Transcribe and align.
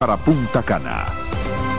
para 0.00 0.16
Punta 0.16 0.62
Cana. 0.62 1.06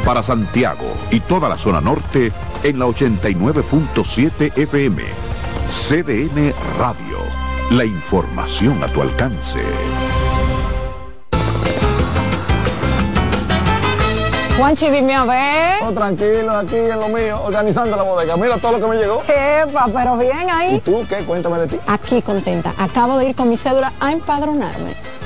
Para 0.04 0.22
Santiago 0.22 0.94
y 1.10 1.22
toda 1.22 1.48
la 1.48 1.58
zona 1.58 1.80
norte 1.80 2.34
en 2.64 2.78
la 2.78 2.86
89.7 2.86 4.58
FM. 4.58 5.04
CDN 5.70 6.54
Radio. 6.78 7.20
La 7.72 7.86
información 7.86 8.84
a 8.84 8.88
tu 8.90 9.02
alcance. 9.02 9.62
Juanchi, 14.58 14.90
dime 14.90 15.16
a 15.16 15.24
ver. 15.24 15.84
Oh, 15.84 15.94
tranquilo, 15.94 16.58
aquí 16.58 16.76
en 16.76 17.00
lo 17.00 17.08
mío, 17.08 17.42
organizando 17.46 17.96
la 17.96 18.04
bodega. 18.04 18.36
Mira 18.36 18.58
todo 18.58 18.74
lo 18.74 18.82
que 18.82 18.88
me 18.88 19.02
llegó. 19.02 19.24
Epa, 19.30 19.88
pero 19.94 20.18
bien 20.18 20.50
ahí. 20.50 20.76
¿Y 20.76 20.80
tú 20.80 21.06
qué? 21.08 21.24
Cuéntame 21.24 21.60
de 21.60 21.68
ti. 21.68 21.80
Aquí 21.88 22.22
contenta. 22.22 22.74
Acabo 22.78 23.18
de 23.18 23.30
ir 23.30 23.36
con 23.38 23.48
mi 23.48 23.56
cédula 23.56 23.94
a 24.02 24.12
empadronarme. 24.12 25.09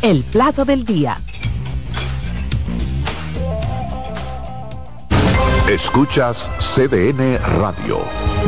El 0.00 0.22
plato 0.22 0.64
del 0.64 0.84
día. 0.84 1.16
Escuchas 5.68 6.48
CDN 6.60 7.36
Radio, 7.58 7.98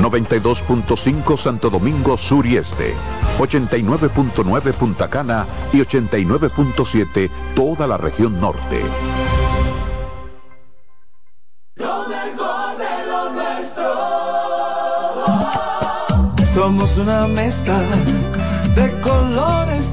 92.5 0.01 1.37
Santo 1.37 1.69
Domingo 1.69 2.17
Sur 2.17 2.47
y 2.47 2.57
Este, 2.57 2.95
89.9 3.41 4.73
Punta 4.75 5.11
Cana 5.11 5.45
y 5.73 5.79
89.7 5.79 7.29
toda 7.57 7.89
la 7.89 7.97
región 7.97 8.41
norte. 8.41 8.83
Lo 11.75 12.07
mejor 12.07 12.79
de 12.79 13.07
lo 13.09 13.31
nuestro. 13.33 13.93
Somos 16.55 16.97
una 16.97 17.27
mezcla 17.27 17.81
de 18.77 19.01
colores 19.01 19.93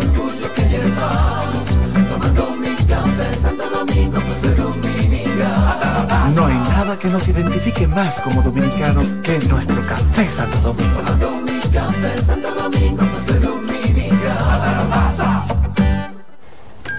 No 6.35 6.45
hay 6.45 6.53
nada 6.53 6.97
que 6.97 7.07
nos 7.07 7.27
identifique 7.27 7.87
más 7.87 8.21
como 8.21 8.41
dominicanos 8.41 9.13
que 9.23 9.39
nuestro 9.47 9.81
café 9.85 10.29
Santo 10.29 10.57
Domingo. 10.59 11.01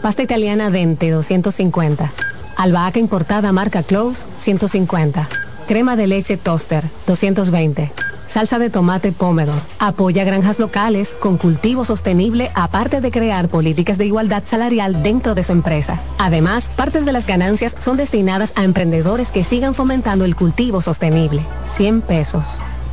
Pasta 0.03 0.23
italiana 0.23 0.71
Dente 0.71 1.11
250. 1.11 2.11
Albahaca 2.57 2.99
importada 2.99 3.53
marca 3.53 3.83
Close 3.83 4.25
150. 4.39 5.29
Crema 5.69 5.97
de 5.97 6.07
leche 6.09 6.37
Toaster 6.37 6.85
220. 7.07 7.93
Salsa 8.33 8.59
de 8.59 8.71
tomate 8.71 9.13
Pomero. 9.13 9.53
Apoya 9.79 10.25
granjas 10.25 10.59
locales 10.59 11.15
con 11.21 11.37
cultivo 11.37 11.85
sostenible 11.85 12.51
aparte 12.55 13.03
de 13.03 13.11
crear 13.11 13.49
políticas 13.49 13.99
de 13.99 14.07
igualdad 14.07 14.45
salarial 14.47 15.03
dentro 15.03 15.35
de 15.35 15.45
su 15.45 15.53
empresa. 15.53 16.01
Además, 16.17 16.71
parte 16.75 17.03
de 17.03 17.13
las 17.13 17.27
ganancias 17.27 17.77
son 17.79 17.99
destinadas 17.99 18.55
a 18.57 18.65
emprendedores 18.65 19.33
que 19.33 19.45
sigan 19.45 19.75
fomentando 19.75 20.25
el 20.25 20.35
cultivo 20.35 20.81
sostenible. 20.81 21.45
100 21.67 22.01
pesos. 22.01 22.45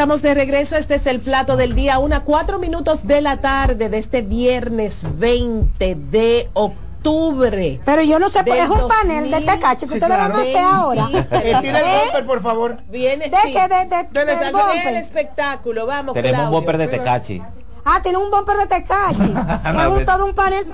Estamos 0.00 0.22
de 0.22 0.32
regreso, 0.32 0.78
este 0.78 0.94
es 0.94 1.04
el 1.04 1.20
plato 1.20 1.58
del 1.58 1.74
día, 1.74 1.98
una 1.98 2.24
cuatro 2.24 2.58
minutos 2.58 3.06
de 3.06 3.20
la 3.20 3.36
tarde 3.42 3.90
de 3.90 3.98
este 3.98 4.22
viernes 4.22 5.00
20 5.18 5.94
de 5.94 6.48
octubre. 6.54 7.82
Pero 7.84 8.00
yo 8.00 8.18
no 8.18 8.30
sé, 8.30 8.38
es 8.38 8.70
un 8.70 8.88
panel 8.88 9.24
de 9.24 9.40
2000. 9.40 9.46
Tecachi 9.46 9.80
que 9.84 9.88
Sí, 9.88 9.94
ustedes 9.98 10.08
van 10.18 10.32
a 10.32 10.38
hacer 10.38 10.56
ahora. 10.56 11.08
Eh, 11.12 11.54
tira 11.60 11.80
el 11.80 12.00
bumper, 12.04 12.24
por 12.24 12.40
favor. 12.42 12.78
Viene, 12.88 13.28
¿De 13.28 13.36
sí. 13.42 13.52
qué? 13.52 13.68
De- 13.68 13.84
de- 13.84 14.08
Del 14.10 14.38
del 14.38 14.52
bumper. 14.52 14.94
espectáculo, 14.94 15.84
vamos, 15.84 16.14
Tenemos 16.14 16.46
un 16.46 16.50
bumper 16.50 16.78
de 16.78 16.88
Tecachi. 16.88 17.42
Ah, 17.84 18.00
tiene 18.02 18.16
un 18.16 18.30
bumper 18.30 18.56
de 18.56 18.66
Tecachi. 18.68 19.20
es 19.80 19.86
un, 19.86 20.06
todo 20.06 20.24
un 20.24 20.34
panel. 20.34 20.66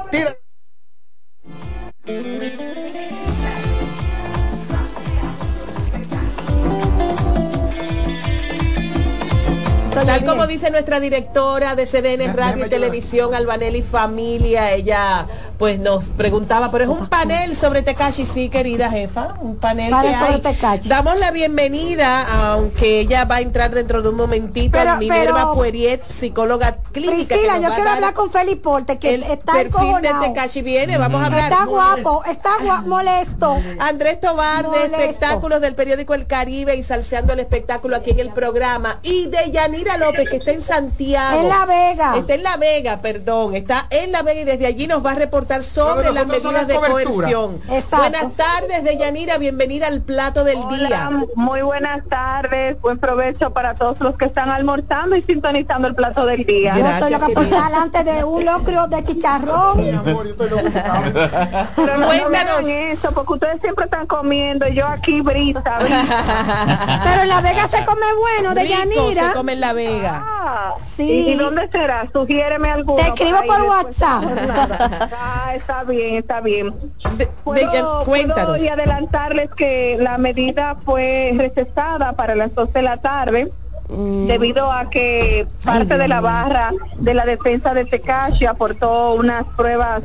Tal 10.05 10.25
como 10.25 10.47
dice 10.47 10.71
nuestra 10.71 11.01
directora 11.01 11.75
de 11.75 11.87
CDN 11.87 12.35
Radio 12.35 12.67
y 12.67 12.69
Televisión, 12.69 13.35
Albanelli 13.35 13.83
Familia, 13.83 14.73
ella 14.73 15.27
pues 15.59 15.79
nos 15.79 16.09
preguntaba, 16.11 16.71
pero 16.71 16.85
es 16.85 16.91
un 16.91 17.07
panel 17.09 17.57
sobre 17.57 17.83
Tekashi, 17.83 18.27
sí, 18.27 18.49
querida 18.49 18.91
jefa, 18.91 19.35
un 19.41 19.57
panel 19.57 19.93
que 20.03 20.15
sobre 20.15 20.35
hay. 20.35 20.41
Tekashi. 20.41 20.89
Damos 20.89 21.19
la 21.19 21.31
bienvenida, 21.31 22.53
aunque 22.53 23.01
ella 23.01 23.25
va 23.25 23.37
a 23.37 23.41
entrar 23.41 23.75
dentro 23.75 24.03
de 24.03 24.09
un 24.11 24.17
momentito, 24.17 24.79
Pero- 24.79 24.93
a 24.93 24.97
Minerva 24.99 25.35
pero- 25.41 25.55
Pueriet, 25.55 26.03
psicóloga 26.11 26.79
clínica. 26.93 27.35
Priscila, 27.35 27.59
yo 27.59 27.75
quiero 27.75 27.91
hablar 27.91 28.13
con 28.15 28.31
Feli 28.31 28.57
Porte, 28.57 28.99
que 28.99 29.15
el 29.15 29.23
está 29.23 29.53
perfil 29.53 29.97
de. 30.03 30.13
Tekashi 30.21 30.63
viene, 30.63 30.99
vamos 30.99 31.23
a 31.23 31.27
hablar. 31.27 31.53
Está 31.53 31.65
guapo, 31.65 32.23
está 32.25 32.51
gua- 32.63 32.83
molesto. 32.85 33.57
Andrés 33.79 34.21
Tobar 34.21 34.71
de 34.71 34.85
espectáculos 34.87 35.61
del 35.61 35.75
periódico 35.75 36.15
El 36.15 36.27
Caribe 36.27 36.75
y 36.77 36.83
salseando 36.83 37.33
el 37.33 37.41
espectáculo 37.41 37.97
aquí 37.97 38.11
en 38.11 38.21
el 38.21 38.33
programa 38.33 38.99
y 39.03 39.27
de 39.27 39.51
Yanira 39.51 39.86
López 39.97 40.29
que 40.29 40.37
está 40.37 40.53
en 40.53 40.63
Santiago. 40.63 41.41
En 41.41 41.49
La 41.49 41.67
Vega. 41.67 42.17
Está 42.17 42.35
en 42.35 42.43
La 42.43 42.57
Vega, 42.57 43.01
perdón, 43.01 43.55
está 43.55 43.87
en 43.91 44.13
La 44.13 44.23
Vega 44.23 44.41
y 44.41 44.45
desde 44.45 44.67
allí 44.67 44.87
nos 44.87 45.05
va 45.05 45.13
a 45.13 45.15
reportar 45.15 45.63
sobre 45.63 46.13
las 46.13 46.27
medidas 46.27 46.53
las 46.53 46.67
de 46.67 46.77
coerción. 46.77 47.61
Exacto. 47.71 47.97
Buenas 47.97 48.33
tardes 48.37 48.85
de 48.85 48.97
Yanira, 48.99 49.39
bienvenida 49.39 49.87
al 49.87 50.03
plato 50.03 50.45
del 50.45 50.59
día. 50.69 51.11
Muy 51.35 51.63
buenas 51.63 52.05
tardes, 52.09 52.81
buen 52.81 52.99
provecho 52.99 53.53
para 53.53 53.75
todos 53.75 53.99
los 54.01 54.17
que 54.17 54.27
están 54.27 54.51
almorzando 54.51 55.17
y 55.17 55.23
sintonizando 55.23 55.89
el 55.89 55.95
plato 55.95 56.27
del 56.27 56.45
día. 56.45 56.75
Yo 56.77 56.87
estoy 56.87 57.13
loca 57.13 57.29
por 57.33 57.45
delante 57.45 58.05
de 58.05 58.25
un 58.25 58.45
locrio 58.45 58.87
de 58.87 59.05
chicharrón. 59.05 59.77
Pero 61.77 61.99
no, 61.99 62.07
Cuéntanos. 62.07 62.67
eso, 62.69 63.13
porque 63.13 63.33
ustedes 63.35 63.61
siempre 63.61 63.85
están 63.85 64.07
comiendo 64.07 64.67
y 64.69 64.75
yo 64.75 64.87
aquí 64.87 65.21
brisa, 65.21 65.79
brisa. 65.81 67.01
Pero 67.05 67.23
en 67.23 67.29
La 67.29 67.41
Vega 67.41 67.69
se 67.69 67.85
come 67.85 68.07
bueno, 68.19 68.55
de 68.55 68.63
Rico 68.63 68.75
Yanira. 68.75 69.29
se 69.29 69.33
come 69.35 69.53
en 69.53 69.61
La 69.61 69.73
Vega. 69.77 70.23
Ah, 70.25 70.75
Sí. 70.83 71.29
¿Y 71.29 71.35
dónde 71.35 71.69
será? 71.71 72.09
Sugiéreme 72.13 72.71
alguno. 72.71 72.97
Te 73.03 73.09
escribo 73.09 73.39
por. 73.47 73.63
WhatsApp. 73.63 74.25
Ah, 75.19 75.53
está 75.55 75.85
bien, 75.85 76.17
está 76.17 76.41
bien. 76.41 76.75
De- 77.17 77.27
¿Puedo, 77.45 77.71
de- 78.01 78.05
cuéntanos. 78.05 78.45
puedo 78.57 78.57
y 78.65 78.69
adelantarles 78.69 79.51
que 79.57 79.97
la 80.01 80.19
medida 80.19 80.77
fue 80.85 81.33
recesada 81.37 82.13
para 82.15 82.35
las 82.35 82.55
2 82.55 82.73
de 82.73 82.83
la 82.83 82.97
tarde 82.97 83.53
Mm. 83.89 84.27
debido 84.27 84.73
a 84.73 84.91
que 84.91 85.47
parte 85.65 85.97
de 85.97 86.09
la 86.09 86.21
barra 86.21 86.73
de 86.99 87.15
la 87.15 87.25
defensa 87.25 87.73
de 87.73 87.85
Tecashi 87.85 88.45
aportó 88.45 89.15
unas 89.15 89.45
pruebas 89.57 90.03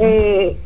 eh, 0.00 0.56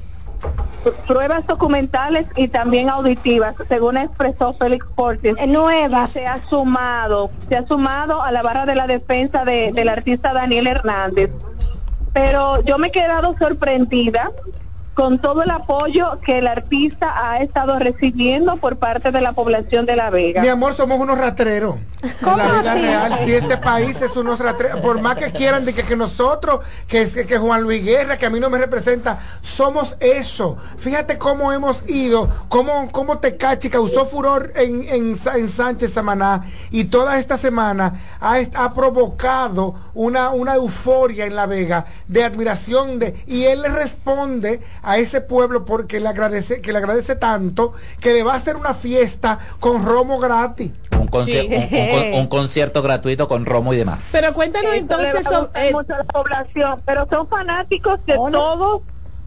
pruebas 1.06 1.46
documentales 1.46 2.26
y 2.36 2.48
también 2.48 2.88
auditivas, 2.88 3.54
según 3.68 3.96
expresó 3.96 4.54
Félix 4.54 4.86
Portes. 4.94 5.36
Eh, 5.38 5.46
Nuevas. 5.46 6.10
Se 6.10 6.26
ha 6.26 6.40
sumado, 6.48 7.30
se 7.48 7.56
ha 7.56 7.66
sumado 7.66 8.22
a 8.22 8.30
la 8.32 8.42
barra 8.42 8.66
de 8.66 8.74
la 8.74 8.86
defensa 8.86 9.44
de- 9.44 9.72
del 9.72 9.88
artista 9.88 10.32
Daniel 10.32 10.66
Hernández. 10.66 11.30
Pero 12.12 12.60
yo 12.62 12.78
me 12.78 12.88
he 12.88 12.90
quedado 12.90 13.36
sorprendida 13.38 14.30
con 15.00 15.18
todo 15.18 15.42
el 15.42 15.50
apoyo 15.50 16.20
que 16.20 16.40
el 16.40 16.46
artista 16.46 17.30
ha 17.30 17.38
estado 17.38 17.78
recibiendo 17.78 18.58
por 18.58 18.76
parte 18.76 19.10
de 19.10 19.22
la 19.22 19.32
población 19.32 19.86
de 19.86 19.96
La 19.96 20.10
Vega. 20.10 20.42
Mi 20.42 20.48
amor, 20.48 20.74
somos 20.74 21.00
unos 21.00 21.16
ratreros. 21.16 21.76
¿Cómo 22.22 22.36
la 22.36 22.46
vida 22.48 22.72
así? 22.72 22.82
real, 22.82 23.18
si 23.24 23.32
este 23.32 23.56
país 23.56 24.00
es 24.02 24.14
unos 24.16 24.40
ratreros, 24.40 24.80
por 24.80 25.00
más 25.00 25.16
que 25.16 25.32
quieran 25.32 25.64
de 25.64 25.74
que, 25.74 25.84
que 25.84 25.96
nosotros, 25.96 26.60
que, 26.86 27.06
Juan 27.38 27.62
Luis 27.62 27.82
Guerra, 27.82 28.18
que 28.18 28.26
a 28.26 28.30
mí 28.30 28.40
no 28.40 28.50
me 28.50 28.58
representa, 28.58 29.20
somos 29.40 29.96
eso. 30.00 30.58
Fíjate 30.78 31.16
cómo 31.16 31.50
hemos 31.50 31.82
ido, 31.88 32.28
cómo, 32.48 32.90
cómo 32.92 33.18
Tecachi 33.18 33.70
causó 33.70 34.04
furor 34.04 34.52
en, 34.54 34.82
en, 34.82 35.14
en 35.34 35.48
Sánchez 35.48 35.94
Samaná 35.94 36.44
y 36.70 36.84
toda 36.84 37.18
esta 37.18 37.38
semana 37.38 38.00
ha, 38.20 38.38
ha 38.54 38.74
provocado 38.74 39.74
una, 39.94 40.30
una 40.30 40.56
euforia 40.56 41.24
en 41.24 41.36
La 41.36 41.46
Vega 41.46 41.86
de 42.06 42.24
admiración 42.24 42.98
de, 42.98 43.22
y 43.26 43.44
él 43.44 43.62
le 43.62 43.68
responde 43.68 44.60
a 44.82 44.89
ese 44.98 45.20
pueblo 45.20 45.64
porque 45.64 46.00
le 46.00 46.08
agradece, 46.08 46.60
que 46.60 46.72
le 46.72 46.78
agradece 46.78 47.16
tanto 47.16 47.72
que 48.00 48.12
le 48.12 48.22
va 48.22 48.32
a 48.32 48.36
hacer 48.36 48.56
una 48.56 48.74
fiesta 48.74 49.38
con 49.60 49.84
romo 49.84 50.18
gratis. 50.18 50.72
Un, 50.98 51.08
conci- 51.08 51.40
Sí. 51.40 51.48
un- 51.48 51.78
un 51.80 51.88
con- 52.10 52.20
un 52.20 52.26
concierto 52.26 52.82
gratuito 52.82 53.26
con 53.26 53.46
Romo 53.46 53.72
y 53.72 53.76
demás. 53.78 54.10
Pero 54.12 54.34
cuéntanos 54.34 54.72
Eso 54.74 54.80
entonces 54.82 55.14
le 55.14 55.14
va 55.14 55.20
a 55.20 55.32
so- 55.32 55.40
gustar 55.44 55.64
eh, 55.64 55.72
mucho 55.72 55.94
a 55.94 55.98
la 55.98 56.04
población, 56.04 56.82
pero 56.84 57.06
son 57.10 57.26
fanáticos 57.26 58.00
de 58.06 58.14
todos, 58.16 58.82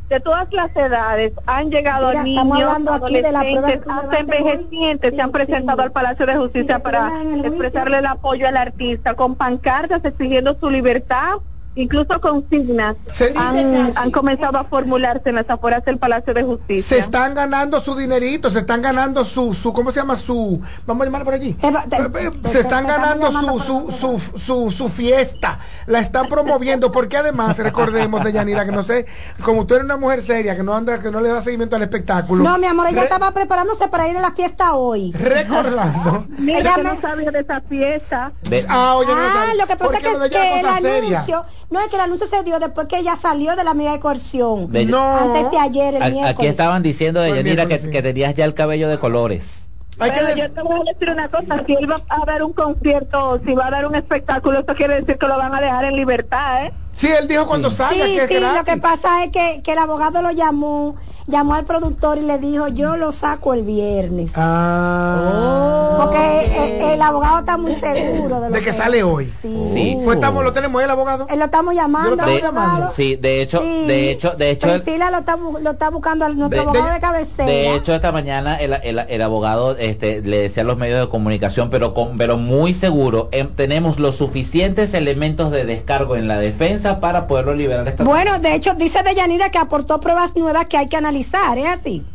de 0.07 0.19
todas 0.19 0.47
las 0.51 0.69
edades. 0.75 1.33
Han 1.47 1.71
llegado 1.71 2.09
Mira, 2.09 2.23
niños, 2.23 2.69
adolescentes, 2.87 3.79
hasta 3.89 4.19
envejecientes 4.19 5.09
Sí, 5.09 5.15
se 5.15 5.21
han 5.21 5.31
presentado 5.31 5.79
sí. 5.79 5.83
al 5.85 5.91
Palacio 5.91 6.25
de 6.27 6.35
Justicia 6.37 6.75
Sí, 6.75 6.81
para 6.83 7.11
expresarle 7.43 7.97
el 7.97 8.05
apoyo 8.05 8.47
al 8.47 8.57
artista, 8.57 9.15
con 9.15 9.35
pancartas 9.35 10.05
exigiendo 10.05 10.55
su 10.59 10.69
libertad. 10.69 11.33
Incluso 11.75 12.21
consignas 12.21 12.95
Se- 13.11 13.33
han, 13.35 13.91
han 13.95 14.11
comenzado 14.11 14.59
a 14.59 14.63
formularse 14.65 15.29
en 15.29 15.35
las 15.35 15.49
afueras 15.49 15.83
del 15.85 15.97
Palacio 15.97 16.33
de 16.33 16.43
Justicia. 16.43 16.83
se 16.83 16.97
están 16.99 17.33
ganando 17.33 17.81
su 17.81 17.95
dinerito, 17.95 18.51
se 18.51 18.59
están 18.59 18.81
ganando 18.81 19.25
su, 19.25 19.53
su 19.55 19.73
¿cómo 19.73 19.91
se 19.91 19.99
llama? 19.99 20.15
Su, 20.15 20.61
vamos 20.85 21.01
a 21.01 21.05
llamarlo 21.05 21.25
por 21.25 21.33
allí. 21.33 21.53
Te- 21.53 21.67
Eh, 21.67 22.31
te- 22.41 22.49
se 22.49 22.59
están 22.59 22.85
ganando 22.85 23.31
su, 23.31 23.59
su, 23.59 23.91
su, 23.91 24.39
su, 24.39 24.71
su 24.71 24.89
fiesta, 24.89 25.59
la 25.87 25.99
están 25.99 26.27
promoviendo, 26.27 26.91
porque 26.91 27.17
además, 27.17 27.57
recordemos 27.57 28.23
de 28.23 28.31
Yanira, 28.33 28.65
que 28.65 28.71
no 28.71 28.83
sé, 28.83 29.05
como 29.43 29.65
tú 29.65 29.73
eres 29.75 29.85
una 29.85 29.97
mujer 29.97 30.21
seria, 30.21 30.55
que 30.55 30.61
no 30.63 30.75
anda, 30.75 30.99
que 30.99 31.09
no 31.09 31.21
le 31.21 31.29
da 31.29 31.41
seguimiento 31.41 31.75
al 31.75 31.81
espectáculo. 31.81 32.43
No, 32.43 32.57
mi 32.59 32.67
amor, 32.67 32.87
ella 32.87 32.99
re- 32.99 33.03
estaba 33.05 33.31
preparándose 33.31 33.87
para 33.87 34.07
ir 34.07 34.15
a 34.17 34.21
la 34.21 34.31
fiesta 34.31 34.75
hoy. 34.75 35.11
Recordando. 35.13 36.25
Mira, 36.37 36.59
Ella 36.59 36.75
que 36.75 36.83
me- 36.83 36.93
no 36.93 37.01
sabía 37.01 37.31
de 37.31 37.39
esa 37.39 37.61
fiesta. 37.61 38.31
De- 38.43 38.65
Ah, 38.69 38.95
oye, 38.95 39.07
no 39.13 39.21
Ah, 39.21 39.53
lo 39.57 39.65
que 39.67 39.75
pasa 39.75 39.93
es 39.97 40.03
que, 40.03 40.29
que 40.29 40.59
el 40.59 40.81
seria. 40.81 41.25
No 41.73 41.79
es 41.81 41.87
que 41.87 41.95
el 41.95 42.01
anuncio 42.03 42.27
se 42.27 42.43
dio 42.43 42.59
después 42.59 42.87
que 42.87 42.99
ella 42.99 43.15
salió 43.17 43.55
de 43.55 43.63
la 43.63 43.73
medida 43.73 43.91
de 43.93 43.99
coerción. 43.99 44.71
De- 44.71 44.85
No. 44.85 45.17
Antes 45.17 45.51
de 45.51 45.57
ayer, 45.57 45.95
el 45.95 46.03
A- 46.03 46.09
miércoles. 46.09 46.35
Aquí 46.37 46.45
estaban 46.47 46.83
diciendo 46.83 47.19
de 47.19 47.35
Yanira 47.35 47.65
que, 47.65 47.79
sí. 47.79 47.89
que 47.89 48.01
tenías 48.01 48.33
ya 48.35 48.45
el 48.45 48.53
cabello 48.53 48.87
de 48.87 48.97
colores. 48.99 49.67
Hay 49.99 50.09
que 50.11 50.15
Pero 50.17 50.27
des- 50.27 50.37
yo 50.37 50.51
te 50.53 50.61
voy 50.61 50.79
a 50.79 50.91
decir 50.93 51.09
una 51.09 51.27
cosa, 51.29 51.63
si 51.67 51.73
él 51.73 51.91
va 51.91 52.01
a 52.09 52.25
dar 52.25 52.43
un 52.43 52.53
concierto, 52.53 53.39
si 53.45 53.53
va 53.53 53.67
a 53.67 53.71
dar 53.71 53.85
un 53.87 53.95
espectáculo, 53.95 54.59
eso 54.59 54.73
quiere 54.75 55.01
decir 55.01 55.17
que 55.17 55.27
lo 55.27 55.37
van 55.37 55.53
a 55.53 55.61
dejar 55.61 55.85
en 55.85 55.95
libertad, 55.95 56.65
¿eh? 56.65 56.73
Sí, 56.95 57.07
él 57.07 57.27
dijo 57.27 57.45
cuando 57.47 57.69
salga 57.71 58.05
Sí, 58.05 58.15
que 58.15 58.23
es 58.23 58.27
sí, 58.29 58.39
lo 58.39 58.63
que 58.63 58.77
pasa 58.77 59.23
es 59.23 59.31
que, 59.31 59.61
que 59.63 59.73
el 59.73 59.79
abogado 59.79 60.21
lo 60.21 60.31
llamó, 60.31 60.95
llamó 61.27 61.55
al 61.55 61.65
productor 61.65 62.17
y 62.17 62.21
le 62.21 62.37
dijo, 62.37 62.67
yo 62.67 62.97
lo 62.97 63.11
saco 63.11 63.53
el 63.53 63.63
viernes. 63.63 64.31
Ah. 64.35 65.95
Porque 65.97 66.77
el, 66.79 66.91
el 66.93 67.01
abogado 67.01 67.39
está 67.39 67.57
muy 67.57 67.73
seguro 67.73 68.39
de, 68.41 68.49
lo 68.49 68.55
De 68.55 68.61
que 68.61 68.73
sale 68.73 69.03
hoy. 69.03 69.25
Sí. 69.41 69.63
Sí. 69.73 69.97
Pues 70.03 70.15
estamos, 70.17 70.43
lo 70.43 70.53
tenemos 70.53 70.81
el 70.83 70.89
abogado. 70.89 71.25
Él 71.29 71.39
lo 71.39 71.45
estamos 71.45 71.73
llamando. 71.75 72.09
Yo 72.11 72.15
lo 72.15 72.21
estamos 72.21 72.35
al 72.35 72.41
llamando. 72.41 72.69
abogado. 72.71 72.93
Sí, 72.95 73.15
de 73.15 73.41
hecho, 73.41 73.61
Sí. 73.61 73.85
de 73.87 74.11
hecho, 74.11 74.31
de 74.31 74.49
hecho, 74.51 74.67
Priscila 74.69 75.11
lo 75.11 75.17
está, 75.19 75.35
lo 75.37 75.71
está 75.71 75.89
buscando 75.89 76.25
al 76.25 76.37
nuestro 76.37 76.57
De- 76.57 76.63
abogado 76.63 76.87
de- 76.87 76.93
de, 76.93 76.99
cabecera. 76.99 77.45
De 77.47 77.75
hecho, 77.75 77.93
esta 77.93 78.11
mañana 78.11 78.55
el, 78.57 78.73
el- 78.83 78.99
el 79.07 79.21
abogado 79.21 79.75
este, 79.77 80.21
le 80.21 80.37
decía 80.37 80.63
a 80.63 80.65
los 80.65 80.77
medios 80.77 80.99
de 80.99 81.09
comunicación, 81.09 81.69
pero, 81.69 81.93
con, 81.93 82.17
pero 82.17 82.37
muy 82.37 82.73
seguro, 82.73 83.29
em, 83.31 83.47
tenemos 83.49 83.99
los 83.99 84.15
suficientes 84.17 84.93
elementos 84.93 85.51
de 85.51 85.65
descargo 85.65 86.15
en 86.15 86.27
la 86.27 86.37
defensa 86.37 86.82
para 86.99 87.27
poderlo 87.27 87.53
liberar 87.53 87.87
esta 87.87 88.03
bueno, 88.03 88.39
de 88.39 88.55
hecho, 88.55 88.73
dice 88.75 89.03
Deyanira 89.03 89.49
que 89.49 89.57
aportó 89.57 89.99
pruebas 89.99 90.35
nuevas 90.35 90.65
que 90.67 90.77
hay 90.77 90.87
que 90.87 90.97
analizar, 90.97 91.57
¿es 91.57 91.67
así? 91.67 92.05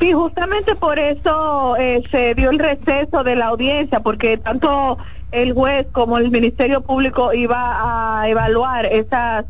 Sí, 0.00 0.12
justamente 0.12 0.74
por 0.74 0.98
eso 0.98 1.76
eh, 1.76 2.02
se 2.10 2.34
dio 2.34 2.50
el 2.50 2.58
receso 2.58 3.22
de 3.24 3.36
la 3.36 3.46
audiencia, 3.46 4.00
porque 4.00 4.36
tanto 4.38 4.98
el 5.30 5.52
juez 5.54 5.86
como 5.92 6.18
el 6.18 6.30
Ministerio 6.30 6.80
Público 6.82 7.32
iba 7.32 8.20
a 8.20 8.28
evaluar 8.28 8.86
esas 8.86 9.44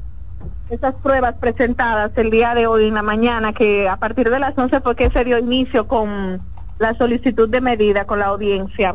esas 0.71 0.95
pruebas 1.03 1.35
presentadas 1.41 2.11
el 2.17 2.31
día 2.31 2.55
de 2.55 2.67
hoy 2.67 2.87
en 2.89 2.95
la 2.95 3.03
mañana, 3.03 3.53
que 3.53 3.89
a 3.89 3.97
partir 3.97 4.31
de 4.31 4.39
las 4.39 4.57
11 4.57 4.81
fue 4.81 4.97
que 4.97 5.11
se 5.11 5.25
dio 5.25 5.39
inicio 5.39 5.87
con 5.87 6.41
la 6.79 6.95
solicitud 6.97 7.49
de 7.49 7.61
medida 7.61 8.07
con 8.07 8.19
la 8.19 8.27
audiencia. 8.27 8.95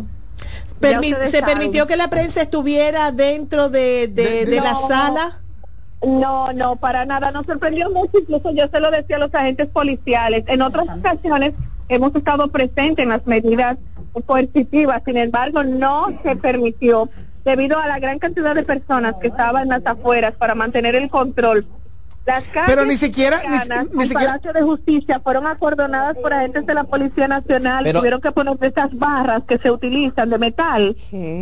permi- 0.81 1.15
se 1.27 1.39
saben. 1.39 1.45
permitió 1.57 1.85
que 1.87 1.95
la 1.95 2.09
prensa 2.09 2.41
estuviera 2.41 3.11
dentro 3.11 3.69
de, 3.69 4.07
de, 4.07 4.23
De- 4.23 4.45
de- 4.45 4.45
de 4.45 4.61
la 4.61 4.71
No. 4.73 4.87
sala. 4.87 5.39
No, 6.05 6.53
no, 6.53 6.77
para 6.77 7.05
nada. 7.05 7.31
Nos 7.31 7.45
sorprendió 7.45 7.89
mucho, 7.89 8.19
incluso 8.19 8.51
yo 8.51 8.67
se 8.71 8.79
lo 8.79 8.89
decía 8.91 9.17
a 9.17 9.19
los 9.19 9.33
agentes 9.33 9.67
policiales. 9.67 10.43
En 10.47 10.61
otras 10.61 10.87
ocasiones 10.97 11.53
hemos 11.89 12.15
estado 12.15 12.47
presentes 12.47 13.03
en 13.03 13.09
las 13.09 13.25
medidas 13.27 13.77
coercitivas, 14.25 15.01
sin 15.05 15.17
embargo, 15.17 15.63
no 15.63 16.07
se 16.23 16.35
permitió 16.35 17.09
debido 17.45 17.79
a 17.79 17.87
la 17.87 17.99
gran 17.99 18.19
cantidad 18.19 18.53
de 18.55 18.63
personas 18.63 19.15
que 19.21 19.27
estaban 19.27 19.63
en 19.63 19.69
las 19.69 19.85
afueras 19.85 20.33
para 20.33 20.55
mantener 20.55 20.95
el 20.95 21.09
control. 21.09 21.65
Las 22.25 22.43
calles 22.43 22.67
Pero 22.67 22.85
ni 22.85 22.95
siquiera- 22.95 23.41
ni 23.43 23.57
ni 23.97 24.03
siquiera- 24.07 24.33
Palacio 24.33 24.53
de 24.53 24.61
Justicia 24.61 25.19
fueron 25.19 25.47
acordonadas 25.47 26.15
por 26.17 26.31
agentes 26.31 26.63
de 26.67 26.73
la 26.75 26.83
Policía 26.83 27.27
Nacional. 27.27 27.83
Pero- 27.83 27.99
Tuvieron 27.99 28.21
que 28.21 28.31
poner 28.31 28.55
esas 28.61 28.95
barras 28.95 29.41
que 29.47 29.57
se 29.57 29.71
utilizan 29.71 30.29
de 30.29 30.37
metal 30.37 30.95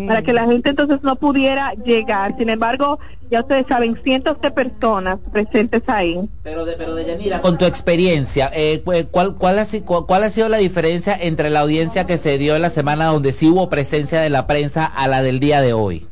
para 0.08 0.22
que 0.22 0.32
la 0.32 0.46
gente 0.46 0.70
entonces 0.70 1.00
no 1.04 1.18
pudiera 1.18 1.74
llegar. 1.74 2.38
Sin 2.38 2.50
embargo, 2.50 3.00
ya 3.30 3.42
ustedes 3.42 3.66
saben, 3.68 4.00
cientos 4.04 4.40
de 4.40 4.50
personas 4.52 5.18
presentes 5.34 5.82
ahí. 5.88 6.18
Pero 6.44 6.64
de, 6.64 6.74
pero 6.78 6.96
de 6.96 7.04
Yanira, 7.06 7.42
con 7.42 7.58
tu 7.58 7.66
experiencia, 7.66 8.50
eh, 8.54 8.82
cu- 8.86 8.94
¿cuál, 9.12 9.36
cuál, 9.36 9.60
ha, 9.60 9.66
¿cuál 10.06 10.24
ha 10.24 10.30
sido 10.30 10.48
la 10.48 10.58
diferencia 10.58 11.18
entre 11.20 11.50
la 11.50 11.62
audiencia 11.62 12.06
que 12.06 12.18
se 12.18 12.38
dio 12.38 12.56
en 12.56 12.62
la 12.62 12.70
semana 12.70 13.08
donde 13.08 13.34
sí 13.34 13.50
hubo 13.50 13.68
presencia 13.70 14.22
de 14.22 14.30
la 14.30 14.48
prensa 14.48 14.86
a 14.86 15.10
la 15.10 15.22
del 15.22 15.42
día 15.42 15.60
de 15.60 15.74
hoy? 15.74 16.08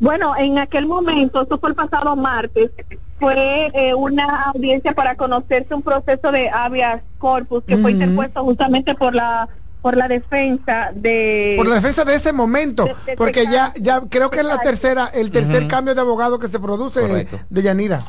Bueno, 0.00 0.34
en 0.36 0.58
aquel 0.58 0.86
momento, 0.86 1.42
eso 1.42 1.58
fue 1.58 1.70
el 1.70 1.74
pasado 1.76 2.16
martes, 2.16 2.70
fue 3.18 3.70
eh, 3.74 3.94
una 3.94 4.44
audiencia 4.46 4.92
para 4.92 5.14
conocerse 5.14 5.74
un 5.74 5.82
proceso 5.82 6.32
de 6.32 6.50
habeas 6.50 7.02
corpus 7.18 7.62
que 7.66 7.76
fue 7.78 7.92
interpuesto 7.92 8.42
justamente 8.44 8.94
por 8.94 9.14
la 9.14 9.48
por 9.80 9.96
la 9.98 10.08
defensa 10.08 10.90
de 10.94 11.54
Por 11.58 11.68
la 11.68 11.74
defensa 11.74 12.04
de 12.06 12.14
ese 12.14 12.32
momento, 12.32 12.84
De- 12.84 12.94
de- 13.04 13.16
porque 13.16 13.40
de- 13.46 13.52
ya, 13.52 13.72
ya 13.76 14.00
creo 14.08 14.30
que 14.30 14.40
es 14.40 14.46
la 14.46 14.58
tercera, 14.62 15.10
el 15.12 15.30
tercer 15.30 15.68
cambio 15.68 15.94
de 15.94 16.00
abogado 16.00 16.38
que 16.38 16.48
se 16.48 16.58
produce 16.58 17.00
Correcto. 17.02 17.40
de 17.50 17.62
Yanira. 17.62 18.02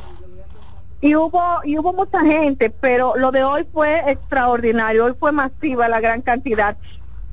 y 1.01 1.15
hubo 1.15 1.41
y 1.65 1.77
hubo 1.77 1.91
mucha 1.93 2.21
gente, 2.21 2.69
pero 2.69 3.15
lo 3.17 3.31
de 3.31 3.43
hoy 3.43 3.67
fue 3.71 4.09
extraordinario, 4.09 5.05
hoy 5.05 5.15
fue 5.19 5.31
masiva 5.33 5.87
la 5.89 5.99
gran 5.99 6.21
cantidad. 6.21 6.77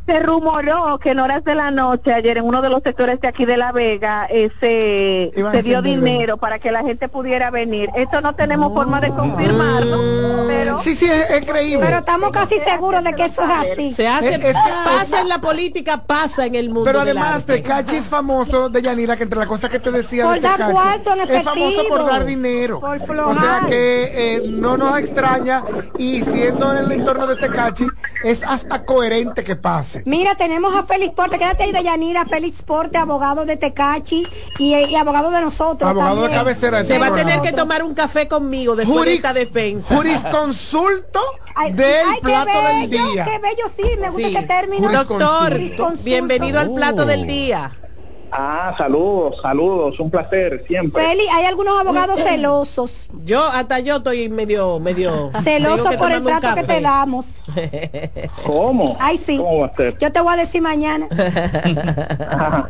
Se 0.05 0.19
rumoró 0.19 0.99
que 0.99 1.11
en 1.13 1.21
horas 1.21 1.45
de 1.45 1.55
la 1.55 1.71
noche, 1.71 2.13
ayer 2.13 2.39
en 2.39 2.45
uno 2.45 2.61
de 2.61 2.69
los 2.69 2.83
sectores 2.83 3.21
de 3.21 3.29
aquí 3.29 3.45
de 3.45 3.57
La 3.57 3.71
Vega, 3.71 4.27
eh, 4.29 4.51
se, 4.61 5.31
se 5.53 5.63
dio 5.63 5.81
dinero 5.81 6.39
para 6.39 6.59
que 6.59 6.73
la 6.73 6.83
gente 6.83 7.09
pudiera 7.09 7.51
venir. 7.53 7.89
Esto 7.95 8.21
no 8.21 8.35
tenemos 8.35 8.73
forma 8.75 9.01
de 9.01 9.11
confirmarlo, 9.11 10.45
pero... 10.49 10.79
Sí, 10.79 10.97
sí, 10.97 11.07
es, 11.07 11.31
es 11.31 11.45
creíble. 11.45 11.87
Pero 11.87 11.99
estamos 11.99 12.33
casi 12.33 12.59
seguros 12.59 13.05
de 13.05 13.13
que 13.15 13.27
eso 13.27 13.43
es 13.45 13.51
así. 13.73 13.93
Se 13.95 14.09
hace, 14.09 14.35
Es- 14.35 14.45
es- 14.45 14.57
pasa 14.85 15.21
en 15.21 15.29
la 15.29 15.41
política, 15.41 16.03
pasa 16.05 16.47
en 16.47 16.57
el 16.57 16.67
mundo. 16.69 16.85
Pero 16.85 17.01
además. 17.01 17.45
Tecachi 17.47 17.97
es 17.97 18.09
famoso 18.09 18.69
de 18.71 18.83
Yanira, 18.83 19.17
que 19.17 19.23
entre 19.23 19.39
las 19.39 19.47
cosas 19.49 19.71
que 19.71 19.79
te 19.79 19.93
decía 19.93 20.25
Por 20.25 20.35
de 20.35 20.41
dar 20.41 20.57
Tecachi, 20.57 20.73
cuarto 20.73 21.13
en 21.13 21.21
es 21.31 21.43
famoso 21.45 21.83
por 21.89 22.05
dar 22.07 22.25
dinero. 22.25 22.81
Por 22.81 23.01
o 23.21 23.35
sea 23.35 23.61
que 23.69 24.35
eh, 24.37 24.43
no 24.49 24.77
nos 24.77 24.99
extraña 24.99 25.63
y 25.97 26.23
siendo 26.23 26.73
en 26.73 26.79
el 26.87 26.93
entorno 26.93 27.27
de 27.29 27.37
Tecachi, 27.37 27.87
es 28.25 28.43
hasta 28.45 28.85
coherente 28.85 29.45
que 29.45 29.55
pase. 29.99 30.03
Mira, 30.07 30.35
tenemos 30.35 30.75
a 30.75 30.83
Félix 30.85 31.13
Porte, 31.15 31.39
quédate 31.39 31.65
ahí 31.65 31.73
de 31.73 31.83
Yanira, 31.83 32.25
Félix 32.25 32.63
Porte, 32.63 32.99
abogado 32.99 33.45
de 33.45 33.57
Tecachi 33.57 34.27
y, 34.59 34.75
y 34.75 34.95
abogado 34.97 35.31
de 35.31 35.41
nosotros. 35.41 35.89
Abogado 35.91 36.23
de 36.25 36.31
cabecera 36.31 36.85
Se 36.85 36.99
va 36.99 37.07
a 37.07 37.11
Nosotros. 37.11 37.33
tener 37.33 37.51
que 37.51 37.57
tomar 37.57 37.83
un 37.83 37.95
café 37.95 38.29
conmigo 38.29 38.77
después 38.77 39.05
de 39.05 39.15
esta 39.15 39.33
defensa. 39.33 39.95
Jurisconsulto 39.95 41.21
Ay, 41.55 41.73
del 41.73 42.07
ay, 42.09 42.15
qué 42.17 42.21
plato 42.23 42.51
del 42.51 42.89
bello, 42.89 43.07
día. 43.13 43.25
Qué 43.25 43.39
bello, 43.39 43.65
sí, 43.77 43.97
me 44.01 44.11
gusta 44.11 44.29
Sí. 44.29 44.37
ese 44.37 44.47
término. 44.47 44.91
Doctor, 44.91 45.61
bienvenido 46.03 46.61
al 46.61 46.73
plato 46.73 47.05
del 47.05 47.27
día. 47.27 47.73
Ah, 48.35 48.75
saludos, 48.79 49.37
saludos, 49.43 50.01
un 50.01 50.11
placer 50.11 50.65
siempre. 50.67 51.03
Félix, 51.05 51.31
hay 51.35 51.45
algunos 51.45 51.79
abogados 51.79 52.19
celosos, 52.19 53.07
Yo, 53.25 53.45
hasta 53.45 53.79
yo 53.81 53.97
estoy 53.97 54.31
medio, 54.31 54.81
medio. 54.81 55.31
que 55.45 55.99
por 55.99 56.11
el 56.11 56.25
trato 56.25 56.55
que 56.55 56.63
te 56.65 56.81
damos. 56.81 57.27
¿Cómo? 58.47 58.97
Ay, 58.99 59.19
sí. 59.19 59.37
¿Cómo 59.37 59.59
va 59.61 59.67
a 59.67 59.75
ser? 59.75 59.99
Yo 59.99 60.11
te 60.11 60.21
voy 60.23 60.33
a 60.33 60.37
decir 60.39 60.63
mañana. 60.63 61.09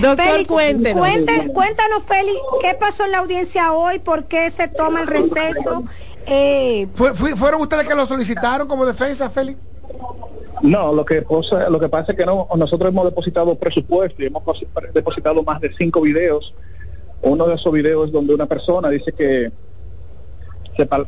Doctor, 0.00 0.46
cuéntenos. 0.46 1.00
cuente- 1.00 1.52
cuéntanos, 1.52 2.02
Félix, 2.06 2.38
¿qué 2.60 2.74
pasó 2.74 3.04
en 3.06 3.10
la 3.10 3.18
audiencia 3.18 3.72
hoy? 3.72 3.98
¿Por 3.98 4.26
qué 4.26 4.48
se 4.50 4.68
toma 4.68 5.00
el 5.00 5.08
receso? 5.08 5.82
Eh, 6.26 6.86
Fue- 6.94 7.14
fue- 7.14 7.34
¿Fueron 7.34 7.60
ustedes 7.62 7.88
que 7.88 7.94
lo 7.96 8.06
solicitaron 8.06 8.68
como 8.68 8.86
defensa, 8.86 9.28
Félix? 9.28 9.58
No, 10.62 10.92
lo 10.92 11.04
que 11.04 11.22
pasa, 11.22 11.70
lo 11.70 11.80
que 11.80 11.88
pasa 11.88 12.12
es 12.12 12.18
que 12.18 12.26
no, 12.26 12.46
nosotros 12.56 12.90
hemos 12.90 13.04
depositado 13.04 13.54
presupuesto 13.54 14.22
y 14.22 14.26
hemos 14.26 14.42
posi- 14.42 14.66
depositado 14.92 15.42
más 15.42 15.60
de 15.60 15.72
cinco 15.76 16.00
videos. 16.02 16.54
Uno 17.22 17.46
de 17.46 17.54
esos 17.54 17.72
videos 17.72 18.06
es 18.06 18.12
donde 18.12 18.34
una 18.34 18.46
persona 18.46 18.88
dice 18.90 19.12
que 19.12 19.50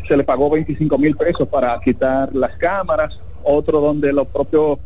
se 0.06 0.16
le 0.16 0.25
pagó 0.25 0.50
25 0.50 0.99
mil 0.99 1.16
pesos 1.16 1.49
para 1.49 1.78
quitar 1.80 2.34
las 2.34 2.56
cámaras. 2.56 3.18
Otro 3.44 3.80
donde 3.80 4.12
los 4.12 4.26
propios 4.28 4.78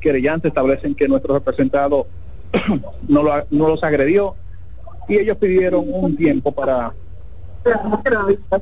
querellantes 0.00 0.50
establecen 0.50 0.94
que 0.94 1.08
nuestro 1.08 1.34
representado 1.34 2.06
no, 3.08 3.22
lo, 3.22 3.32
no 3.50 3.68
los 3.68 3.82
agredió 3.82 4.34
y 5.08 5.18
ellos 5.18 5.36
pidieron 5.38 5.84
un 5.88 6.16
tiempo 6.16 6.52
para 6.52 6.92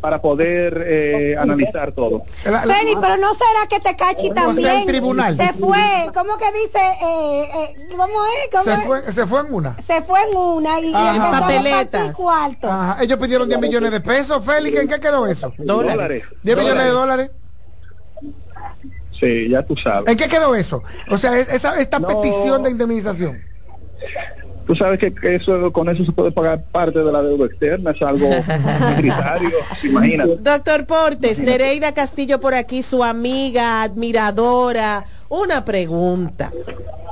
para 0.01 0.21
poder 0.21 0.83
eh, 0.87 1.37
analizar 1.39 1.93
todo. 1.93 2.25
Félix, 2.43 2.99
pero 3.01 3.17
no 3.17 3.33
será 3.35 3.67
que 3.69 3.81
Tecachi 3.81 4.21
sea, 4.23 4.29
el 4.29 4.35
también 4.35 4.87
tribunal. 4.87 5.37
se 5.37 5.53
fue, 5.55 6.11
¿cómo 6.15 6.37
que 6.39 6.53
dice? 6.53 6.79
Eh, 7.03 7.51
eh, 7.55 7.77
¿Cómo 7.91 8.25
es? 8.27 8.51
¿Cómo 8.51 8.63
se, 8.65 8.73
es? 8.75 8.85
fue, 8.85 9.13
se 9.13 9.27
fue 9.27 9.41
en 9.41 9.55
una. 9.55 9.77
Se 9.87 10.03
fue 10.03 10.19
en 10.31 10.37
una 10.37 10.81
y, 10.81 10.93
Papeletas. 10.93 12.15
cuarto. 12.17 12.71
Ajá. 12.71 13.03
Ellos 13.03 13.19
pidieron 13.19 13.49
10 13.49 13.61
millones 13.61 13.91
de 13.91 14.01
pesos, 14.01 14.45
Félix. 14.45 14.79
¿En 14.81 14.89
qué 14.89 15.01
quedó 15.01 15.27
eso? 15.27 15.53
Dólares. 15.59 16.25
10 16.43 16.59
millones 16.59 16.85
de 16.85 16.91
dólares. 16.91 17.31
Sí, 19.19 19.49
ya 19.49 19.63
tú 19.63 19.75
sabes. 19.77 20.11
¿En 20.11 20.17
qué 20.19 20.29
quedó 20.29 20.55
eso? 20.55 20.83
O 21.11 21.17
sea, 21.17 21.39
es- 21.39 21.49
esa, 21.49 21.81
esta 21.81 21.99
No. 21.99 22.09
petición 22.09 22.63
de 22.63 22.71
indemnización. 22.71 23.43
Tú 24.67 24.75
sabes 24.75 24.99
que 24.99 25.15
que 25.15 25.37
eso 25.37 25.73
con 25.73 25.89
eso 25.89 26.05
se 26.05 26.13
puede 26.13 26.33
pagar 26.33 26.65
parte 26.65 26.99
de 27.03 27.13
la 27.13 27.23
deuda 27.23 27.47
externa, 27.47 27.93
es 27.93 28.03
algo 28.03 28.29
minoritario, 28.89 29.59
imagínate. 29.85 30.37
Doctor 30.41 30.87
Portes, 30.87 31.39
Nereida 31.39 31.93
Castillo 31.93 32.41
por 32.41 32.55
aquí, 32.55 32.83
su 32.83 33.05
amiga, 33.05 33.83
admiradora. 33.83 35.07
Una 35.29 35.65
pregunta. 35.65 36.53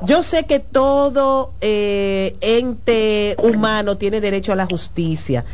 Yo 0.03 0.23
sé 0.23 0.45
que 0.45 0.61
todo 0.61 1.53
eh, 1.61 2.37
ente 2.41 3.37
humano 3.43 3.97
tiene 3.97 4.21
derecho 4.21 4.53
a 4.53 4.57
la 4.57 4.67
justicia. 4.67 5.45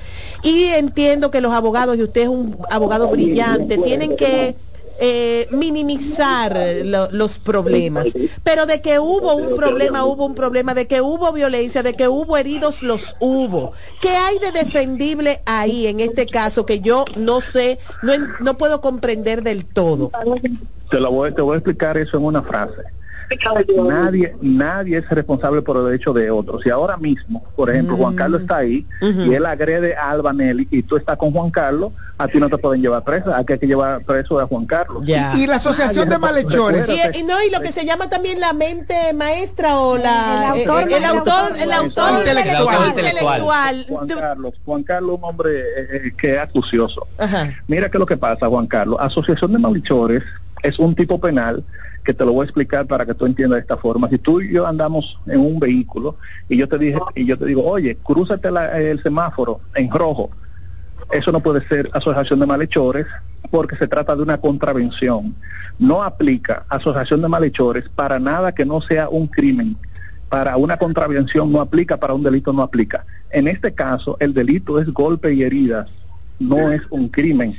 Y 0.43 0.65
entiendo 0.65 1.31
que 1.31 1.41
los 1.41 1.53
abogados, 1.53 1.97
y 1.97 2.03
usted 2.03 2.23
es 2.23 2.29
un 2.29 2.59
abogado 2.71 3.09
brillante, 3.09 3.79
tienen 3.79 4.17
que 4.17 4.57
eh, 5.01 5.49
minimizar 5.51 6.57
lo- 6.85 7.11
los 7.11 7.39
problemas. 7.39 8.15
Pero 8.45 8.67
de 8.67 8.81
que 8.83 8.99
hubo 8.99 9.35
un 9.35 9.55
problema, 9.55 10.05
hubo 10.05 10.27
un 10.27 10.35
problema, 10.35 10.75
de 10.75 10.87
que 10.87 11.01
hubo 11.01 11.33
violencia, 11.33 11.83
de 11.83 11.97
que 11.97 12.07
hubo 12.09 12.37
heridos, 12.37 12.83
los 12.83 13.17
hubo. 13.19 13.73
¿Qué 14.01 14.11
hay 14.11 14.39
de 14.39 14.53
defendible 14.53 15.43
ahí 15.47 15.87
en 15.87 16.01
este 16.01 16.29
caso 16.29 16.67
que 16.67 16.81
yo 16.81 17.13
no 17.17 17.41
sé, 17.41 17.79
no, 18.03 18.13
no 18.39 18.59
puedo 18.59 18.81
comprender 18.81 19.43
del 19.43 19.67
todo? 19.67 20.11
Te 20.91 21.01
lo 21.01 21.11
voy, 21.11 21.33
te 21.35 21.43
voy 21.43 21.55
a 21.55 21.59
explicar 21.59 21.97
eso 21.97 22.17
en 22.19 22.25
una 22.25 22.43
frase. 22.43 22.83
Nadie, 23.87 24.35
nadie 24.41 24.99
es 24.99 25.09
responsable 25.09 25.63
por 25.63 25.77
el 25.77 25.85
derecho 25.85 26.13
de 26.13 26.31
otros. 26.31 26.63
Si 26.63 26.71
ahora 26.71 26.97
mismo, 26.97 27.45
por 27.55 27.71
ejemplo, 27.71 27.97
Juan 27.97 28.17
Carlos 28.17 28.43
está 28.43 28.59
ahí 28.59 28.87
y 29.01 29.35
él 29.35 29.47
agrede 29.47 29.95
a 29.97 30.11
Albanelli 30.11 30.67
y 30.71 30.83
tú 30.83 30.97
estás 30.97 31.17
con 31.17 31.33
Juan 31.33 31.51
Carlos, 31.51 31.93
a 32.19 32.29
ti 32.29 32.39
no 32.39 32.51
te 32.51 32.59
pueden 32.59 32.83
llevar 32.83 33.03
preso, 33.03 33.35
aquí 33.35 33.55
hay 33.55 33.59
que 33.59 33.67
llevar 33.67 34.03
preso 34.05 34.39
a 34.39 34.47
Juan 34.47 34.67
Carlos. 34.67 35.05
Y 35.07 35.47
la 35.47 35.57
asociación 35.57 36.09
de 36.09 36.19
malhechores. 36.19 36.89
Y, 36.89 37.21
y 37.21 37.23
no, 37.23 37.43
y 37.43 37.51
lo 37.51 37.61
que 37.61 37.73
se 37.73 37.87
llama 37.87 38.11
también 38.11 38.41
la 38.41 38.53
mente 38.53 39.13
maestra 39.15 39.79
o 39.79 39.97
la 39.97 40.53
El 40.55 40.69
autor, 40.69 40.91
eh, 40.91 40.97
el, 40.97 41.05
autor, 41.05 41.53
el 41.59 41.73
autor 41.73 42.19
intelectual. 42.19 42.89
intelectual. 42.89 43.87
Juan 43.89 44.09
Carlos, 44.09 44.55
Juan 44.65 44.83
Carlos, 44.83 45.19
un 45.19 45.25
hombre 45.25 45.61
eh, 45.61 45.87
eh, 45.93 46.13
que 46.17 46.35
es 46.35 46.39
acucioso. 46.39 47.07
Ajá. 47.17 47.55
Mira 47.67 47.91
qué 47.91 47.97
es 47.97 48.01
lo 48.01 48.07
que 48.07 48.17
pasa, 48.17 48.47
Juan 48.49 48.67
Carlos. 48.67 48.99
Asociación 49.01 49.53
de 49.53 49.59
malhechores 49.59 50.23
es 50.63 50.79
un 50.79 50.95
tipo 50.95 51.21
penal 51.21 51.65
que 52.05 52.15
te 52.15 52.25
lo 52.25 52.33
voy 52.33 52.43
a 52.43 52.45
explicar 52.47 52.87
para 52.87 53.05
que 53.05 53.15
tú 53.15 53.27
entiendas 53.27 53.57
de 53.59 53.61
esta 53.63 53.77
forma. 53.77 54.09
Si 54.09 54.19
tú 54.19 54.41
y 54.41 54.53
yo 54.53 54.67
andamos 54.67 55.19
en 55.27 55.41
un 55.41 55.59
vehículo 55.61 56.17
y 56.49 56.57
yo 56.57 56.69
te 56.69 56.79
dije 56.79 56.99
y 57.15 57.27
yo 57.27 57.37
te 57.39 57.45
digo, 57.47 57.65
oye, 57.65 57.99
crúzate 58.03 58.51
la- 58.51 58.81
el 58.81 59.03
semáforo 59.03 59.61
en 59.75 59.91
rojo, 59.91 60.31
eso 61.11 61.33
no 61.33 61.41
puede 61.41 61.67
ser 61.69 61.91
asociación 61.93 62.41
de 62.41 62.47
malhechores 62.47 63.07
porque 63.51 63.77
se 63.77 63.89
trata 63.89 64.15
de 64.17 64.23
una 64.23 64.39
contravención. 64.39 65.35
No 65.79 66.03
aplica 66.03 66.65
asociación 66.69 67.23
de 67.23 67.29
malhechores 67.29 67.89
para 67.89 68.19
nada 68.19 68.53
que 68.53 68.65
no 68.65 68.81
sea 68.81 69.09
un 69.09 69.27
crimen. 69.27 69.77
Para 70.29 70.57
una 70.57 70.77
contravención 70.77 71.51
no 71.51 71.61
aplica, 71.61 71.97
para 71.97 72.15
un 72.15 72.23
delito 72.23 72.53
no 72.53 72.63
aplica. 72.63 73.05
En 73.31 73.49
este 73.49 73.75
caso, 73.75 74.17
el 74.21 74.33
delito 74.33 74.79
es 74.79 74.87
golpe 74.93 75.33
y 75.33 75.43
heridas, 75.43 75.89
no 76.39 76.71
es 76.71 76.83
un 76.91 77.09
crimen. 77.09 77.57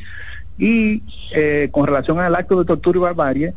Y 0.58 1.03
eh, 1.34 1.70
con 1.72 1.88
relación 1.88 2.20
al 2.20 2.36
acto 2.36 2.60
de 2.60 2.65
tortura 2.65 2.98
y 2.98 3.01
barbarie, 3.01 3.53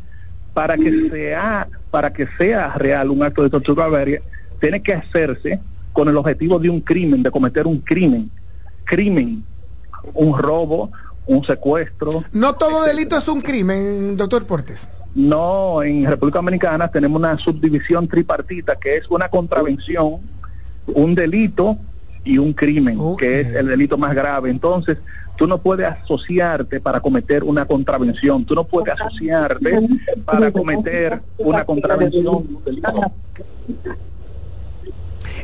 para 0.53 0.77
que 0.77 1.11
sea 1.11 1.69
para 1.91 2.13
que 2.13 2.27
sea 2.39 2.75
real 2.75 3.11
un 3.11 3.23
acto 3.23 3.43
de 3.43 3.51
tortura 3.51 3.87
y 3.87 3.91
barbarie, 3.91 4.23
tiene 4.61 4.83
que 4.83 4.95
hacerse 4.95 5.61
con 5.93 6.09
el 6.09 6.17
objetivo 6.17 6.59
de 6.59 6.71
un 6.71 6.81
crimen, 6.81 7.23
de 7.23 7.31
cometer 7.31 7.67
un 7.67 7.79
crimen. 7.79 8.31
Crimen, 8.85 9.45
un 10.13 10.37
robo, 10.39 10.91
un 11.27 11.45
secuestro. 11.45 12.25
No 12.33 12.55
todo 12.55 12.85
delito 12.85 13.17
es 13.17 13.29
un 13.29 13.41
crimen, 13.41 14.17
doctor 14.17 14.45
Portes. 14.47 14.89
No, 15.15 15.83
en 15.83 16.05
República 16.07 16.39
Dominicana 16.39 16.89
tenemos 16.89 17.19
una 17.19 17.39
subdivisión 17.39 18.09
tripartita 18.09 18.77
que 18.77 18.97
es 18.97 19.09
una 19.09 19.29
contravención, 19.29 20.21
un 20.87 21.15
delito 21.15 21.79
y 22.25 22.39
un 22.39 22.53
crimen, 22.53 22.99
que 23.17 23.41
es 23.41 23.55
el 23.55 23.69
delito 23.69 23.97
más 23.97 24.15
grave. 24.15 24.51
Entonces, 24.51 24.99
tú 25.37 25.47
no 25.47 25.59
puedes 25.59 25.87
asociarte 25.87 26.81
para 26.81 27.01
cometer 27.01 27.43
una 27.45 27.65
contravención, 27.67 28.45
tú 28.45 28.55
no 28.55 28.65
puedes 28.65 28.95
asociarte 28.95 29.81
para 30.25 30.51
cometer 30.53 31.21
una 31.39 31.65
contravención. 31.65 32.49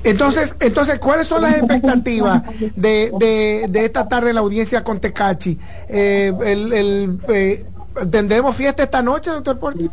Entonces, 0.04 0.56
entonces, 0.60 0.98
¿cuáles 0.98 1.26
son 1.26 1.42
las 1.42 1.58
expectativas 1.58 2.42
de, 2.76 3.10
de, 3.18 3.66
de 3.68 3.84
esta 3.84 4.08
tarde 4.08 4.30
en 4.30 4.36
la 4.36 4.40
audiencia 4.40 4.82
con 4.84 5.00
Tecachi? 5.00 5.58
Eh, 5.88 6.32
el, 6.44 6.72
el, 6.72 7.18
eh, 7.28 7.64
¿Tendremos 8.10 8.56
fiesta 8.56 8.82
esta 8.84 9.02
noche, 9.02 9.30
doctor 9.30 9.58
Porti? 9.58 9.90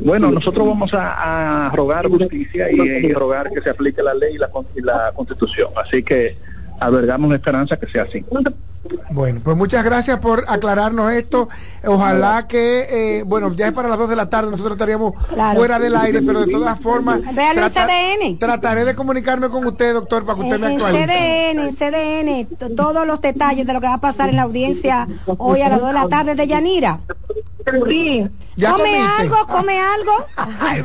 Bueno, 0.00 0.30
nosotros 0.30 0.66
vamos 0.66 0.92
a, 0.94 1.66
a 1.66 1.70
rogar 1.70 2.06
justicia 2.08 2.70
y, 2.70 2.78
y 2.80 3.12
rogar 3.12 3.50
que 3.50 3.60
se 3.60 3.70
aplique 3.70 4.02
la 4.02 4.14
ley 4.14 4.34
y 4.34 4.38
la, 4.38 4.48
con- 4.48 4.66
y 4.76 4.80
la 4.82 5.12
constitución. 5.14 5.70
Así 5.82 6.02
que 6.02 6.36
albergamos 6.80 7.32
esperanza 7.34 7.76
que 7.76 7.86
sea 7.88 8.02
así. 8.02 8.24
Bueno, 9.10 9.40
pues 9.44 9.54
muchas 9.56 9.84
gracias 9.84 10.18
por 10.18 10.44
aclararnos 10.48 11.12
esto. 11.12 11.48
Ojalá 11.84 12.46
que, 12.48 13.18
eh, 13.18 13.22
bueno, 13.24 13.52
ya 13.54 13.66
es 13.66 13.72
para 13.72 13.88
las 13.88 13.98
2 13.98 14.08
de 14.08 14.16
la 14.16 14.30
tarde, 14.30 14.50
nosotros 14.50 14.76
estaríamos 14.76 15.12
Claro. 15.34 15.58
fuera 15.58 15.78
del 15.78 15.94
aire, 15.96 16.22
pero 16.22 16.40
de 16.40 16.50
todas 16.50 16.78
formas, 16.80 17.20
Véalo 17.34 17.66
en 17.66 17.72
trata- 17.72 17.86
CDN. 17.86 18.38
trataré 18.38 18.84
de 18.86 18.94
comunicarme 18.94 19.48
con 19.50 19.66
usted, 19.66 19.92
doctor, 19.92 20.24
para 20.24 20.38
que 20.38 20.44
usted 20.46 20.60
me 20.60 20.66
En 20.68 20.72
actualice. 20.80 21.06
CDN, 21.06 21.58
en 21.68 21.76
CDN, 21.76 22.44
t- 22.56 22.70
todos 22.70 23.06
los 23.06 23.20
detalles 23.20 23.66
de 23.66 23.72
lo 23.74 23.80
que 23.80 23.88
va 23.88 23.94
a 23.94 24.00
pasar 24.00 24.30
en 24.30 24.36
la 24.36 24.42
audiencia 24.42 25.06
hoy 25.36 25.60
a 25.60 25.68
las 25.68 25.80
2 25.80 25.88
de 25.88 25.94
la 25.94 26.08
tarde 26.08 26.34
de 26.34 26.46
Yanira. 26.46 27.00
Sí. 27.88 28.28
¿Ya 28.56 28.72
come 28.72 28.82
comiste? 28.84 29.22
algo, 29.22 29.46
come 29.46 29.80
algo. 29.80 30.12
Ay. 30.60 30.82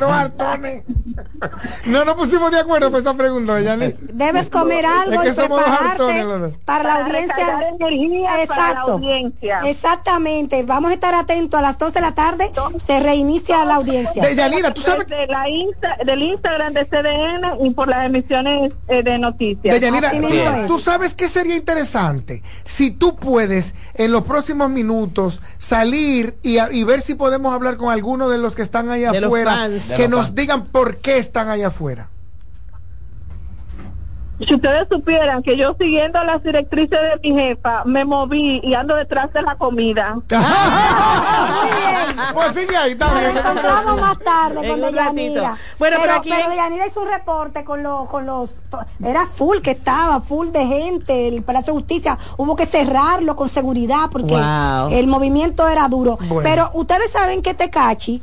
No 1.86 2.04
nos 2.04 2.14
pusimos 2.14 2.50
de 2.50 2.60
acuerdo 2.60 2.90
por 2.90 3.00
esa 3.00 3.14
pregunta, 3.14 3.60
Yanni. 3.60 3.94
Debes 4.12 4.48
comer 4.48 4.86
algo 4.86 5.22
Es 5.22 5.34
que 5.34 5.44
y 5.44 5.46
prepararte 5.48 6.58
para 6.64 6.84
la 6.84 6.94
audiencia. 7.04 7.68
energía 7.68 8.30
para 8.30 8.36
la 8.36 8.42
Exacto. 8.70 8.92
audiencia. 8.92 9.60
Exactamente. 9.64 10.62
Vamos 10.62 10.90
a 10.90 10.94
estar 10.94 11.14
atentos 11.14 11.58
a 11.58 11.62
las 11.62 11.78
2 11.78 11.92
de 11.94 12.00
la 12.00 12.12
tarde. 12.14 12.52
Se 12.84 13.00
reinicia 13.00 13.64
la 13.64 13.76
audiencia. 13.76 14.22
De 14.22 14.34
Yanira, 14.34 14.72
tú 14.72 14.80
sabes. 14.80 15.06
Desde 15.08 15.26
la 15.26 15.48
Insta- 15.48 15.96
del 16.04 16.22
Instagram 16.22 16.72
de 16.74 16.84
CDN 16.86 17.64
y 17.66 17.70
por 17.70 17.88
las 17.88 18.06
emisiones 18.06 18.72
eh, 18.88 19.02
de 19.02 19.18
noticias. 19.18 19.74
Deyanira, 19.74 20.10
Así 20.10 20.66
tú, 20.66 20.78
sabes 20.78 21.14
que 21.14 21.28
sería 21.28 21.56
interesante 21.56 22.42
si 22.64 22.90
tú 22.90 23.16
puedes 23.16 23.74
en 23.94 24.12
los 24.12 24.22
próximos 24.22 24.70
minutos 24.70 25.40
salir 25.58 26.36
y, 26.42 26.58
y 26.74 26.82
ver 26.84 27.00
si 27.00 27.14
podemos 27.14 27.54
hablar 27.54 27.76
con 27.76 27.90
alguno 27.90 28.28
de 28.28 28.38
los 28.38 28.56
que 28.56 28.62
están 28.62 28.90
allá 28.90 29.12
De 29.12 29.18
afuera, 29.18 29.68
que 29.96 30.08
nos 30.08 30.34
digan 30.34 30.66
por 30.66 30.96
qué 30.98 31.18
están 31.18 31.48
allá 31.48 31.68
afuera. 31.68 32.08
Si 34.38 34.52
ustedes 34.54 34.88
supieran 34.90 35.42
que 35.42 35.56
yo 35.56 35.76
siguiendo 35.78 36.22
las 36.24 36.42
directrices 36.42 36.98
de 37.00 37.20
mi 37.30 37.38
jefa 37.40 37.84
me 37.84 38.04
moví 38.04 38.60
y 38.64 38.74
ando 38.74 38.96
detrás 38.96 39.32
de 39.32 39.42
la 39.42 39.54
comida. 39.54 40.16
pues 42.34 42.52
sigue 42.54 42.76
ahí, 42.76 42.92
está 42.92 43.12
bien. 43.14 43.34
Nos 43.86 44.00
más 44.00 44.18
tarde 44.18 44.68
con 44.68 44.80
Deyanira. 44.80 45.56
Bueno, 45.78 45.98
pero 46.00 46.14
aquí 46.14 46.32
en- 46.32 46.50
Deyanira 46.50 46.86
hizo 46.86 47.00
un 47.02 47.08
reporte 47.08 47.64
con 47.64 47.82
los, 47.82 48.08
con 48.08 48.26
los, 48.26 48.54
era 49.04 49.26
full 49.26 49.58
que 49.58 49.72
estaba, 49.72 50.20
full 50.20 50.48
de 50.48 50.66
gente, 50.66 51.28
el 51.28 51.42
Palacio 51.42 51.72
de 51.72 51.78
Justicia, 51.80 52.18
hubo 52.36 52.56
que 52.56 52.66
cerrarlo 52.66 53.36
con 53.36 53.48
seguridad 53.48 54.08
porque 54.10 54.34
Wow. 54.34 54.88
el 54.90 55.06
movimiento 55.06 55.68
era 55.68 55.88
duro. 55.88 56.18
Bueno. 56.28 56.42
Pero 56.42 56.70
ustedes 56.74 57.10
saben 57.12 57.40
que 57.42 57.54
Tecachi 57.54 58.20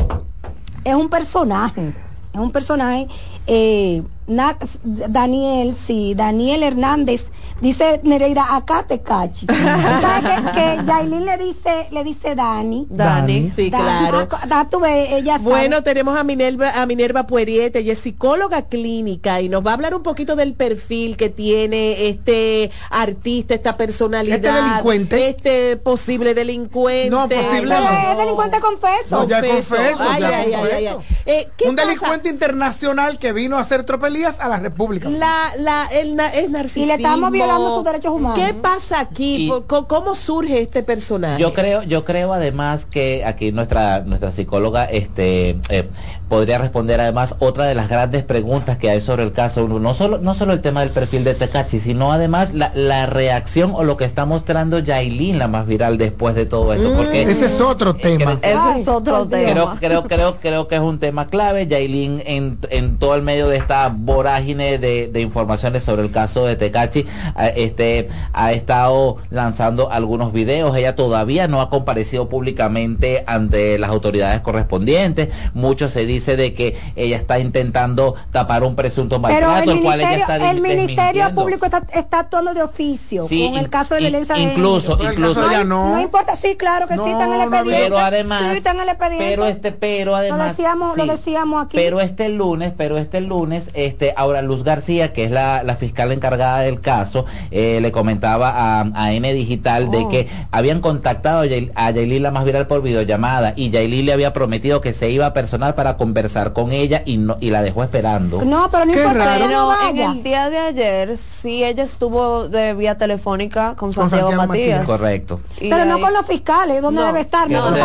es 0.84 0.96
un 0.96 1.10
personaje, 1.10 1.94
es 2.34 2.40
un 2.40 2.52
personaje, 2.52 3.08
eh, 3.48 4.04
na- 4.36 4.58
Daniel, 4.84 5.76
sí, 5.76 6.14
Daniel 6.16 6.64
Hernández, 6.64 7.28
dice 7.62 8.00
Nereida, 8.04 8.56
acá 8.56 8.86
Tecachi. 8.88 9.46
¿Tú 9.48 9.54
¿Sabes 9.54 10.42
que, 10.42 10.52
que 10.52 10.86
Yailin 10.86 11.26
le 11.26 11.38
dice, 11.38 11.88
le 11.92 12.04
dice 12.04 12.36
Dani? 12.36 12.88
Dani, 12.90 13.52
sí, 13.56 13.70
Dani, 13.70 13.84
claro. 13.84 14.28
ah, 14.32 14.68
ah, 14.72 14.90
ella 14.92 15.38
sabe. 15.38 15.50
Bueno, 15.50 15.84
tenemos 15.84 16.18
a 16.18 16.24
Minerva, 16.24 16.82
a 16.82 16.86
Minerva 16.86 17.28
Pueriete, 17.28 17.80
ella 17.80 17.94
es 17.94 18.00
psicóloga 18.00 18.64
clínica 18.64 19.42
y 19.42 19.50
nos 19.50 19.66
va 19.66 19.72
a 19.72 19.74
hablar 19.76 19.94
un 19.96 20.04
poquito 20.04 20.36
del 20.36 20.54
perfil 20.54 21.18
que 21.18 21.30
tiene 21.30 22.08
este 22.10 22.72
artista, 22.90 23.54
esta 23.54 23.78
personalidad, 23.78 24.38
Este 24.38 24.52
delincuente. 24.52 25.30
este 25.30 25.78
posible 25.78 26.34
delincuente. 26.34 27.10
No, 27.10 27.28
posible 27.30 27.76
Pero 27.76 27.80
no. 27.92 28.12
es 28.12 28.18
delincuente 28.18 28.60
confeso. 28.60 28.92
No, 29.22 29.28
ya 29.28 29.42
confeso, 29.42 29.76
Ay, 29.78 30.22
ya 30.22 30.28
ay, 30.28 30.34
ay, 30.34 30.52
confeso. 30.52 30.76
ay, 30.78 30.86
ay. 30.88 30.96
Eh, 31.26 31.48
¿qué 31.58 31.70
Un 31.70 31.76
pasa? 31.76 31.88
delincuente 31.88 32.30
internacional 32.30 33.20
que 33.20 33.34
vino 33.34 33.58
a 33.58 33.62
hacer 33.62 33.86
a 34.26 34.48
la 34.48 34.58
República. 34.60 35.10
La, 35.10 35.52
la, 35.58 35.86
el 35.94 36.16
narcisismo. 36.16 36.84
Y 36.84 36.88
le 36.88 36.94
estamos 36.96 37.32
violando 37.32 37.76
sus 37.76 37.84
derechos 37.84 38.12
humanos. 38.12 38.40
¿Qué 38.40 38.54
pasa 38.54 39.00
aquí? 39.00 39.46
Y- 39.46 39.50
¿Por- 39.50 39.66
co- 39.68 39.88
¿Cómo 39.88 40.16
surge 40.16 40.62
este 40.62 40.84
personaje? 40.84 41.42
Yo 41.42 41.54
creo, 41.54 41.84
yo 41.84 42.06
creo 42.06 42.34
además 42.34 42.86
que 42.86 43.24
aquí 43.26 43.52
nuestra 43.52 44.02
nuestra 44.02 44.32
psicóloga 44.32 44.86
este 44.86 45.60
eh, 45.70 45.90
podría 46.30 46.58
responder 46.58 47.00
además 47.02 47.36
otra 47.40 47.66
de 47.66 47.76
las 47.76 47.90
grandes 47.90 48.24
preguntas 48.24 48.78
que 48.78 48.90
hay 48.90 49.02
sobre 49.02 49.24
el 49.24 49.34
caso. 49.34 49.68
No 49.68 49.94
solo 49.94 50.18
no 50.20 50.34
solo 50.34 50.54
el 50.54 50.62
tema 50.62 50.82
del 50.82 50.92
perfil 50.92 51.24
de 51.24 51.34
Tecachi, 51.36 51.80
sino 51.80 52.12
además 52.12 52.54
la, 52.54 52.72
la 52.76 53.06
reacción 53.06 53.72
o 53.76 53.84
lo 53.84 53.98
que 53.98 54.06
está 54.06 54.26
mostrando 54.26 54.80
Yailin, 54.80 55.40
la 55.40 55.48
más 55.48 55.66
viral 55.68 55.98
después 55.98 56.36
de 56.36 56.46
todo 56.46 56.74
esto. 56.74 56.94
Porque 56.96 57.24
Ese 57.24 57.46
es 57.46 57.60
otro 57.62 57.96
tema. 57.96 58.40
creo- 58.40 58.70
Ese 58.72 58.82
es 58.82 58.88
otro 58.88 59.28
tema. 59.28 59.52
Creo, 59.52 59.76
creo, 59.80 60.04
creo, 60.04 60.36
creo 60.38 60.68
que 60.68 60.76
es 60.76 60.82
un 60.82 61.00
tema 61.00 61.28
clave. 61.28 61.68
Yailin 61.68 62.22
en, 62.26 62.60
en 62.70 62.98
todo 62.98 63.16
el 63.16 63.22
medio 63.22 63.48
de 63.48 63.58
esta 63.58 63.90
vorágine 64.04 64.78
de, 64.78 65.08
de 65.08 65.22
informaciones 65.22 65.84
sobre 65.84 66.02
el 66.04 66.12
caso 66.12 66.46
de 66.46 66.56
Tecachi, 66.56 67.06
a- 67.36 67.48
este, 67.48 68.10
ha 68.34 68.52
estado 68.52 69.18
lanzando 69.30 69.92
algunos 69.92 70.34
videos. 70.34 70.76
Ella 70.76 70.96
todavía 70.96 71.48
no 71.48 71.62
ha 71.62 71.70
comparecido 71.70 72.28
públicamente 72.30 73.24
ante 73.28 73.78
las 73.78 73.90
autoridades 73.90 74.42
correspondientes. 74.42 75.30
Mucho 75.54 75.90
se 75.90 76.06
dice 76.06 76.36
de 76.36 76.54
que 76.54 76.78
ella 76.96 77.18
está 77.18 77.40
intentando 77.40 78.16
tapar 78.32 78.64
un 78.64 78.76
presunto 78.76 79.22
Pero 79.22 79.48
maltrato, 79.48 79.72
el 79.72 79.78
el, 79.78 79.84
cual 79.84 80.00
ella 80.00 80.10
ministerio, 80.10 80.36
está 80.36 80.52
el 80.52 80.62
ministerio 80.62 81.36
público 81.36 81.66
está, 81.66 81.84
está 81.94 82.20
actuando 82.20 82.54
de 82.54 82.64
oficio 82.64 83.28
Sí, 83.28 83.48
con 83.50 83.60
el 83.60 83.70
caso 83.70 83.96
de 83.96 84.02
violencia 84.02 84.36
de 84.36 84.42
incluso, 84.42 84.98
incluso. 85.02 85.42
de 85.48 85.56
ella 85.56 85.64
no. 85.64 85.92
No 85.96 86.02
importa, 86.02 86.36
sí, 86.36 86.56
claro 86.56 86.88
que 86.88 86.96
sí, 86.96 87.00
está 87.06 87.26
en 87.26 87.32
el 87.34 87.38
No, 87.40 87.46
no, 87.50 87.56
expediente. 87.58 87.84
pero 87.90 87.98
además 88.00 88.42
sí, 88.52 88.58
está 88.58 88.72
en 88.72 88.80
el 88.80 88.90
expediente. 88.90 89.26
pero 89.30 89.46
este 89.46 89.72
pero 89.72 90.16
además 90.16 90.40
lo 90.40 90.46
decíamos, 90.46 90.98
lo 90.98 91.06
decíamos 91.06 91.66
aquí. 91.66 91.78
pero 91.78 92.00
este 92.02 92.30
lunes 92.30 92.74
pero 92.78 92.98
este 92.98 93.22
lunes 93.22 93.70
este 93.92 94.14
ahora 94.18 94.42
Luz 94.42 94.64
García 94.64 95.14
que 95.14 95.24
es 95.26 95.32
la, 95.32 95.64
la 95.64 95.76
fiscal 95.76 96.12
encargada 96.12 96.60
del 96.62 96.80
caso 96.82 97.26
eh, 97.52 97.80
le 97.82 97.92
comentaba 97.92 98.50
a, 98.82 98.90
a 98.96 99.14
N 99.14 99.34
Digital 99.34 99.92
de 99.92 99.98
Oh. 100.02 100.10
que 100.10 100.28
habían 100.52 100.82
contactado 100.82 101.42
a 101.42 101.46
Yail- 101.46 101.72
a 101.76 101.92
Yailin 101.92 102.24
la 102.24 102.32
más 102.32 102.44
viral 102.46 102.66
por 102.68 102.82
videollamada 102.82 103.54
y 103.56 103.70
Yailin 103.70 104.06
le 104.08 104.14
había 104.14 104.34
prometido 104.34 104.82
que 104.82 104.94
se 104.94 105.10
iba 105.12 105.26
a 105.28 105.34
personal 105.34 105.76
para 105.76 105.96
conversar 105.98 106.54
con 106.54 106.72
ella 106.72 107.04
y 107.06 107.18
no 107.18 107.38
y 107.40 107.52
la 107.52 107.62
dejó 107.62 107.84
esperando 107.84 108.44
no, 108.44 108.70
pero 108.72 108.86
no 108.86 108.94
Qué 108.94 109.00
importa, 109.04 109.38
no 109.40 109.48
Pero 109.48 109.90
en 109.90 109.98
el 110.18 110.24
día 110.24 110.50
de 110.50 110.58
ayer, 110.58 111.18
sí, 111.18 111.64
ella 111.64 111.84
estuvo 111.84 112.48
de 112.50 112.74
vía 112.74 112.98
telefónica 112.98 113.76
con 113.76 113.92
Con 113.92 114.10
Santiago, 114.10 114.30
Santiago 114.32 114.48
Matías. 114.48 114.80
Matías. 114.80 114.86
correcto 115.00 115.42
Y 115.60 115.70
Pero 115.70 115.86
no 115.86 115.96
ahí- 115.96 116.02
con 116.02 116.14
los 116.14 116.26
fiscales, 116.26 116.82
¿dónde 116.82 117.02
No. 117.02 117.08
debe 117.08 117.20
estar? 117.22 117.50
No, 117.50 117.70
no 117.70 117.76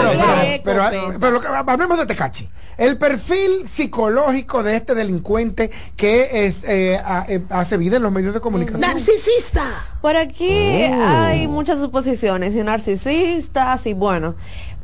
Pero, 0.64 0.82
pero, 1.20 1.40
pero, 1.40 1.40
hablemos 1.66 1.98
de 1.98 2.06
Tecachi. 2.06 2.48
El 2.78 2.98
perfil 2.98 3.66
psicológico 3.68 4.62
de 4.62 4.76
este 4.76 4.94
delincuente 4.94 5.70
que 5.96 6.44
es, 6.46 6.62
eh, 6.64 7.00
eh, 7.28 7.42
hace 7.48 7.76
vida 7.78 7.96
en 7.96 8.02
los 8.02 8.12
medios 8.12 8.34
de 8.34 8.40
comunicación. 8.40 8.80
¡Narcisista! 8.82 9.64
Por 10.02 10.14
aquí 10.16 10.84
Oh. 10.90 11.02
hay 11.06 11.48
muchas 11.48 11.78
suposiciones 11.80 12.54
y 12.54 12.62
narcisistas 12.62 13.86
y 13.86 13.94
bueno. 13.94 14.34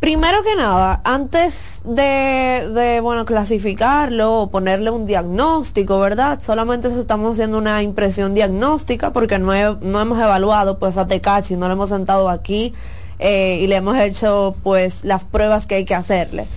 Primero 0.00 0.42
que 0.42 0.56
nada, 0.56 1.00
antes 1.04 1.80
de, 1.84 2.68
de, 2.74 3.00
bueno, 3.00 3.24
clasificarlo 3.24 4.40
o 4.40 4.50
ponerle 4.50 4.90
un 4.90 5.04
diagnóstico, 5.04 6.00
¿verdad? 6.00 6.40
Solamente 6.40 6.88
estamos 6.88 7.34
haciendo 7.34 7.56
una 7.58 7.82
impresión 7.84 8.34
diagnóstica 8.34 9.12
porque 9.12 9.38
no, 9.38 9.54
he- 9.54 9.76
no 9.80 10.00
hemos 10.00 10.18
evaluado 10.18 10.80
pues 10.80 10.96
a 10.96 11.06
Tecachi, 11.06 11.54
no 11.56 11.68
lo 11.68 11.74
hemos 11.74 11.90
sentado 11.90 12.28
aquí 12.30 12.74
eh, 13.20 13.58
y 13.62 13.68
le 13.68 13.76
hemos 13.76 13.96
hecho 13.96 14.56
pues 14.64 15.04
las 15.04 15.24
pruebas 15.24 15.68
que 15.68 15.76
hay 15.76 15.84
que 15.84 15.94
hacerle. 15.94 16.48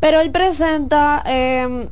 Pero 0.00 0.20
él 0.22 0.30
presenta 0.30 1.22
em, 1.26 1.88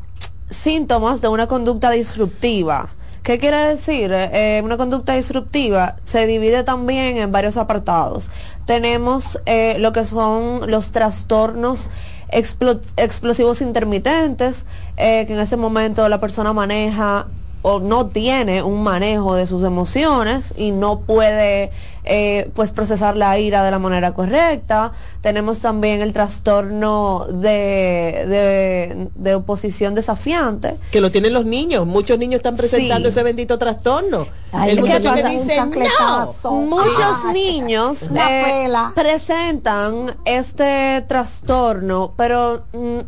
síntomas 0.52 1.20
de 1.20 1.28
una 1.28 1.46
conducta 1.46 1.90
disruptiva. 1.90 2.90
¿Qué 3.22 3.38
quiere 3.38 3.56
decir? 3.58 4.10
Eh, 4.12 4.60
una 4.64 4.76
conducta 4.76 5.12
disruptiva 5.14 5.96
se 6.02 6.26
divide 6.26 6.64
también 6.64 7.18
en 7.18 7.30
varios 7.30 7.56
apartados. 7.56 8.30
Tenemos 8.66 9.40
eh, 9.46 9.76
lo 9.78 9.92
que 9.92 10.04
son 10.04 10.68
los 10.68 10.90
trastornos 10.90 11.88
explo- 12.32 12.80
explosivos 12.96 13.60
intermitentes, 13.60 14.66
eh, 14.96 15.24
que 15.26 15.34
en 15.34 15.40
ese 15.40 15.56
momento 15.56 16.08
la 16.08 16.18
persona 16.18 16.52
maneja 16.52 17.28
o 17.62 17.79
no 17.81 18.07
tiene 18.09 18.62
un 18.62 18.83
manejo 18.83 19.35
de 19.37 19.46
sus 19.46 19.62
emociones 19.62 20.53
y 20.57 20.72
no 20.72 21.01
puede 21.01 21.70
eh, 22.05 22.51
pues 22.55 22.72
procesar 22.72 23.16
la 23.16 23.38
ira 23.38 23.62
de 23.62 23.70
la 23.70 23.79
manera 23.79 24.12
correcta. 24.14 24.92
Tenemos 25.20 25.61
también 25.61 26.01
el 26.03 26.12
trastorno 26.12 27.27
de, 27.31 28.25
de, 28.27 29.09
de 29.14 29.35
oposición 29.37 29.94
desafiante. 29.94 30.77
Que 30.90 31.01
lo 31.01 31.12
tienen 31.12 31.33
los 31.33 31.44
niños. 31.44 31.87
Muchos 31.87 32.18
niños 32.18 32.38
están 32.38 32.57
presentando 32.57 33.09
Sí. 33.09 33.12
ese 33.12 33.22
bendito 33.22 33.57
trastorno. 33.59 34.27
Ay, 34.51 34.70
el 34.70 34.77
¿qué 34.77 34.83
muchacho 34.83 35.14
que 35.14 35.25
dice 35.29 35.57
no. 35.64 36.51
Muchos 36.51 37.25
niños 37.33 38.11
eh, 38.12 38.66
presentan 38.94 40.16
este 40.25 41.05
trastorno, 41.07 42.12
pero 42.16 42.64
mm, 42.72 42.98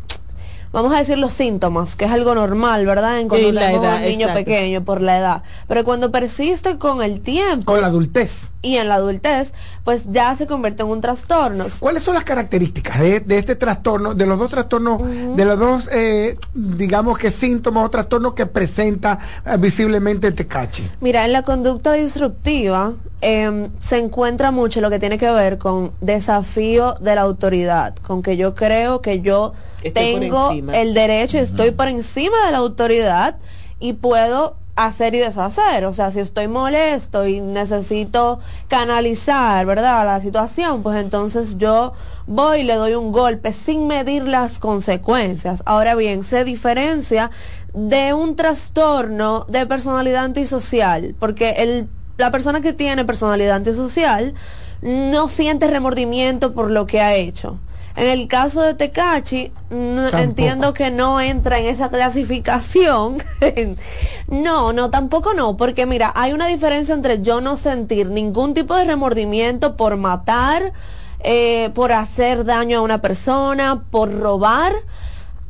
vamos 0.75 0.93
a 0.93 0.97
decir 0.97 1.17
los 1.17 1.31
síntomas, 1.31 1.95
que 1.95 2.03
es 2.03 2.11
algo 2.11 2.35
normal, 2.35 2.85
¿verdad? 2.85 3.21
En 3.21 3.29
cuando 3.29 3.53
tenemos 3.53 3.85
edad, 3.85 3.95
un 3.95 4.01
niño 4.01 4.27
exacto. 4.27 4.39
pequeño 4.39 4.83
por 4.83 5.01
la 5.01 5.17
edad. 5.17 5.43
Pero 5.69 5.85
cuando 5.85 6.11
persiste 6.11 6.77
con 6.77 7.01
el 7.01 7.21
tiempo 7.21 7.71
Con 7.71 7.79
la 7.79 7.87
adultez. 7.87 8.49
y 8.61 8.75
en 8.75 8.89
la 8.89 8.95
adultez, 8.95 9.53
pues 9.85 10.11
ya 10.11 10.35
se 10.35 10.47
convierte 10.47 10.83
en 10.83 10.89
un 10.89 10.99
trastorno. 10.99 11.67
¿Cuáles 11.79 12.03
son 12.03 12.13
las 12.13 12.25
características 12.25 12.99
de, 12.99 13.21
de 13.21 13.37
este 13.37 13.55
trastorno, 13.55 14.13
de 14.15 14.25
los 14.25 14.37
dos 14.37 14.49
trastornos, 14.49 15.01
de 15.01 15.45
los 15.45 15.57
dos, 15.57 15.89
eh, 15.93 16.37
digamos 16.53 17.17
que 17.17 17.31
síntomas 17.31 17.85
o 17.85 17.89
trastornos 17.89 18.33
que 18.33 18.45
presenta 18.45 19.17
eh, 19.45 19.55
visiblemente 19.57 20.27
el 20.27 20.35
tecachi? 20.35 20.91
Mira, 20.99 21.23
en 21.23 21.31
la 21.31 21.43
conducta 21.43 21.93
disruptiva 21.93 22.95
em, 23.21 23.69
se 23.79 23.97
encuentra 23.97 24.51
mucho 24.51 24.81
lo 24.81 24.89
que 24.89 24.99
tiene 24.99 25.17
que 25.17 25.31
ver 25.31 25.57
con 25.57 25.93
desafío 26.01 26.95
de 26.95 27.15
la 27.15 27.21
autoridad, 27.21 27.95
con 28.05 28.21
que 28.21 28.35
yo 28.35 28.55
creo 28.55 28.99
que 28.99 29.21
yo 29.21 29.53
Estoy 29.85 30.13
por 30.13 30.19
tengo 30.19 30.64
encima. 30.73 30.83
el 30.83 30.93
derecho, 30.93 31.39
estoy 31.39 31.71
por 31.71 31.87
encima 31.87 32.45
de 32.45 32.51
la 32.51 32.59
autoridad 32.59 33.37
y 33.79 33.93
puedo 33.93 34.57
hacer 34.75 35.15
y 35.15 35.19
deshacer. 35.19 35.85
O 35.85 35.93
sea, 35.93 36.11
si 36.11 36.19
estoy 36.19 36.47
molesto 36.47 37.25
y 37.27 37.39
necesito 37.39 38.39
canalizar, 38.67 39.65
¿verdad? 39.65 40.05
La 40.05 40.19
situación, 40.19 40.83
pues 40.83 40.99
entonces 40.99 41.57
yo 41.57 41.93
voy 42.27 42.61
y 42.61 42.63
le 42.63 42.75
doy 42.75 42.93
un 42.93 43.11
golpe 43.11 43.53
sin 43.53 43.87
medir 43.87 44.23
las 44.23 44.59
consecuencias. 44.59 45.63
Ahora 45.65 45.95
bien, 45.95 46.23
se 46.23 46.43
diferencia 46.43 47.31
de 47.73 48.13
un 48.13 48.35
trastorno 48.35 49.45
de 49.47 49.65
personalidad 49.65 50.25
antisocial, 50.25 51.15
porque 51.19 51.51
el, 51.57 51.87
la 52.17 52.31
persona 52.31 52.61
que 52.61 52.73
tiene 52.73 53.05
personalidad 53.05 53.55
antisocial 53.55 54.33
no 54.81 55.27
siente 55.29 55.67
remordimiento 55.67 56.53
por 56.53 56.69
lo 56.69 56.85
que 56.85 57.01
ha 57.01 57.15
hecho. 57.15 57.59
En 57.95 58.07
el 58.09 58.27
caso 58.27 58.61
de 58.61 58.73
Tecachi, 58.73 59.53
entiendo 59.69 60.73
que 60.73 60.91
no 60.91 61.21
entra 61.21 61.59
en 61.59 61.67
esa 61.67 61.89
clasificación. 61.89 63.23
no, 64.27 64.73
no, 64.73 64.89
tampoco 64.89 65.33
no, 65.33 65.55
porque 65.55 65.85
mira, 65.85 66.11
hay 66.13 66.33
una 66.33 66.47
diferencia 66.47 66.93
entre 66.93 67.21
yo 67.21 67.39
no 67.39 67.55
sentir 67.55 68.09
ningún 68.09 68.53
tipo 68.53 68.75
de 68.75 68.83
remordimiento 68.83 69.77
por 69.77 69.95
matar, 69.95 70.73
eh, 71.19 71.69
por 71.73 71.93
hacer 71.93 72.43
daño 72.43 72.79
a 72.79 72.81
una 72.81 72.99
persona, 72.99 73.85
por 73.89 74.13
robar, 74.13 74.73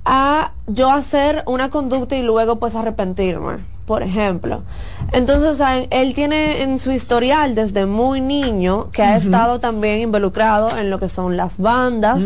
a 0.06 0.54
yo 0.68 0.92
hacer 0.92 1.44
una 1.48 1.72
conducta 1.72 2.16
y 2.16 2.22
luego 2.22 2.60
pues 2.60 2.76
arrepentirme, 2.76 3.66
por 3.86 4.02
ejemplo. 4.04 4.64
Entonces 5.12 5.60
él 5.92 6.14
tiene 6.16 6.64
en 6.64 6.80
su 6.80 6.92
historial 6.92 7.54
desde 7.56 7.86
muy 7.86 8.20
niño 8.20 8.90
que 8.92 9.04
ha 9.04 9.16
estado 9.18 9.60
también 9.60 10.00
involucrado 10.02 10.76
en 10.78 10.90
lo 10.90 11.00
que 11.00 11.08
son 11.10 11.38
las 11.38 11.58
bandas, 11.60 12.20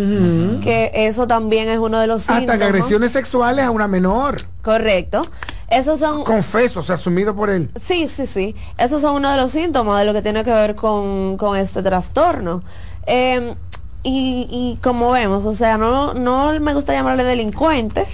que 0.63 0.91
eso 0.93 1.27
también 1.27 1.67
es 1.69 1.79
uno 1.79 1.99
de 1.99 2.07
los 2.07 2.21
Hasta 2.21 2.33
que 2.33 2.39
síntomas. 2.41 2.61
agresiones 2.63 3.11
sexuales 3.11 3.65
a 3.65 3.71
una 3.71 3.87
menor. 3.87 4.37
Correcto. 4.61 5.21
Esos 5.69 5.99
son 5.99 6.23
Confeso, 6.23 6.79
o 6.79 6.83
sea, 6.83 6.95
asumido 6.95 7.35
por 7.35 7.49
él. 7.49 7.69
Sí, 7.79 8.07
sí, 8.07 8.25
sí. 8.25 8.55
Esos 8.77 9.01
son 9.01 9.15
uno 9.17 9.29
de 9.29 9.37
los 9.37 9.51
síntomas 9.51 9.99
de 9.99 10.05
lo 10.05 10.13
que 10.13 10.21
tiene 10.21 10.43
que 10.43 10.51
ver 10.51 10.75
con, 10.75 11.37
con 11.37 11.55
este 11.57 11.83
trastorno. 11.83 12.63
Eh, 13.05 13.53
y, 14.01 14.47
y 14.49 14.79
como 14.81 15.11
vemos, 15.11 15.43
o 15.45 15.53
sea, 15.53 15.77
no, 15.77 16.13
no 16.13 16.57
me 16.59 16.73
gusta 16.73 16.93
llamarle 16.93 17.23
delincuentes. 17.23 18.07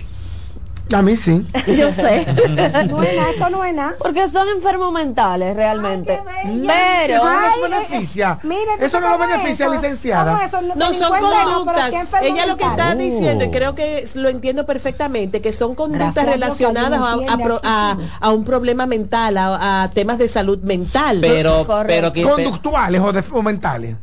A 0.93 1.01
mí 1.01 1.15
sí. 1.15 1.45
Yo 1.67 1.91
sé. 1.91 2.25
No 2.87 3.01
es 3.03 3.15
nada, 3.15 3.29
eso 3.31 3.49
no 3.49 3.63
es 3.65 3.73
nada. 3.73 3.95
Porque 3.97 4.27
son 4.29 4.47
enfermos 4.49 4.91
mentales 4.91 5.55
realmente. 5.55 6.21
Pero 6.67 7.15
Eso 7.15 7.25
no 7.25 7.41
nos 7.41 7.71
beneficia. 7.71 8.39
Mire, 8.43 8.61
¿tú 8.79 8.85
eso 8.85 9.01
no 9.01 9.09
lo 9.09 9.17
beneficia, 9.17 9.65
eso? 9.65 9.73
licenciada. 9.73 10.33
No, 10.75 10.93
son 10.93 11.11
no, 11.21 11.29
conductas. 11.55 11.89
¿qué 11.89 11.97
enfermo 11.97 12.27
Ella 12.27 12.45
lo 12.45 12.57
que 12.57 12.63
está 12.65 12.95
diciendo, 12.95 13.43
y 13.45 13.47
Oh. 13.47 13.51
creo 13.51 13.75
que 13.75 14.07
lo 14.15 14.29
entiendo 14.29 14.65
perfectamente, 14.65 15.41
que 15.41 15.53
son 15.53 15.75
conductas 15.75 16.13
Gracias 16.13 16.33
relacionadas 16.33 17.01
a, 17.63 17.97
a 18.19 18.29
un 18.31 18.43
problema 18.45 18.85
mental, 18.85 19.37
a, 19.37 19.83
a 19.83 19.89
temas 19.89 20.17
de 20.17 20.27
salud 20.27 20.59
mental. 20.59 21.17
Pero, 21.21 21.65
pero 21.87 22.13
que 22.13 22.23
Conductuales 22.23 23.01
o, 23.01 23.11
de- 23.11 23.23
o 23.31 23.41
mentales. 23.41 23.95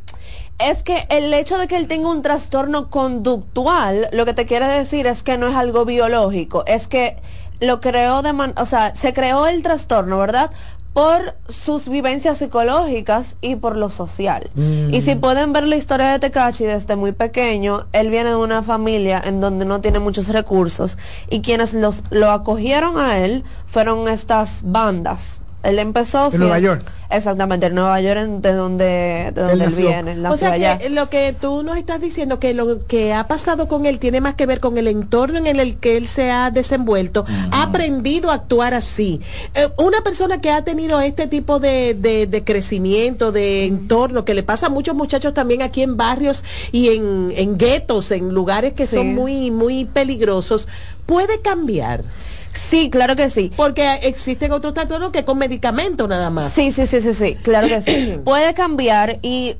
Es 0.69 0.83
que 0.83 1.05
el 1.09 1.33
hecho 1.33 1.57
de 1.57 1.67
que 1.67 1.77
él 1.77 1.87
tenga 1.87 2.09
un 2.09 2.21
trastorno 2.21 2.89
conductual, 2.89 4.09
lo 4.11 4.25
que 4.25 4.33
te 4.33 4.45
quiere 4.45 4.67
decir 4.67 5.07
es 5.07 5.23
que 5.23 5.37
no 5.37 5.47
es 5.47 5.55
algo 5.55 5.85
biológico, 5.85 6.63
es 6.65 6.87
que 6.87 7.17
lo 7.59 7.79
creó 7.79 8.21
de 8.21 8.33
man 8.33 8.53
o 8.57 8.65
sea, 8.65 8.93
se 8.93 9.13
creó 9.13 9.47
el 9.47 9.61
trastorno, 9.61 10.17
¿verdad? 10.17 10.51
por 10.93 11.35
sus 11.49 11.89
vivencias 11.89 12.37
psicológicas 12.37 13.37
y 13.41 13.55
por 13.55 13.75
lo 13.75 13.89
social. 13.89 14.51
Y 14.91 15.01
si 15.01 15.15
pueden 15.15 15.51
ver 15.51 15.65
la 15.65 15.75
historia 15.75 16.11
de 16.11 16.19
Tekashi 16.19 16.65
desde 16.65 16.95
muy 16.95 17.13
pequeño, 17.13 17.87
él 17.93 18.11
viene 18.11 18.29
de 18.29 18.35
una 18.35 18.61
familia 18.61 19.21
en 19.25 19.41
donde 19.41 19.65
no 19.65 19.81
tiene 19.81 19.97
muchos 19.97 20.27
recursos 20.27 20.99
y 21.29 21.41
quienes 21.41 21.73
los, 21.73 22.03
lo 22.11 22.29
acogieron 22.29 22.99
a 22.99 23.17
él 23.17 23.43
fueron 23.65 24.07
estas 24.07 24.61
bandas. 24.63 25.42
Él 25.63 25.79
empezó 25.79 26.29
En 26.31 26.39
Nueva 26.39 26.57
siendo- 26.59 26.75
York. 26.75 26.91
Exactamente, 27.09 27.67
en 27.67 27.75
Nueva 27.75 28.01
York, 28.01 28.19
en- 28.19 28.41
de 28.41 28.53
donde, 28.53 28.83
de 28.85 29.31
donde 29.33 29.53
él, 29.53 29.59
nació. 29.59 29.87
viene, 29.87 30.11
él 30.13 30.19
O 30.19 30.29
nació 30.29 30.37
sea 30.47 30.51
allá. 30.53 30.77
que 30.79 30.89
lo 30.89 31.09
que 31.09 31.33
tú 31.39 31.61
nos 31.63 31.77
estás 31.77 32.01
diciendo, 32.01 32.39
que 32.39 32.53
lo 32.55 32.85
que 32.87 33.13
ha 33.13 33.27
pasado 33.27 33.67
con 33.67 33.85
él 33.85 33.99
tiene 33.99 34.19
más 34.19 34.33
que 34.33 34.45
ver 34.47 34.59
con 34.59 34.77
el 34.79 34.87
entorno 34.87 35.37
en 35.37 35.45
el 35.45 35.77
que 35.77 35.95
él 35.95 36.07
se 36.07 36.31
ha 36.31 36.49
desenvuelto, 36.51 37.23
ha 37.51 37.63
aprendido 37.63 38.31
a 38.31 38.33
actuar 38.33 38.73
así. 38.73 39.21
Eh, 39.53 39.67
una 39.77 40.01
persona 40.01 40.41
que 40.41 40.49
ha 40.49 40.63
tenido 40.63 40.99
este 41.01 41.27
tipo 41.27 41.59
de, 41.59 41.93
de- 41.93 42.25
de 42.25 42.43
crecimiento, 42.43 43.31
de 43.31 43.65
entorno, 43.65 44.25
que 44.25 44.33
le 44.33 44.41
pasa 44.43 44.65
a 44.65 44.69
muchos 44.69 44.95
muchachos 44.95 45.33
también 45.35 45.61
aquí 45.61 45.83
en 45.83 45.95
barrios 45.97 46.43
y 46.71 46.89
en, 46.89 47.31
en 47.35 47.57
guetos, 47.57 48.11
en 48.11 48.29
lugares 48.33 48.73
que 48.73 48.87
Sí. 48.87 48.95
son 48.95 49.13
muy, 49.13 49.51
muy 49.51 49.85
peligrosos, 49.85 50.67
puede 51.05 51.41
cambiar. 51.41 52.03
Sí, 52.53 52.89
claro 52.89 53.15
que 53.15 53.29
sí. 53.29 53.51
Porque 53.55 53.99
existen 54.03 54.51
otros 54.51 54.73
trastornos 54.73 55.11
que 55.11 55.25
con 55.25 55.37
medicamentos 55.37 56.07
nada 56.07 56.29
más. 56.29 56.53
Sí, 56.53 56.71
sí, 56.71 56.85
sí, 56.85 57.01
sí, 57.01 57.13
sí, 57.13 57.35
claro 57.35 57.67
que 57.67 57.81
sí. 57.81 58.19
Puede 58.25 58.53
cambiar 58.53 59.19
y 59.21 59.57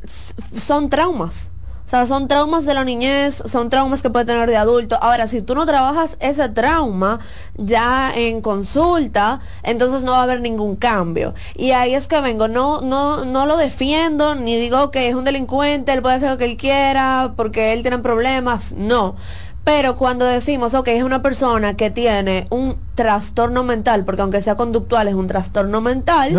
son 0.56 0.90
traumas. 0.90 1.50
O 1.86 1.90
sea, 1.96 2.06
son 2.08 2.28
traumas 2.28 2.66
de 2.66 2.74
la 2.74 2.86
niñez, 2.86 3.44
son 3.46 3.70
traumas 3.70 4.02
que 4.02 4.10
puede 4.10 4.26
tener 4.26 4.50
de 4.50 4.56
adulto. 4.56 4.98
Ahora, 5.02 5.28
si 5.28 5.42
tú 5.42 5.54
no 5.54 5.66
trabajas 5.66 6.18
ese 6.22 6.48
trauma 6.50 7.20
ya 7.56 8.12
en 8.16 8.42
consulta, 8.42 9.42
entonces 9.64 10.04
no 10.04 10.14
va 10.14 10.22
a 10.22 10.24
haber 10.24 10.40
ningún 10.40 10.78
cambio. 10.78 11.36
Y 11.56 11.72
ahí 11.72 11.94
es 11.94 12.08
que 12.08 12.20
vengo, 12.22 12.48
no, 12.48 12.82
no, 12.82 13.26
no 13.26 13.46
lo 13.46 13.58
defiendo, 13.58 14.34
ni 14.34 14.58
digo 14.58 14.92
que 14.92 15.10
es 15.10 15.14
un 15.14 15.26
delincuente, 15.26 15.92
él 15.92 16.02
puede 16.02 16.16
hacer 16.16 16.32
lo 16.32 16.38
que 16.38 16.46
él 16.46 16.58
quiera, 16.58 17.34
porque 17.36 17.74
él 17.74 17.82
tiene 17.82 18.00
problemas, 18.00 18.74
no. 18.74 19.16
Pero 19.64 19.96
cuando 19.98 20.26
decimos, 20.26 20.74
ok, 20.74 20.90
es 20.90 21.04
una 21.04 21.22
persona 21.22 21.76
que 21.76 21.90
tiene 21.90 22.48
un 22.50 22.76
trastorno 22.96 23.64
mental, 23.64 24.06
porque 24.06 24.22
aunque 24.22 24.42
sea 24.42 24.56
conductual 24.56 25.08
es 25.08 25.16
un 25.16 25.28
trastorno 25.28 25.82
mental, 25.82 26.32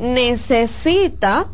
necesita 0.00 1.46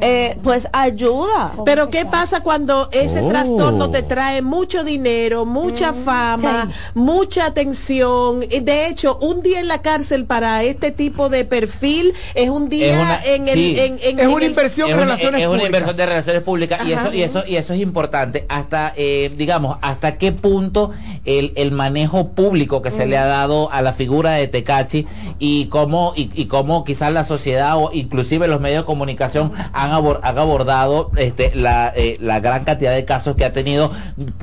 eh, 0.00 0.36
pues 0.42 0.68
ayuda. 0.72 1.54
Pero 1.64 1.88
¿qué 1.90 2.04
pasa 2.04 2.40
cuando 2.42 2.88
ese 2.92 3.20
Oh. 3.20 3.28
trastorno 3.28 3.90
te 3.90 4.02
trae 4.02 4.42
mucho 4.42 4.84
dinero, 4.84 5.44
mucha 5.46 5.92
fama, 5.92 6.68
mucha 6.94 7.46
atención? 7.46 8.40
De 8.40 8.86
hecho, 8.88 9.18
un 9.20 9.42
día 9.42 9.60
en 9.60 9.68
la 9.68 9.82
cárcel 9.82 10.24
para 10.26 10.62
este 10.62 10.90
tipo 10.92 11.28
de 11.28 11.44
perfil 11.44 12.12
es 12.34 12.48
un 12.50 12.68
día 12.68 12.90
Es 12.90 12.96
una- 12.96 13.24
en 13.24 13.48
el... 13.48 13.54
sí. 13.54 13.76
en- 13.78 13.92
en- 13.94 14.18
Es 14.20 14.24
en 14.24 14.28
una 14.30 14.44
el- 14.44 14.50
inversión 14.50 14.88
una, 14.88 14.96
relaciones 14.98 15.40
es 15.40 15.46
una 15.46 15.56
públicas. 15.56 15.66
inversión 15.80 15.96
de 15.96 16.06
relaciones 16.06 16.42
públicas 16.42 16.80
y 16.86 16.92
eso 16.92 17.12
y 17.12 17.22
eso 17.22 17.42
y 17.46 17.56
eso 17.56 17.72
es 17.72 17.80
importante 17.80 18.44
hasta 18.48 18.92
eh, 18.96 19.32
digamos 19.36 19.78
hasta 19.80 20.18
qué 20.18 20.32
punto 20.32 20.92
el, 21.24 21.52
el 21.56 21.72
manejo 21.72 22.28
público 22.28 22.82
que 22.82 22.90
se 22.90 23.06
le 23.06 23.16
ha 23.18 23.24
dado 23.26 23.70
a 23.72 23.82
la 23.82 23.92
figura 23.96 24.32
de 24.32 24.46
Tecachi 24.46 25.06
y 25.38 25.66
cómo 25.66 26.12
y, 26.14 26.30
y 26.34 26.46
cómo 26.46 26.84
quizás 26.84 27.12
la 27.12 27.24
sociedad 27.24 27.76
o 27.76 27.90
inclusive 27.92 28.46
los 28.46 28.60
medios 28.60 28.82
de 28.82 28.86
comunicación 28.86 29.52
han, 29.72 29.90
abor- 29.90 30.20
han 30.22 30.38
abordado 30.38 31.10
este 31.16 31.54
la, 31.54 31.92
eh, 31.96 32.16
la 32.20 32.40
gran 32.40 32.64
cantidad 32.64 32.92
de 32.94 33.04
casos 33.04 33.34
que 33.36 33.44
ha 33.44 33.52
tenido 33.52 33.90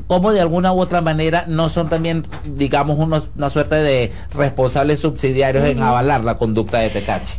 como 0.08 0.32
de 0.32 0.42
alguna 0.42 0.74
u 0.74 0.80
otra 0.82 1.02
manera 1.02 1.46
no 1.48 1.70
son 1.70 1.88
también 1.90 2.24
digamos 2.46 2.98
unos- 3.00 3.30
una 3.38 3.50
suerte 3.50 3.76
de 3.76 4.12
responsables 4.34 5.00
subsidiarios 5.00 5.64
en 5.66 5.82
avalar 5.82 6.24
la 6.24 6.38
conducta 6.38 6.80
de 6.80 6.90
Tecachi 6.90 7.36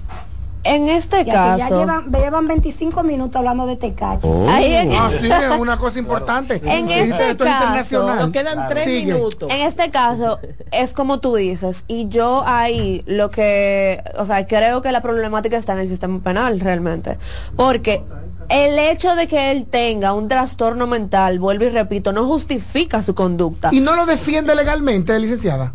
En 0.65 0.89
este 0.89 1.19
que 1.19 1.31
ya 1.31 1.57
caso, 1.59 1.79
llevan, 1.79 2.11
llevan 2.11 2.49
25 2.49 3.03
minutos 3.03 3.37
hablando 3.37 3.67
de 3.67 3.77
Tecachi. 3.77 4.27
Ahí 4.49 4.73
en- 4.75 4.93
Ah, 4.93 5.11
sí, 5.19 5.29
es 5.31 5.59
una 5.61 5.77
cosa 5.77 5.99
importante. 6.05 6.55
En 6.65 6.91
este 6.91 7.31
esto 7.31 7.45
es 7.45 7.51
caso, 7.51 7.65
internacional. 7.65 8.19
Nos 8.19 8.31
quedan 8.31 8.69
tres 8.69 8.85
Sigue. 8.85 9.13
minutos. 9.15 9.51
En 9.53 9.61
este 9.61 9.91
caso, 9.91 10.39
es 10.73 10.95
como 10.95 11.21
tú 11.21 11.35
dices, 11.37 11.85
y 11.87 12.09
yo 12.09 12.43
ahí 12.47 13.03
lo 13.07 13.31
que, 13.31 14.03
o 14.17 14.25
sea, 14.25 14.47
creo 14.47 14.81
que 14.81 14.91
la 14.91 15.03
problemática 15.03 15.57
está 15.59 15.75
en 15.75 15.81
el 15.81 15.89
sistema 15.89 16.19
penal 16.21 16.59
realmente, 16.61 17.19
porque 17.57 18.03
el 18.49 18.79
hecho 18.79 19.15
de 19.17 19.27
que 19.27 19.51
él 19.51 19.67
tenga 19.67 20.15
un 20.15 20.29
trastorno 20.29 20.87
mental, 20.87 21.39
vuelvo 21.39 21.65
y 21.65 21.69
repito, 21.71 22.13
no 22.13 22.25
justifica 22.27 23.03
su 23.03 23.15
conducta. 23.15 23.69
Y 23.73 23.81
no 23.81 23.95
lo 23.97 24.07
defiende 24.07 24.55
legalmente, 24.55 25.19
licenciada. 25.19 25.75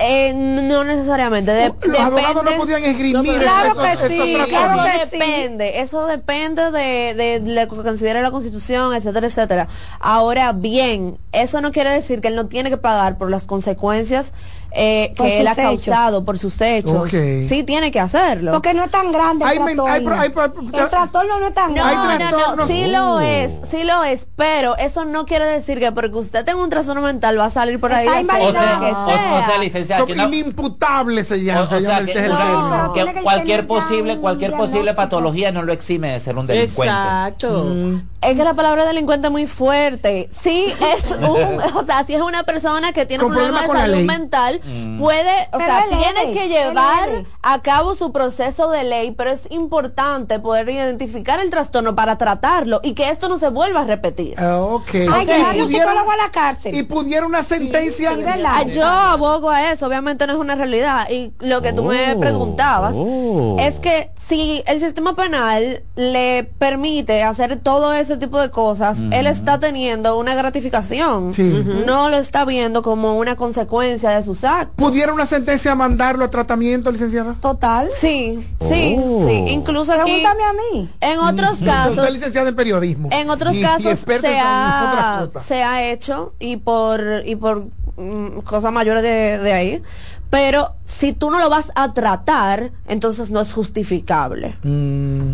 Eh, 0.00 0.32
no 0.32 0.84
necesariamente. 0.84 1.50
De- 1.50 1.74
Los 1.88 1.98
abogados 1.98 2.34
no 2.36 2.42
depende- 2.42 2.58
podían 2.58 2.84
esgrimir 2.84 3.38
claro 3.40 3.70
esos- 3.72 4.00
que 4.02 4.08
sí, 4.08 4.34
claro 4.48 4.82
que 4.82 4.88
Eso 5.02 5.10
depende. 5.10 5.80
Eso 5.80 6.06
depende 6.06 6.70
de, 6.70 7.14
de 7.14 7.40
lo 7.44 7.68
que 7.68 7.82
considere 7.82 8.22
la 8.22 8.30
Constitución, 8.30 8.94
etcétera, 8.94 9.26
etcétera. 9.26 9.68
Ahora 9.98 10.52
bien, 10.52 11.18
eso 11.32 11.60
no 11.60 11.72
quiere 11.72 11.90
decir 11.90 12.20
que 12.20 12.28
él 12.28 12.36
no 12.36 12.46
tiene 12.46 12.70
que 12.70 12.76
pagar 12.76 13.18
por 13.18 13.28
las 13.28 13.44
consecuencias 13.46 14.34
eh, 14.70 15.14
Por 15.16 15.26
que 15.26 15.40
él 15.40 15.46
ha 15.46 15.54
sus 15.54 15.64
hechos. 15.64 15.84
causado 15.86 16.24
por 16.24 16.38
sus 16.38 16.60
hechos. 16.60 17.10
Sí 17.10 17.64
tiene 17.64 17.90
que 17.90 18.00
hacerlo. 18.00 18.52
Porque 18.52 18.74
no 18.74 18.84
es 18.84 18.90
tan 18.90 19.12
grande 19.12 19.44
el 19.44 19.50
Hay 19.50 19.58
men- 19.60 19.80
hay 19.80 20.02
trastorno. 20.30 20.78
el 20.78 20.88
trastorno 20.88 21.40
no 21.40 21.46
es 21.48 21.54
tan 21.54 21.74
No, 21.74 21.84
grande. 21.84 22.24
no, 22.30 22.56
no, 22.56 22.66
sí 22.66 22.86
lo 22.86 23.14
Oh. 23.16 23.20
es, 23.20 23.52
sí 23.70 23.84
lo 23.84 24.04
es, 24.04 24.26
pero 24.36 24.76
eso 24.76 25.04
no 25.04 25.24
quiere 25.24 25.46
decir 25.46 25.78
que 25.80 25.90
porque 25.92 26.16
usted 26.16 26.44
tenga 26.44 26.62
un 26.62 26.68
trastorno 26.70 27.00
mental 27.02 27.38
va 27.38 27.46
a 27.46 27.50
salir 27.50 27.80
por 27.80 27.92
ahí 27.92 28.06
Está 28.06 28.16
lo 28.16 28.20
invalidado. 28.20 28.78
O 28.78 29.06
sea, 29.06 29.06
sea. 29.16 29.34
o 29.34 29.44
sea, 29.50 29.58
licenciada, 29.58 30.04
que 30.06 30.12
Como 30.14 30.26
una- 30.26 30.36
inimputable 30.36 31.24
se 31.24 31.42
llama. 31.42 31.60
O, 31.62 31.64
o 31.76 31.80
sea 31.80 32.00
que, 32.04 32.12
que 32.12 33.14
que 33.14 33.22
cualquier 33.22 33.66
posible 33.66 34.18
cualquier 34.18 34.52
posible 34.52 34.94
patología 34.94 35.50
no 35.52 35.62
lo 35.62 35.72
exime 35.72 36.12
de 36.12 36.20
ser 36.20 36.36
un 36.36 36.46
delincuente. 36.46 36.92
Exacto. 36.92 37.64
Mm. 37.64 38.02
Es 38.20 38.36
que 38.36 38.44
la 38.44 38.54
palabra 38.54 38.84
delincuente 38.84 39.28
es 39.28 39.32
muy 39.32 39.46
fuerte. 39.46 40.28
Sí, 40.32 40.72
es 40.94 41.10
un, 41.12 41.60
o 41.76 41.84
sea, 41.86 42.04
si 42.04 42.14
es 42.14 42.20
una 42.20 42.42
persona 42.42 42.92
que 42.92 43.06
tiene 43.06 43.24
un 43.24 43.32
problema 43.32 43.62
de 43.62 43.68
salud 43.68 44.04
mental, 44.04 44.60
Mm. 44.64 44.98
puede, 44.98 45.48
o 45.52 45.58
Pero 45.58 45.64
sea, 45.64 45.84
tiene 45.88 46.32
que 46.32 46.48
llevar 46.48 47.24
a 47.42 47.62
cabo 47.62 47.94
su 47.94 48.12
proceso 48.12 48.70
de 48.70 48.84
ley, 48.84 49.12
pero 49.12 49.30
es 49.30 49.46
importante 49.50 50.38
poder 50.40 50.68
identificar 50.68 51.38
el 51.40 51.50
trastorno 51.50 51.94
para 51.94 52.18
tratarlo 52.18 52.80
y 52.82 52.94
que 52.94 53.10
esto 53.10 53.28
no 53.28 53.38
se 53.38 53.48
vuelva 53.50 53.82
a 53.82 53.84
repetir. 53.84 54.34
Ah, 54.38 54.58
ok. 54.60 54.94
Hay 55.12 55.26
que 55.26 55.38
Y 55.68 55.76
a 55.78 55.94
la 55.94 56.30
cárcel. 56.32 56.74
Y 56.74 56.82
pudiera 56.82 57.26
una 57.26 57.42
sentencia. 57.42 58.14
Sí, 58.14 58.22
¿verdad? 58.22 58.52
Ah, 58.54 58.62
Yo 58.64 58.84
abogo 58.84 59.50
a 59.50 59.70
eso, 59.70 59.86
obviamente 59.86 60.26
no 60.26 60.32
es 60.34 60.38
una 60.38 60.54
realidad. 60.54 61.08
Y 61.10 61.32
lo 61.38 61.62
que 61.62 61.72
tú 61.72 61.84
me 61.84 62.14
Oh, 62.14 62.20
preguntabas 62.20 62.94
oh. 62.96 63.56
es 63.60 63.80
que 63.80 64.10
si 64.16 64.62
el 64.66 64.80
sistema 64.80 65.14
penal 65.14 65.82
le 65.96 66.44
permite 66.58 67.22
hacer 67.22 67.58
todo 67.60 67.92
ese 68.08 68.16
tipo 68.18 68.40
de 68.40 68.50
cosas, 68.50 69.02
él 69.10 69.26
está 69.26 69.58
teniendo 69.58 70.16
una 70.18 70.34
gratificación. 70.34 71.34
Sí. 71.34 71.64
No 71.86 72.08
lo 72.08 72.16
está 72.18 72.44
viendo 72.44 72.82
como 72.82 73.16
una 73.18 73.36
consecuencia 73.36 74.10
de 74.10 74.22
sus 74.22 74.44
actos. 74.44 74.74
¿Pudiera 74.76 75.12
una 75.12 75.26
sentencia 75.26 75.74
mandarlo 75.74 76.24
a 76.24 76.30
tratamiento, 76.30 76.90
licenciada? 76.90 77.34
Total. 77.40 77.88
Sí, 77.94 78.38
sí, 78.68 78.96
Oh. 78.98 79.24
sí. 79.26 79.44
Incluso 79.48 79.92
aquí, 79.92 80.02
Pregúntame 80.04 80.42
a 80.44 80.52
mí. 80.52 80.88
en 81.00 81.18
otros 81.20 81.52
Usted 81.52 81.66
casos, 81.66 82.06
es 82.06 82.12
licenciada 82.14 82.48
en 82.48 82.56
periodismo. 82.56 83.08
En 83.12 83.30
otros 83.30 83.54
Y- 83.54 83.62
casos 83.62 83.98
se 83.98 84.38
ha, 84.40 85.28
se 85.44 85.62
ha 85.62 85.84
hecho 85.90 86.32
y 86.38 86.56
por 86.56 87.00
y 87.24 87.36
por 87.36 87.66
mm, 87.96 88.40
cosas 88.44 88.72
mayores 88.72 89.02
de, 89.02 89.38
de 89.38 89.52
ahí. 89.52 89.82
Pero 90.30 90.74
si 90.84 91.14
tú 91.14 91.30
no 91.30 91.38
lo 91.38 91.48
vas 91.48 91.72
a 91.74 91.94
tratar, 91.94 92.70
entonces 92.86 93.30
no 93.30 93.40
es 93.40 93.52
justificable. 93.54 94.56
Mm. 94.62 95.32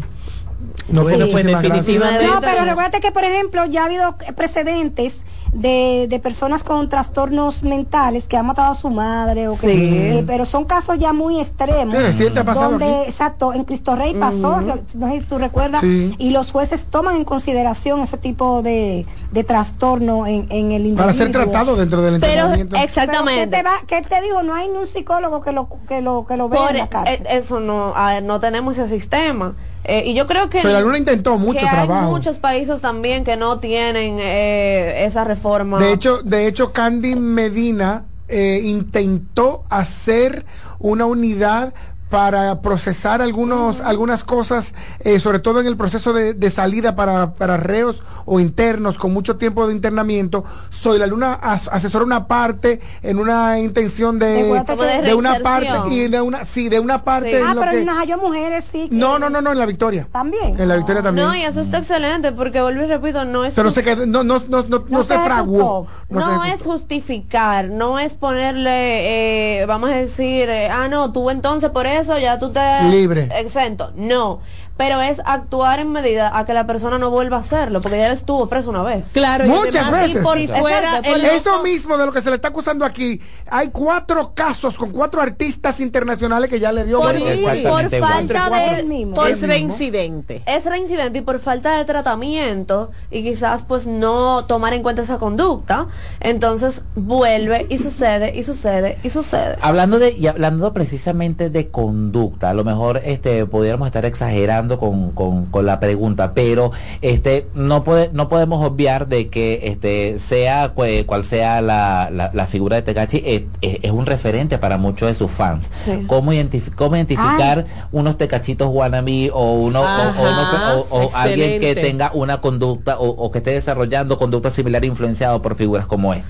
No, 0.88 1.03
Bueno, 1.03 1.27
pues 1.31 1.44
definitivamente. 1.46 2.27
No, 2.27 2.40
pero 2.40 2.64
recuerda 2.64 3.00
que, 3.00 3.11
por 3.12 3.24
ejemplo, 3.24 3.64
ya 3.66 3.83
ha 3.83 3.87
habido 3.87 4.16
precedentes 4.37 5.22
de, 5.53 6.07
de 6.11 6.18
personas 6.18 6.64
con 6.64 6.88
trastornos 6.88 7.62
mentales 7.62 8.27
que 8.27 8.37
han 8.37 8.44
matado 8.46 8.72
a 8.72 8.74
su 8.74 8.90
madre, 8.90 9.46
o 9.48 9.53
que, 9.53 9.57
Sí. 9.57 9.68
eh, 9.94 10.24
pero 10.27 10.44
son 10.44 10.64
casos 10.64 10.98
ya 10.98 11.12
muy 11.12 11.40
extremos. 11.40 11.94
Sí, 11.96 12.00
reciente 12.03 12.40
ha 12.40 12.44
pasado 12.44 12.70
donde, 12.72 12.87
aquí. 12.87 13.05
exacto, 13.11 13.53
en 13.55 13.64
Cristo 13.64 13.94
Rey 13.94 14.14
pasó, 14.14 14.61
no 14.61 14.74
sé 15.11 15.20
si 15.20 15.27
tú 15.27 15.38
recuerdas, 15.38 15.81
Sí. 15.81 16.14
y 16.18 16.31
los 16.31 16.50
jueces 16.50 16.87
toman 16.87 17.16
en 17.16 17.24
consideración 17.24 18.00
ese 18.00 18.18
tipo 18.18 18.62
de, 18.62 19.07
de 19.31 19.44
trastorno 19.44 20.27
en, 20.27 20.46
en 20.50 20.72
el 20.72 20.87
individuo. 20.87 20.96
Para 21.07 21.12
ser 21.12 21.31
tratado 21.31 21.77
dentro 21.77 22.03
del 22.03 22.20
Pero 22.20 22.48
exactamente. 22.83 23.46
Pero 23.46 23.50
¿qué 23.50 23.57
te, 23.57 23.62
va, 23.62 24.03
qué 24.03 24.03
te 24.16 24.22
digo? 24.22 24.42
No 24.42 24.55
hay 24.55 24.66
ni 24.68 24.77
un 24.77 24.87
psicólogo 24.88 25.40
que 25.40 25.53
lo, 25.53 25.68
que 25.88 26.00
lo, 26.03 26.27
que 26.27 26.37
lo 26.37 26.48
vea 26.48 26.61
Por 26.61 26.70
en 26.72 26.79
la 26.79 26.88
cárcel. 26.88 27.14
eh, 27.27 27.37
eso 27.38 27.61
no, 27.61 27.94
a 27.94 28.14
ver, 28.14 28.22
no 28.24 28.40
tenemos 28.40 28.77
ese 28.77 28.88
sistema. 28.92 29.55
Eh, 29.85 30.05
y 30.07 30.14
yo 30.14 30.27
creo 30.27 30.49
que 30.49 30.61
Pero 30.62 30.73
la 30.73 30.81
Luna 30.81 30.99
intentó 30.99 31.37
mucho 31.38 31.61
que 31.61 31.66
trabajo. 31.66 32.07
hay 32.07 32.11
muchos 32.11 32.38
países 32.38 32.81
también 32.81 33.23
que 33.23 33.37
no 33.37 33.59
tienen 33.61 34.18
eh, 34.18 35.05
esa 35.05 35.25
reforma. 35.25 35.79
De 35.79 35.92
hecho, 35.92 36.23
de 36.23 36.47
hecho, 36.47 36.73
Candy 36.73 37.16
Medina 37.16 38.05
eh, 38.29 38.61
intentó 38.64 39.64
hacer 39.68 40.47
una 40.79 41.05
unidad 41.05 41.75
para 42.14 42.61
procesar 42.61 43.20
algunos, 43.22 43.81
algunas 43.81 44.22
cosas, 44.22 44.72
eh, 45.00 45.18
sobre 45.18 45.40
todo 45.40 45.61
en 45.61 45.66
el 45.66 45.77
proceso 45.77 46.12
de, 46.12 46.33
de 46.33 46.48
salida 46.48 46.94
para, 46.94 47.33
para 47.35 47.57
reos 47.57 48.05
o 48.24 48.38
internos 48.38 48.98
con 48.98 49.12
mucho 49.12 49.37
tiempo 49.37 49.66
de 49.66 49.72
internamiento. 49.72 50.44
Soy 50.70 51.00
la 51.00 51.09
Luna 51.09 51.33
as- 51.42 51.66
asesora 51.72 52.05
una 52.05 52.29
parte 52.29 52.81
en 53.03 53.18
una 53.18 53.59
intención 53.59 54.20
de, 54.20 54.27
De 54.27 54.42
de 54.44 55.03
de 55.03 55.14
una 55.14 55.40
parte 55.40 55.68
y 55.90 56.07
de 56.07 56.20
una, 56.20 56.44
sí, 56.44 56.68
de 56.68 56.79
una 56.79 57.03
parte. 57.03 57.31
Sí. 57.31 57.37
en 57.37 57.46
ah, 57.46 57.55
lo 57.55 57.61
pero 57.61 57.72
que- 57.72 57.79
en 57.81 57.87
Najayo 57.87 58.18
Mujeres 58.18 58.64
sí. 58.70 58.88
que 58.88 58.94
no, 58.94 59.14
es- 59.14 59.20
no, 59.20 59.31
no, 59.31 59.40
no, 59.40 59.50
en 59.50 59.59
la 59.59 59.66
Victoria. 59.66 60.07
También. 60.12 60.55
En 60.61 60.68
la 60.68 60.77
Victoria 60.77 61.03
también. 61.03 61.27
No, 61.27 61.35
y 61.35 61.42
eso 61.42 61.61
está 61.62 61.79
excelente 61.79 62.31
porque 62.31 62.62
vuelvo 62.62 62.85
y 62.85 62.87
repito, 62.87 63.24
no 63.24 63.44
es 63.44 63.57
pero 63.57 63.70
jus- 63.70 63.74
se 63.74 63.83
quedó, 63.83 64.07
no, 64.07 64.22
no, 64.22 64.38
no, 64.48 64.62
no, 64.62 64.79
no 64.79 64.85
No 64.88 65.03
se 65.03 65.14
se 65.16 65.24
fraguó. 65.24 65.88
no, 66.11 66.42
se 66.44 66.53
es 66.53 66.62
justificar, 66.62 67.64
no 67.70 67.98
es 67.98 68.14
ponerle, 68.14 69.62
eh, 69.62 69.66
vamos 69.66 69.90
a 69.90 69.94
decir, 69.94 70.48
eh, 70.48 70.68
ah, 70.70 70.87
no, 70.88 71.11
tú 71.12 71.29
entonces 71.31 71.70
por 71.70 71.87
eso 71.87 72.04
ya 72.19 72.38
tú 72.38 72.51
te 72.53 72.61
Libre. 72.90 73.29
exento. 73.38 73.93
No, 73.97 74.40
pero 74.77 75.01
es 75.01 75.21
actuar 75.25 75.79
en 75.81 75.93
medida 75.93 76.37
a 76.37 76.45
que 76.45 76.53
la 76.53 76.67
persona 76.67 76.99
no 76.99 77.11
vuelva 77.11 77.37
a 77.37 77.41
hacerlo, 77.41 77.81
porque 77.81 77.99
ya 77.99 78.07
él 78.07 78.13
estuvo 78.13 78.49
preso 78.49 78.71
una 78.71 78.83
vez. 78.83 79.11
Claro, 79.13 79.45
y 79.47 79.49
Muchas 79.49 79.77
además, 79.89 80.01
veces. 80.13 80.17
si 80.17 80.49
fuera 80.49 80.79
Exacto, 80.99 81.11
por 81.11 81.19
el 81.21 81.25
Eso 81.27 81.51
loco- 81.53 81.63
mismo 81.63 81.97
de 81.99 82.07
lo 82.07 82.13
que 82.13 82.21
se 82.23 82.31
le 82.31 82.37
está 82.37 82.49
acusando 82.49 82.85
aquí. 82.85 83.21
Hay 83.51 83.69
cuatro 83.69 84.33
casos 84.35 84.77
con 84.77 84.91
cuatro 84.91 85.21
artistas 85.21 85.79
internacionales 85.81 86.51
que 86.51 86.59
ya 86.59 86.73
le 86.73 86.85
dio. 86.85 87.01
Por, 87.01 87.13
por 87.15 87.91
falta 87.91 88.51
de 88.51 88.83
mismo. 88.85 89.15
por- 89.15 89.29
es 89.31 89.41
reincidente. 89.43 90.43
es 90.47 90.65
reincidente 90.65 91.19
y 91.19 91.23
por 91.23 91.39
falta 91.41 91.77
de 91.79 91.85
tratamiento 91.85 92.91
y 93.11 93.23
quizás 93.23 93.63
pues 93.63 93.87
no 93.87 94.45
tomar 94.47 94.73
en 94.75 94.83
cuenta 94.83 95.03
esa 95.03 95.19
conducta, 95.19 95.87
entonces 96.21 96.83
vuelve 96.95 97.67
y 97.69 97.79
sucede 97.79 98.33
y 98.35 98.43
sucede 98.43 98.99
y 99.03 99.11
sucede. 99.11 99.57
Hablando 99.61 99.99
de 99.99 100.11
y 100.13 100.27
hablando 100.27 100.73
precisamente 100.73 101.51
de 101.51 101.69
conducta, 101.71 102.51
a 102.51 102.55
lo 102.55 102.65
mejor 102.65 103.01
este 103.05 103.45
pudiéramos 103.47 103.87
estar 103.87 104.05
exagerando 104.05 104.63
con, 104.79 105.11
con, 105.12 105.46
con 105.46 105.66
la 105.66 105.81
pregunta, 105.81 106.33
pero 106.35 106.72
este 107.03 107.46
no 107.55 107.85
puede 107.85 108.11
no 108.12 108.29
podemos 108.29 108.64
obviar 108.64 109.07
de 109.09 109.29
que 109.29 109.61
este 109.64 110.18
sea 110.18 110.72
cual 111.07 111.24
sea 111.24 111.61
la, 111.62 112.11
la, 112.12 112.31
la 112.33 112.46
figura 112.46 112.77
de 112.77 112.83
Tecachi 112.83 113.22
es, 113.24 113.42
es- 113.61 113.79
es 113.83 113.90
un 113.90 114.07
referente 114.07 114.59
para 114.59 114.79
muchos 114.79 115.09
de 115.09 115.14
sus 115.14 115.31
fans. 115.31 115.68
Sí. 115.85 116.05
¿Cómo, 116.07 116.33
identifi- 116.33 116.74
cómo 116.74 116.96
identificar 116.96 117.64
unos 117.92 118.16
tecachitos 118.18 118.68
wannabe 118.70 119.31
o 119.33 119.53
uno 119.53 119.81
o- 119.81 119.85
o, 119.85 119.87
Ajá, 119.87 120.20
uno- 120.20 120.85
o- 120.90 121.05
o 121.07 121.11
alguien 121.14 121.61
que 121.61 121.74
tenga 121.74 122.11
una 122.14 122.40
conducta 122.40 122.98
o, 122.98 123.31
que 123.31 123.38
esté 123.38 123.50
desarrollando 123.53 124.18
conducta 124.18 124.50
similar 124.50 124.85
influenciado 124.85 125.42
por 125.42 125.55
figuras 125.57 125.87
como 125.87 126.12
es? 126.14 126.22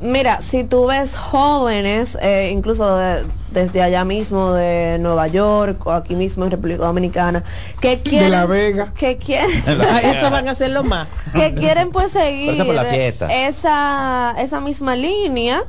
Mira, 0.00 0.40
si 0.40 0.64
tú 0.64 0.86
ves 0.86 1.14
jóvenes, 1.14 2.16
eh, 2.22 2.50
incluso 2.52 2.96
de- 2.96 3.26
desde 3.50 3.82
allá 3.82 4.04
mismo 4.04 4.52
de 4.54 4.98
Nueva 4.98 5.28
York 5.28 5.86
o 5.86 5.92
aquí 5.92 6.16
mismo 6.16 6.44
en 6.44 6.50
República 6.50 6.84
Dominicana, 6.86 7.44
que 7.80 8.00
quieren, 8.00 8.30
La 8.30 8.46
Vega. 8.46 8.92
que 8.94 9.18
quieren, 9.18 9.50
Eso 10.04 10.30
van 10.30 10.48
a 10.48 10.52
hacerlo 10.52 10.84
más. 10.84 11.08
que 11.34 11.54
quieren 11.54 11.90
pues 11.90 12.12
seguir 12.12 12.54
esa 13.30 14.34
esa 14.38 14.60
misma 14.60 14.96
línea, 14.96 15.62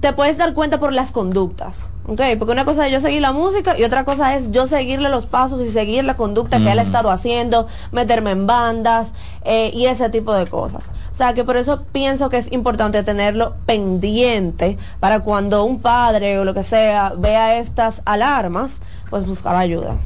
te 0.00 0.12
puedes 0.12 0.38
dar 0.38 0.54
cuenta 0.54 0.78
por 0.78 0.92
las 0.92 1.10
conductas, 1.10 1.90
¿ok? 2.06 2.20
Porque 2.38 2.52
una 2.52 2.64
cosa 2.64 2.86
es 2.86 2.92
yo 2.92 3.00
seguir 3.00 3.22
la 3.22 3.32
música 3.32 3.76
y 3.78 3.82
otra 3.82 4.04
cosa 4.04 4.36
es 4.36 4.52
yo 4.52 4.66
seguirle 4.66 5.08
los 5.08 5.26
pasos 5.26 5.60
y 5.60 5.68
seguir 5.68 6.04
la 6.04 6.16
conducta 6.16 6.58
que 6.58 6.70
él 6.70 6.78
ha 6.78 6.82
estado 6.82 7.10
haciendo, 7.10 7.66
meterme 7.90 8.30
en 8.30 8.46
bandas 8.46 9.12
eh, 9.42 9.70
y 9.74 9.86
ese 9.86 10.08
tipo 10.10 10.32
de 10.34 10.46
cosas. 10.46 10.90
O 11.12 11.14
sea 11.16 11.34
que 11.34 11.44
por 11.44 11.56
eso 11.56 11.82
pienso 11.92 12.28
que 12.28 12.36
es 12.36 12.52
importante 12.52 13.02
tenerlo 13.02 13.54
pendiente 13.66 14.78
para 15.00 15.20
cuando 15.20 15.64
un 15.64 15.80
padre 15.80 16.38
o 16.38 16.44
lo 16.44 16.54
que 16.54 16.62
sea 16.62 17.14
vea 17.16 17.58
estas 17.58 18.02
alarmas, 18.04 18.80
pues 19.08 19.26
buscar 19.26 19.56
ayuda. 19.56 19.96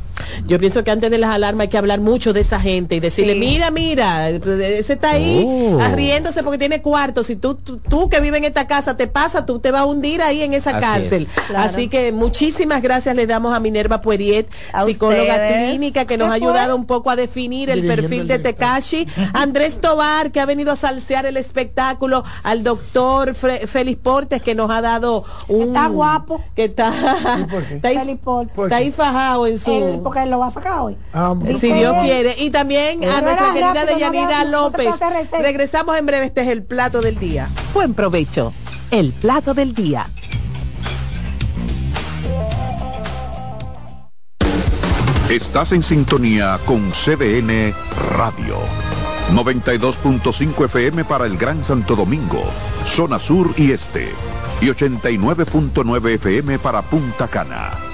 Yo 0.46 0.58
pienso 0.58 0.84
que 0.84 0.90
antes 0.90 1.10
de 1.10 1.18
las 1.18 1.30
alarmas 1.30 1.64
hay 1.64 1.68
que 1.68 1.78
hablar 1.78 2.00
mucho 2.00 2.32
de 2.32 2.40
esa 2.40 2.60
gente 2.60 2.94
y 2.96 3.00
decirle, 3.00 3.34
Sí. 3.34 3.38
mira, 3.40 3.70
mira, 3.70 4.30
ese 4.30 4.92
está 4.94 5.10
ahí 5.12 5.44
Oh. 5.46 5.80
arriéndose 5.80 6.42
porque 6.42 6.58
tiene 6.58 6.82
cuarto. 6.82 7.22
Si 7.24 7.36
tú, 7.36 7.54
tú, 7.54 7.78
tú 7.78 8.08
que 8.08 8.20
vives 8.20 8.38
en 8.38 8.44
esta 8.44 8.66
casa 8.66 8.96
te 8.96 9.06
pasa, 9.06 9.46
tú 9.46 9.58
te 9.58 9.70
vas 9.70 9.82
a 9.82 9.84
hundir 9.86 10.22
ahí 10.22 10.42
en 10.42 10.54
esa 10.54 10.70
Así 10.70 10.80
cárcel. 10.80 11.22
es. 11.22 11.28
Claro. 11.46 11.64
Así 11.64 11.88
que 11.88 12.12
muchísimas 12.12 12.82
gracias 12.82 13.14
le 13.16 13.26
damos 13.26 13.54
a 13.54 13.60
Minerva 13.60 14.00
Pueriet, 14.02 14.46
A 14.72 14.84
psicóloga 14.84 15.32
ustedes. 15.34 15.68
clínica, 15.70 16.04
que 16.06 16.16
nos 16.16 16.28
ha 16.28 16.34
ayudado 16.34 16.76
un 16.76 16.86
poco 16.86 17.10
a 17.10 17.16
definir 17.16 17.70
el 17.70 17.82
Dirigiendo 17.82 18.08
perfil 18.08 18.28
de. 18.28 18.38
Tekashi. 18.38 19.06
Andrés 19.32 19.80
Tobar, 19.80 20.30
que 20.32 20.40
ha 20.40 20.46
venido 20.46 20.72
a 20.72 20.76
salsear 20.76 21.26
el 21.26 21.36
espectáculo. 21.36 22.24
Al 22.42 22.62
doctor 22.62 23.34
Fre- 23.34 23.66
Félix 23.66 24.00
Portes, 24.00 24.42
que 24.42 24.54
nos 24.54 24.70
ha 24.70 24.80
dado 24.80 25.24
un... 25.48 25.68
Está 25.68 25.88
guapo. 25.88 26.42
Que 26.54 26.64
está, 26.64 26.92
¿Y 27.40 27.44
por 27.44 27.64
qué? 27.64 27.74
está, 27.76 27.88
ahí, 27.88 27.98
Félix 27.98 28.20
Portes. 28.20 28.54
¿Por 28.54 28.66
está 28.66 28.76
ahí 28.76 28.90
fajado 28.92 29.46
en 29.46 29.58
su 29.58 29.70
porque 30.14 30.24
él 30.24 30.30
lo 30.30 30.38
va 30.38 30.46
a 30.46 30.50
sacar 30.50 30.78
hoy. 30.80 30.96
Ah, 31.12 31.34
si 31.58 31.72
Dios 31.72 31.96
quiere. 32.02 32.36
Y 32.38 32.50
también 32.50 33.04
a 33.04 33.20
nuestra 33.20 33.52
querida 33.52 33.84
Deyanira 33.84 34.44
no 34.44 34.70
López. 34.70 34.94
Regresamos 35.40 35.98
en 35.98 36.06
breve. 36.06 36.26
Este 36.26 36.42
es 36.42 36.48
el 36.48 36.62
plato 36.62 37.00
del 37.00 37.18
día. 37.18 37.48
Buen 37.72 37.94
provecho. 37.94 38.52
El 38.90 39.12
plato 39.12 39.54
del 39.54 39.74
día. 39.74 40.06
Estás 45.28 45.72
en 45.72 45.82
sintonía 45.82 46.60
con 46.64 46.92
CDN 46.92 47.74
Radio. 48.16 48.58
92.5 49.32 50.66
FM 50.66 51.04
para 51.04 51.26
el 51.26 51.36
Gran 51.36 51.64
Santo 51.64 51.96
Domingo, 51.96 52.44
zona 52.84 53.18
sur 53.18 53.52
y 53.56 53.72
este. 53.72 54.10
Y 54.60 54.66
89.9 54.66 56.10
FM 56.10 56.58
para 56.58 56.82
Punta 56.82 57.26
Cana 57.26 57.93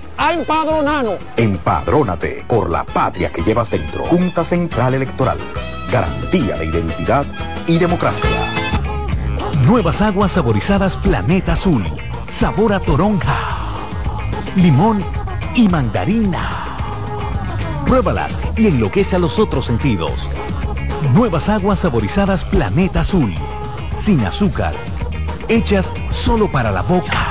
a 0.17 0.33
empadronarnos. 0.33 1.17
Empadrónate 1.37 2.45
por 2.47 2.69
la 2.69 2.83
patria 2.83 3.31
que 3.31 3.43
llevas 3.43 3.69
dentro. 3.69 4.03
Junta 4.05 4.43
Central 4.43 4.93
Electoral. 4.93 5.37
Garantía 5.91 6.57
de 6.57 6.65
identidad 6.65 7.25
y 7.67 7.77
democracia. 7.77 8.29
Nuevas 9.65 10.01
aguas 10.01 10.31
saborizadas 10.31 10.97
Planeta 10.97 11.53
Azul. 11.53 11.83
Sabor 12.29 12.73
a 12.73 12.79
toronja, 12.79 13.35
limón 14.55 15.03
y 15.53 15.67
mandarina. 15.67 16.77
Pruébalas 17.85 18.39
y 18.55 18.67
enloquece 18.67 19.17
a 19.17 19.19
los 19.19 19.37
otros 19.37 19.65
sentidos. 19.65 20.29
Nuevas 21.13 21.49
aguas 21.49 21.79
saborizadas 21.79 22.45
Planeta 22.45 23.01
Azul. 23.01 23.35
Sin 23.97 24.23
azúcar. 24.25 24.73
Hechas 25.49 25.93
solo 26.09 26.49
para 26.49 26.71
la 26.71 26.81
boca. 26.81 27.30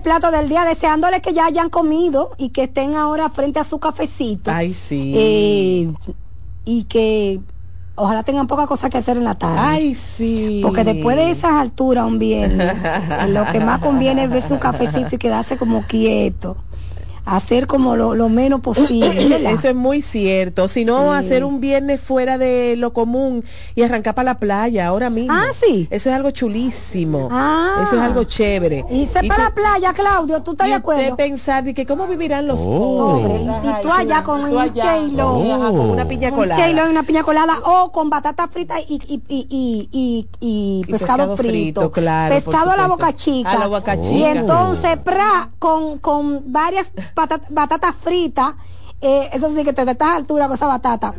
El 0.00 0.02
plato 0.02 0.30
del 0.30 0.48
día, 0.48 0.64
deseándoles 0.64 1.20
que 1.20 1.34
ya 1.34 1.44
hayan 1.44 1.68
comido 1.68 2.30
y 2.38 2.48
que 2.48 2.64
estén 2.64 2.94
ahora 2.94 3.28
frente 3.28 3.60
a 3.60 3.64
su 3.64 3.78
cafecito. 3.78 4.50
Ay, 4.50 4.72
sí. 4.72 5.12
Eh, 5.14 5.92
y 6.64 6.84
que 6.84 7.40
ojalá 7.96 8.22
tengan 8.22 8.46
poca 8.46 8.66
cosa 8.66 8.88
que 8.88 8.96
hacer 8.96 9.18
en 9.18 9.24
la 9.24 9.34
tarde. 9.34 9.58
Ay, 9.58 9.94
sí. 9.94 10.60
Porque 10.62 10.84
después 10.84 11.16
de 11.16 11.30
esas 11.30 11.52
alturas 11.52 12.06
un 12.06 12.18
viernes, 12.18 12.74
lo 13.28 13.44
que 13.52 13.60
más 13.60 13.80
conviene 13.80 14.24
es 14.24 14.30
ver 14.30 14.42
su 14.42 14.58
cafecito 14.58 15.16
y 15.16 15.18
quedarse 15.18 15.58
como 15.58 15.86
quieto. 15.86 16.56
Hacer 17.24 17.66
como 17.66 17.96
lo, 17.96 18.14
lo 18.14 18.28
menos 18.28 18.60
posible. 18.60 19.08
¿verdad? 19.28 19.52
Eso 19.52 19.68
es 19.68 19.74
muy 19.74 20.02
cierto. 20.02 20.68
Si 20.68 20.84
no, 20.84 21.10
Sí. 21.12 21.18
hacer 21.18 21.44
un 21.44 21.60
viernes 21.60 22.00
fuera 22.00 22.38
de 22.38 22.74
lo 22.76 22.92
común 22.92 23.44
y 23.74 23.82
arrancar 23.82 24.14
para 24.14 24.24
la 24.32 24.38
playa 24.38 24.86
ahora 24.86 25.10
mismo. 25.10 25.32
Ah, 25.34 25.46
sí. 25.52 25.86
Eso 25.90 26.10
es 26.10 26.16
algo 26.16 26.30
chulísimo. 26.30 27.28
Ah. 27.30 27.80
Eso 27.82 27.96
es 27.96 28.02
algo 28.02 28.24
chévere. 28.24 28.84
Irse 28.90 29.22
para 29.24 29.44
la 29.44 29.54
playa, 29.54 29.92
Claudio, 29.92 30.42
¿tú 30.42 30.52
estás 30.52 30.66
y 30.68 30.70
de 30.70 30.76
usted 30.76 30.92
acuerdo? 30.92 31.16
pensar 31.16 31.64
de 31.64 31.74
que 31.74 31.86
cómo 31.86 32.06
vivirán 32.06 32.46
los 32.46 32.60
Oh. 32.62 33.20
pobres. 33.22 33.40
Y 33.42 33.82
tú 33.82 33.90
allá 33.92 34.22
con 34.22 34.40
Tú 34.40 34.46
un 34.46 35.16
con 35.16 35.90
una 35.90 36.08
piña 36.08 36.28
Un 36.30 36.34
colada. 36.34 36.62
cheilo 36.64 36.86
y 36.86 36.90
una 36.90 37.02
piña 37.02 37.22
colada 37.22 37.54
o 37.64 37.92
con 37.92 38.10
batata 38.10 38.48
frita 38.48 38.80
y, 38.80 38.94
y, 39.06 39.22
y, 39.28 39.46
y, 39.50 39.88
y- 39.92 40.28
y 40.40 40.82
Y 40.86 40.90
pescado, 40.90 41.36
frito. 41.36 41.90
claro, 41.92 42.34
pescado 42.34 42.70
a 42.70 42.76
la 42.76 42.86
boca 42.86 43.12
chica. 43.12 43.50
A 43.52 43.58
la 43.58 43.66
boca 43.66 43.94
Y 43.96 44.00
chica. 44.00 44.30
entonces, 44.32 44.96
pra, 44.98 45.50
con, 45.58 45.98
con 45.98 46.52
varias 46.52 46.90
pata- 47.14 47.40
batatas 47.50 47.96
fritas 47.96 48.54
eh, 49.00 49.30
eso 49.32 49.48
sí 49.54 49.64
que 49.64 49.72
te 49.72 49.84
de 49.84 49.92
estas 49.92 50.16
alturas 50.16 50.48
con 50.48 50.56
esa 50.56 50.66
batata. 50.66 51.14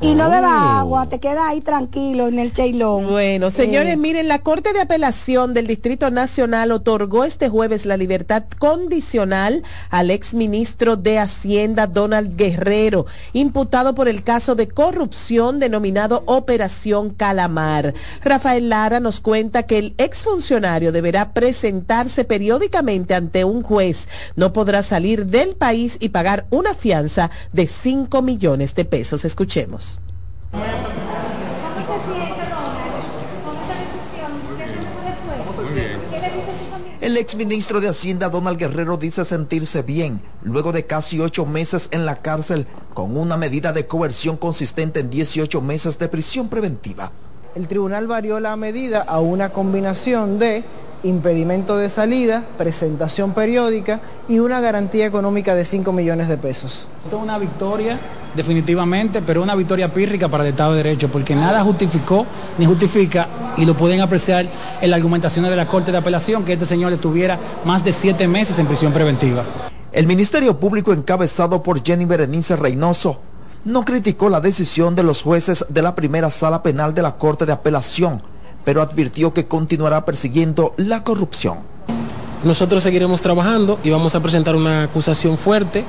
Y 0.00 0.14
no 0.14 0.28
bebas 0.28 0.52
agua, 0.52 1.08
te 1.08 1.18
quedas 1.18 1.44
ahí 1.46 1.60
tranquilo 1.60 2.28
en 2.28 2.38
el 2.38 2.52
cheilón. 2.52 3.08
Bueno, 3.08 3.50
señores, 3.50 3.94
Eh, 3.94 3.96
miren, 3.96 4.28
la 4.28 4.40
Corte 4.40 4.72
de 4.72 4.80
Apelación 4.80 5.54
del 5.54 5.66
Distrito 5.66 6.10
Nacional 6.10 6.72
otorgó 6.72 7.24
este 7.24 7.48
jueves 7.48 7.86
la 7.86 7.96
libertad 7.96 8.44
condicional 8.58 9.62
al 9.90 10.10
exministro 10.10 10.96
de 10.96 11.18
Hacienda 11.18 11.86
Donald 11.86 12.36
Guerrero, 12.36 13.06
imputado 13.32 13.94
por 13.94 14.08
el 14.08 14.22
caso 14.24 14.54
de 14.54 14.68
corrupción 14.68 15.58
denominado 15.58 16.22
Operación 16.26 17.10
Calamar. 17.10 17.94
Rafael 18.22 18.68
Lara 18.68 19.00
nos 19.00 19.20
cuenta 19.20 19.62
que 19.64 19.78
el 19.78 19.94
exfuncionario 19.98 20.92
deberá 20.92 21.32
presentarse 21.32 22.24
periódicamente 22.24 23.14
ante 23.14 23.44
un 23.44 23.62
juez, 23.62 24.08
no 24.36 24.52
podrá 24.52 24.82
salir 24.82 25.26
del 25.26 25.54
país 25.56 25.96
y 26.00 26.10
pagar 26.10 26.46
una 26.50 26.74
fianza 26.74 27.21
de 27.52 27.66
5 27.66 28.22
millones 28.22 28.74
de 28.74 28.84
pesos. 28.84 29.24
Escuchemos. 29.24 30.00
El 37.00 37.16
exministro 37.16 37.80
de 37.80 37.88
Hacienda 37.88 38.28
Donald 38.28 38.58
Guerrero 38.58 38.96
dice 38.96 39.24
sentirse 39.24 39.82
bien 39.82 40.22
luego 40.42 40.70
de 40.70 40.86
casi 40.86 41.18
ocho 41.20 41.44
meses 41.44 41.88
en 41.90 42.06
la 42.06 42.22
cárcel 42.22 42.66
con 42.94 43.16
una 43.16 43.36
medida 43.36 43.72
de 43.72 43.86
coerción 43.86 44.36
consistente 44.36 45.00
en 45.00 45.10
18 45.10 45.60
meses 45.60 45.98
de 45.98 46.08
prisión 46.08 46.48
preventiva. 46.48 47.12
El 47.54 47.66
tribunal 47.68 48.06
varió 48.06 48.38
la 48.38 48.56
medida 48.56 49.00
a 49.02 49.20
una 49.20 49.50
combinación 49.50 50.38
de 50.38 50.62
impedimento 51.02 51.76
de 51.76 51.90
salida, 51.90 52.44
presentación 52.56 53.32
periódica 53.32 54.00
y 54.28 54.38
una 54.38 54.60
garantía 54.60 55.06
económica 55.06 55.54
de 55.54 55.64
5 55.64 55.92
millones 55.92 56.28
de 56.28 56.36
pesos. 56.36 56.86
Esto 57.04 57.16
es 57.16 57.22
una 57.22 57.38
victoria, 57.38 57.98
definitivamente, 58.34 59.22
pero 59.22 59.42
una 59.42 59.54
victoria 59.54 59.92
pírrica 59.92 60.28
para 60.28 60.44
el 60.44 60.50
Estado 60.50 60.72
de 60.72 60.82
Derecho, 60.82 61.08
porque 61.08 61.34
nada 61.34 61.62
justificó 61.62 62.26
ni 62.58 62.66
justifica, 62.66 63.26
y 63.56 63.64
lo 63.64 63.74
pueden 63.74 64.00
apreciar 64.00 64.46
en 64.80 64.90
las 64.90 64.96
argumentaciones 64.96 65.50
de 65.50 65.56
la 65.56 65.66
Corte 65.66 65.92
de 65.92 65.98
Apelación, 65.98 66.44
que 66.44 66.54
este 66.54 66.66
señor 66.66 66.92
estuviera 66.92 67.38
más 67.64 67.84
de 67.84 67.92
siete 67.92 68.28
meses 68.28 68.58
en 68.58 68.66
prisión 68.66 68.92
preventiva. 68.92 69.44
El 69.92 70.06
Ministerio 70.06 70.58
Público 70.58 70.92
encabezado 70.92 71.62
por 71.62 71.84
Jenny 71.84 72.04
Berenice 72.06 72.56
Reynoso 72.56 73.20
no 73.64 73.84
criticó 73.84 74.28
la 74.28 74.40
decisión 74.40 74.96
de 74.96 75.02
los 75.02 75.22
jueces 75.22 75.64
de 75.68 75.82
la 75.82 75.94
primera 75.94 76.30
sala 76.30 76.62
penal 76.62 76.94
de 76.94 77.02
la 77.02 77.16
Corte 77.16 77.46
de 77.46 77.52
Apelación, 77.52 78.22
pero 78.64 78.82
advirtió 78.82 79.32
que 79.32 79.46
continuará 79.46 80.04
persiguiendo 80.04 80.74
la 80.76 81.04
corrupción. 81.04 81.58
Nosotros 82.44 82.82
seguiremos 82.82 83.22
trabajando 83.22 83.78
y 83.84 83.90
vamos 83.90 84.14
a 84.14 84.20
presentar 84.20 84.56
una 84.56 84.84
acusación 84.84 85.38
fuerte 85.38 85.84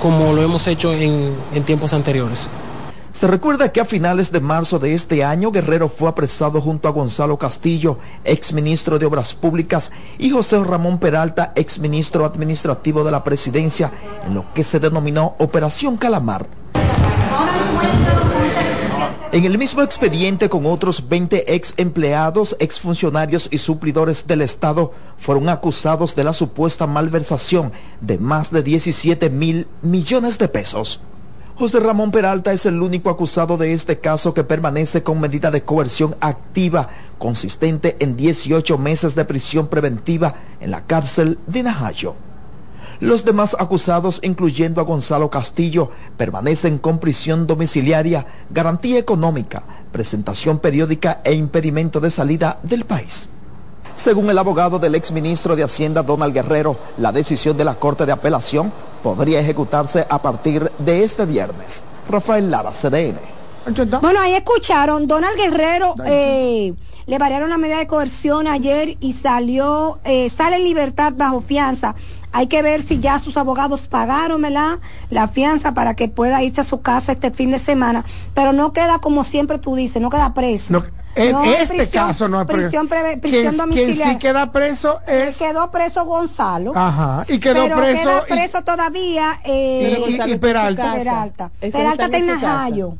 como 0.00 0.32
lo 0.32 0.42
hemos 0.42 0.66
hecho 0.66 0.92
en, 0.92 1.34
en 1.54 1.62
tiempos 1.64 1.92
anteriores. 1.92 2.48
Se 3.12 3.26
recuerda 3.26 3.70
que 3.70 3.80
a 3.80 3.84
finales 3.84 4.32
de 4.32 4.40
marzo 4.40 4.78
de 4.78 4.94
este 4.94 5.24
año 5.24 5.50
Guerrero 5.50 5.90
fue 5.90 6.08
apresado 6.08 6.62
junto 6.62 6.88
a 6.88 6.92
Gonzalo 6.92 7.36
Castillo, 7.38 7.98
exministro 8.24 8.98
de 8.98 9.04
Obras 9.04 9.34
Públicas, 9.34 9.92
y 10.16 10.30
José 10.30 10.62
Ramón 10.64 10.98
Peralta, 10.98 11.52
exministro 11.54 12.24
administrativo 12.24 13.04
de 13.04 13.10
la 13.10 13.22
presidencia, 13.22 13.92
en 14.24 14.34
lo 14.34 14.46
que 14.54 14.64
se 14.64 14.80
denominó 14.80 15.34
Operación 15.38 15.98
Calamar. 15.98 16.46
En 19.32 19.44
el 19.44 19.58
mismo 19.58 19.82
expediente 19.82 20.48
con 20.48 20.66
otros 20.66 21.08
20 21.08 21.54
ex 21.54 21.74
empleados, 21.76 22.56
ex 22.58 22.80
funcionarios 22.80 23.48
y 23.52 23.58
suplidores 23.58 24.26
del 24.26 24.42
Estado 24.42 24.92
fueron 25.18 25.48
acusados 25.48 26.16
de 26.16 26.24
la 26.24 26.34
supuesta 26.34 26.88
malversación 26.88 27.70
de 28.00 28.18
más 28.18 28.50
de 28.50 28.62
17 28.64 29.30
mil 29.30 29.68
millones 29.82 30.38
de 30.38 30.48
pesos. 30.48 31.00
José 31.60 31.78
Ramón 31.78 32.10
Peralta 32.10 32.52
es 32.52 32.64
el 32.66 32.80
único 32.80 33.10
acusado 33.10 33.58
de 33.58 33.74
este 33.74 33.98
caso 34.00 34.32
que 34.32 34.44
permanece 34.44 35.02
con 35.02 35.20
medida 35.20 35.50
de 35.50 35.62
coerción 35.62 36.16
activa 36.20 36.88
consistente 37.18 37.98
en 38.00 38.16
18 38.16 38.78
meses 38.78 39.14
de 39.14 39.26
prisión 39.26 39.68
preventiva 39.68 40.36
en 40.60 40.70
la 40.70 40.86
cárcel 40.86 41.38
de 41.46 41.62
Najayo. 41.62 42.16
Los 43.00 43.24
demás 43.24 43.56
acusados, 43.58 44.20
incluyendo 44.22 44.80
a 44.80 44.84
Gonzalo 44.84 45.30
Castillo, 45.30 45.90
permanecen 46.18 46.76
con 46.76 46.98
prisión 46.98 47.46
domiciliaria, 47.46 48.26
garantía 48.50 48.98
económica, 48.98 49.62
presentación 49.90 50.58
periódica 50.58 51.22
e 51.24 51.32
impedimento 51.32 52.00
de 52.00 52.10
salida 52.10 52.58
del 52.62 52.84
país. 52.84 53.30
Según 53.96 54.28
el 54.28 54.36
abogado 54.36 54.78
del 54.78 54.94
exministro 54.94 55.56
de 55.56 55.64
Hacienda 55.64 56.02
Donald 56.02 56.34
Guerrero, 56.34 56.76
la 56.98 57.10
decisión 57.10 57.56
de 57.56 57.64
la 57.64 57.76
Corte 57.76 58.04
de 58.04 58.12
Apelación 58.12 58.70
podría 59.02 59.40
ejecutarse 59.40 60.06
a 60.08 60.20
partir 60.20 60.70
de 60.78 61.02
este 61.02 61.24
viernes. 61.24 61.82
Rafael 62.06 62.50
Lara, 62.50 62.70
CDN. 62.70 63.18
Bueno, 64.00 64.20
ahí 64.20 64.34
escucharon, 64.34 65.06
Donald 65.06 65.36
Guerrero 65.36 65.94
eh, 66.06 66.72
le 67.06 67.18
variaron 67.18 67.50
la 67.50 67.58
medida 67.58 67.78
de 67.78 67.86
coerción 67.86 68.46
ayer 68.46 68.96
y 69.00 69.12
salió, 69.12 69.98
eh, 70.04 70.30
sale 70.30 70.56
en 70.56 70.64
libertad 70.64 71.12
bajo 71.14 71.40
fianza. 71.40 71.94
Hay 72.32 72.46
que 72.46 72.62
ver 72.62 72.82
si 72.82 72.98
ya 73.00 73.18
sus 73.18 73.36
abogados 73.36 73.88
pagaron 73.88 74.40
¿verdad? 74.42 74.78
la 75.10 75.26
fianza 75.28 75.74
para 75.74 75.94
que 75.96 76.08
pueda 76.08 76.42
irse 76.42 76.60
a 76.60 76.64
su 76.64 76.80
casa 76.80 77.12
este 77.12 77.30
fin 77.30 77.50
de 77.50 77.58
semana, 77.58 78.04
pero 78.34 78.52
no 78.52 78.72
queda 78.72 78.98
como 79.00 79.24
siempre 79.24 79.58
tú 79.58 79.74
dices, 79.74 80.00
no 80.00 80.10
queda 80.10 80.32
preso. 80.32 80.72
No, 80.72 80.84
en 81.16 81.32
No, 81.32 81.42
este 81.44 81.74
prisión- 81.74 82.06
caso 82.06 82.28
no 82.28 82.40
es 82.40 82.46
prisión, 82.46 82.86
Quien- 82.88 83.20
prisión 83.20 83.42
quien 83.42 83.56
domiciliaria. 83.56 84.12
sí 84.12 84.18
queda 84.18 84.52
preso 84.52 85.00
es 85.08 85.36
Quedó 85.38 85.68
preso 85.72 86.04
Gonzalo. 86.04 86.70
Ajá, 86.76 87.24
y 87.28 87.40
quedó 87.40 87.64
pero 87.64 87.76
preso 87.78 88.02
queda 88.02 88.22
y- 88.28 88.32
preso 88.32 88.62
todavía 88.62 89.40
eh, 89.44 90.00
y- 90.08 90.20
en 90.20 90.38
Peralta. 90.38 90.92
Peralta. 90.92 91.50
Está 91.60 92.04
en 92.06 92.14
en. 92.14 92.26
Najayo. 92.40 92.94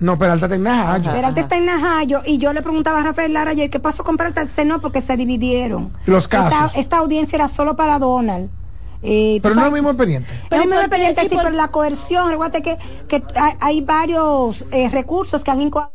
No, 0.00 0.18
Peralta 0.18 0.46
está 0.46 0.56
en 0.56 0.62
Najayo. 0.64 1.12
Peralta 1.12 1.40
está 1.42 1.56
en 1.56 1.66
Najayo 1.66 2.22
y 2.26 2.38
yo 2.38 2.52
le 2.52 2.60
preguntaba 2.60 2.98
a 2.98 3.04
Rafael 3.04 3.32
Lara 3.32 3.52
ayer 3.52 3.70
qué 3.70 3.78
pasó 3.78 4.02
con 4.02 4.16
Peralta. 4.16 4.44
Dice 4.44 4.64
no, 4.64 4.80
porque 4.80 5.00
se 5.00 5.16
dividieron. 5.16 5.92
Los 6.06 6.24
Esta, 6.24 6.50
casos. 6.50 6.76
esta 6.76 6.96
audiencia 6.98 7.36
era 7.36 7.46
solo 7.46 7.76
para 7.76 8.00
Donald. 8.00 8.50
Eh, 9.06 9.38
Pero 9.42 9.54
no 9.54 9.60
es 9.60 9.66
el 9.66 9.72
mismo 9.74 9.90
expediente. 9.90 10.32
es 10.50 10.58
un 10.58 10.64
¿y 10.64 10.66
mismo 10.66 10.80
expediente, 10.80 11.20
¿Y 11.24 11.28
sí, 11.28 11.34
por- 11.34 11.44
pero 11.44 11.56
la 11.56 11.68
coerción, 11.68 12.30
recuerda 12.30 12.60
que, 12.62 12.78
que 13.06 13.22
hay, 13.34 13.52
hay 13.60 13.80
varios 13.82 14.64
eh, 14.72 14.88
recursos 14.88 15.44
que 15.44 15.50
han 15.50 15.60
incorporado 15.60 15.93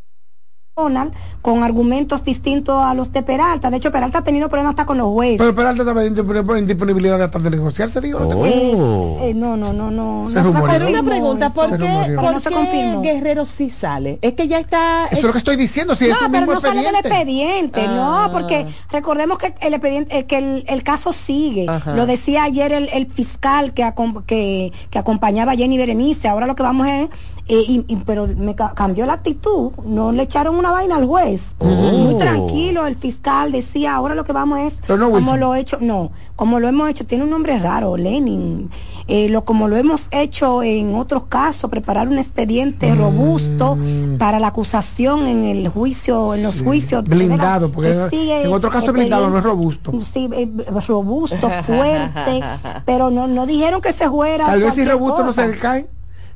Donald 0.82 1.12
con 1.42 1.62
argumentos 1.62 2.22
distintos 2.24 2.82
a 2.82 2.92
los 2.94 3.12
de 3.12 3.22
Peralta. 3.22 3.70
De 3.70 3.76
hecho, 3.78 3.90
Peralta 3.90 4.18
ha 4.18 4.22
tenido 4.24 4.48
problemas 4.48 4.70
hasta 4.70 4.84
con 4.86 4.98
los 4.98 5.08
jueces. 5.08 5.38
Pero 5.38 5.54
Peralta 5.54 5.82
estaba 5.82 6.04
en 6.04 6.14
por 6.46 6.58
indisponibilidad 6.58 7.18
de 7.18 7.24
hasta 7.24 7.38
de 7.38 7.50
negociarse, 7.50 8.00
digo. 8.00 8.18
Oh. 8.20 8.44
Es- 8.46 9.30
eh, 9.30 9.34
no, 9.34 9.56
no, 9.56 9.72
no, 9.72 9.90
no. 9.90 10.28
No. 10.28 10.64
Pero 10.68 10.88
una 10.88 11.02
pregunta. 11.02 11.50
¿por 11.50 11.70
qué, 11.76 12.14
por 12.16 12.32
No 12.32 12.40
se 12.40 12.50
confirmó. 12.50 13.02
Guerrero 13.02 13.44
sí 13.46 13.70
sale? 13.70 14.18
Es 14.22 14.34
que 14.34 14.48
ya 14.48 14.58
está... 14.58 15.06
Eso 15.06 15.16
es 15.18 15.24
lo 15.24 15.32
que 15.32 15.38
estoy 15.38 15.56
diciendo, 15.56 15.94
si 15.94 16.06
no, 16.08 16.14
es 16.14 16.22
un 16.22 16.30
pero 16.30 16.46
mismo 16.46 16.54
no 16.54 16.60
sale 16.60 16.82
del 16.82 16.94
expediente. 16.94 17.80
expediente, 17.80 17.84
Ah. 17.88 18.26
no, 18.26 18.32
porque 18.32 18.66
recordemos 18.90 19.38
que 19.38 19.54
el 19.60 19.74
expediente, 19.74 20.18
eh, 20.18 20.26
que 20.26 20.38
el, 20.38 20.64
el 20.68 20.82
caso 20.82 21.12
sigue. 21.12 21.66
Ajá. 21.68 21.94
Lo 21.94 22.06
decía 22.06 22.44
ayer 22.44 22.72
el, 22.72 22.88
el 22.92 23.06
fiscal 23.06 23.72
que, 23.74 23.84
acom- 23.84 24.24
que, 24.24 24.72
que 24.90 24.98
acompañaba 24.98 25.52
a 25.52 25.56
Jenny 25.56 25.78
Berenice. 25.78 26.28
Ahora 26.28 26.46
lo 26.46 26.54
que 26.54 26.62
vamos 26.62 26.86
es, 26.86 27.08
eh, 27.48 27.64
y- 27.66 27.84
y- 27.88 27.96
pero 27.96 28.26
me 28.28 28.54
ca- 28.54 28.74
cambió 28.74 29.06
la 29.06 29.14
actitud. 29.14 29.72
No 29.84 30.12
le 30.12 30.22
echaron 30.22 30.56
una 30.56 30.69
vaina 30.70 30.96
al 30.96 31.06
juez. 31.06 31.46
Muy 31.60 32.16
tranquilo, 32.18 32.86
el 32.86 32.96
fiscal 32.96 33.52
decía, 33.52 33.94
ahora 33.94 34.14
lo 34.14 34.24
que 34.24 34.32
vamos 34.32 34.60
es, 34.60 34.80
Pero 34.86 34.98
no 34.98 35.10
como 35.10 35.36
lo 35.36 35.54
he 35.54 35.60
hecho, 35.60 35.78
no, 35.80 36.10
como 36.36 36.58
lo 36.58 36.68
hemos 36.68 36.88
hecho, 36.88 37.04
tiene 37.04 37.24
un 37.24 37.30
nombre 37.30 37.58
raro, 37.58 37.96
Lenin. 37.96 38.70
Eh, 39.08 39.28
lo 39.28 39.44
como 39.44 39.68
lo 39.68 39.76
hemos 39.76 40.06
hecho 40.10 40.62
en 40.62 40.94
otros 40.94 41.24
casos, 41.24 41.70
preparar 41.70 42.08
un 42.08 42.18
expediente 42.18 42.94
robusto 42.94 43.76
para 44.18 44.38
la 44.38 44.48
acusación 44.48 45.26
en 45.26 45.44
el 45.44 45.68
juicio, 45.68 46.34
en 46.34 46.42
los 46.42 46.62
juicios. 46.62 47.04
Blindado, 47.04 47.70
porque 47.70 47.90
en 48.12 48.52
otro 48.52 48.70
caso 48.70 48.92
blindado 48.92 49.28
no 49.28 49.38
es 49.38 49.44
robusto. 49.44 49.92
Sí, 50.12 50.30
eh, 50.32 50.48
robusto, 50.86 51.50
fuerte, 51.64 52.40
pero 52.86 53.10
no, 53.10 53.26
no 53.26 53.46
dijeron 53.46 53.80
que 53.80 53.92
se 53.92 54.08
fuera. 54.08 54.46
Tal 54.46 54.62
vez 54.62 54.74
si 54.74 54.84
robusto 54.84 55.24
no 55.24 55.32
se 55.32 55.50
caen. 55.58 55.88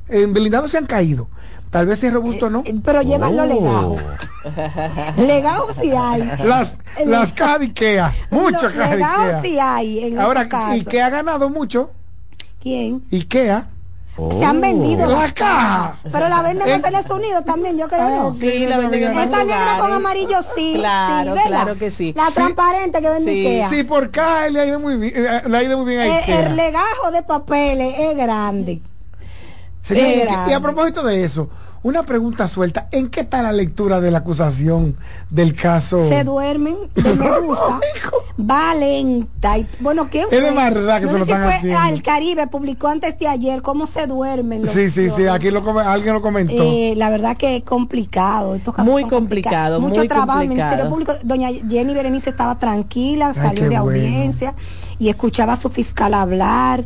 En 0.07 0.33
blindado 0.33 0.67
se 0.67 0.77
han 0.77 0.85
caído. 0.85 1.29
Tal 1.71 1.85
vez 1.87 1.99
si 1.99 2.09
robusto 2.09 2.49
no. 2.49 2.63
Eh, 2.65 2.75
Pero 2.83 3.01
llevan 3.01 3.35
lo 3.35 3.45
legado. 3.45 3.95
Legado 5.17 5.67
sí 5.73 5.91
hay. 5.97 6.21
Las, 6.43 6.77
las 7.05 7.33
cajas 7.33 7.59
de 7.59 7.65
Ikea. 7.65 8.13
Muchas 8.29 8.63
Lo- 8.73 8.77
cajas 8.79 8.89
de 8.91 8.95
legado 8.97 9.41
sí 9.41 9.59
hay 9.59 10.05
en 10.05 10.19
Ahora, 10.19 10.41
ese 10.41 10.49
caso. 10.49 10.71
Ikea 10.73 11.05
ha 11.05 11.09
ganado 11.09 11.49
mucho. 11.49 11.91
¿Quién? 12.61 13.03
Ikea. 13.11 13.67
Se 14.39 14.45
han 14.45 14.61
vendido. 14.61 15.05
La 15.07 15.17
las 15.17 15.33
caja. 15.33 15.97
Pero 16.09 16.29
la 16.29 16.41
venden 16.41 16.69
en. 16.69 16.85
Estados 16.85 17.09
Unidos 17.11 17.43
también, 17.43 17.77
yo 17.77 17.89
creo. 17.89 18.01
Ah, 18.01 18.09
¿no? 18.09 18.33
Sí, 18.33 18.65
la 18.65 18.77
venden 18.77 19.03
en 19.03 19.11
Esa 19.19 19.43
negra 19.43 19.77
con 19.79 19.91
amarillo 19.91 20.37
sí. 20.55 20.73
Claro, 20.75 21.35
claro 21.45 21.77
que 21.77 21.91
sí. 21.91 22.13
La 22.15 22.27
Sí. 22.27 22.35
transparente 22.35 23.01
que 23.01 23.09
vende 23.09 23.31
Sí. 23.33 23.39
Ikea. 23.45 23.69
Sí, 23.69 23.83
por 23.83 24.11
caja 24.11 24.47
le 24.47 24.61
ha 24.61 24.65
ido 24.65 24.79
muy 24.79 24.95
bien, 24.95 25.13
eh, 25.13 25.41
le 25.45 25.57
ha 25.57 25.63
ido 25.63 25.77
muy 25.79 25.87
bien 25.87 25.99
a 25.99 26.05
Eh, 26.07 26.11
Ikea. 26.21 26.39
el 26.47 26.55
legajo 26.55 27.11
de 27.11 27.23
papeles 27.23 27.93
es 27.99 28.15
grande. 28.15 28.79
Señor, 29.85 30.27
Qué 30.45 30.51
¿y- 30.51 30.53
a 30.53 30.59
propósito 30.59 31.03
de 31.03 31.23
eso, 31.23 31.47
una 31.83 32.01
pregunta 32.03 32.47
suelta. 32.47 32.87
¿En 32.91 33.09
qué 33.09 33.19
está 33.21 33.43
la 33.43 33.51
lectura 33.51 34.01
de 34.01 34.09
la 34.09 34.17
acusación 34.19 34.95
del 35.29 35.53
caso? 35.53 36.07
Se 36.09 36.23
duermen 36.23 36.75
de. 36.95 37.13
Va 38.43 38.73
lenta. 38.73 39.57
y- 39.59 39.67
bueno, 39.79 40.07
¿quién 40.09 40.23
Es 40.31 40.39
fue? 40.39 40.49
de 40.49 40.55
verdad 40.55 40.99
que 40.99 41.05
no 41.05 41.11
se 41.11 41.19
lo 41.19 41.25
si 41.25 41.31
están 41.31 41.45
fue 41.45 41.53
haciendo. 41.55 41.79
al 41.79 42.01
Caribe, 42.01 42.47
publicó 42.47 42.87
antes 42.87 43.17
de 43.19 43.27
ayer 43.27 43.61
cómo 43.61 43.85
se 43.85 44.07
duermen. 44.07 44.63
los- 44.63 44.71
Sí, 44.71 44.89
sí, 44.89 45.09
sí, 45.11 45.27
aquí 45.27 45.51
lo 45.51 45.79
alguien 45.79 46.13
lo 46.15 46.21
comentó. 46.23 46.53
Eh, 46.63 46.93
la 46.97 47.09
verdad 47.11 47.37
que 47.37 47.57
es 47.57 47.63
complicado. 47.63 48.55
Estos 48.55 48.73
casos 48.73 48.91
Muy 48.91 49.01
son 49.03 49.09
complicado. 49.11 49.79
Mucho 49.79 49.99
muy 49.99 50.07
trabajo. 50.07 50.41
El. 50.41 50.49
Ministerio 50.49 50.89
Público, 50.89 51.13
doña 51.23 51.49
Jenny 51.69 51.93
Berenice 51.93 52.31
estaba 52.31 52.57
tranquila, 52.57 53.27
Ay, 53.27 53.33
salió 53.35 53.53
qué 53.63 53.69
de 53.69 53.79
bueno. 53.79 53.99
audiencia 54.01 54.55
y 54.97 55.09
escuchaba 55.09 55.53
a 55.53 55.57
su 55.57 55.69
fiscal 55.69 56.13
hablar 56.15 56.83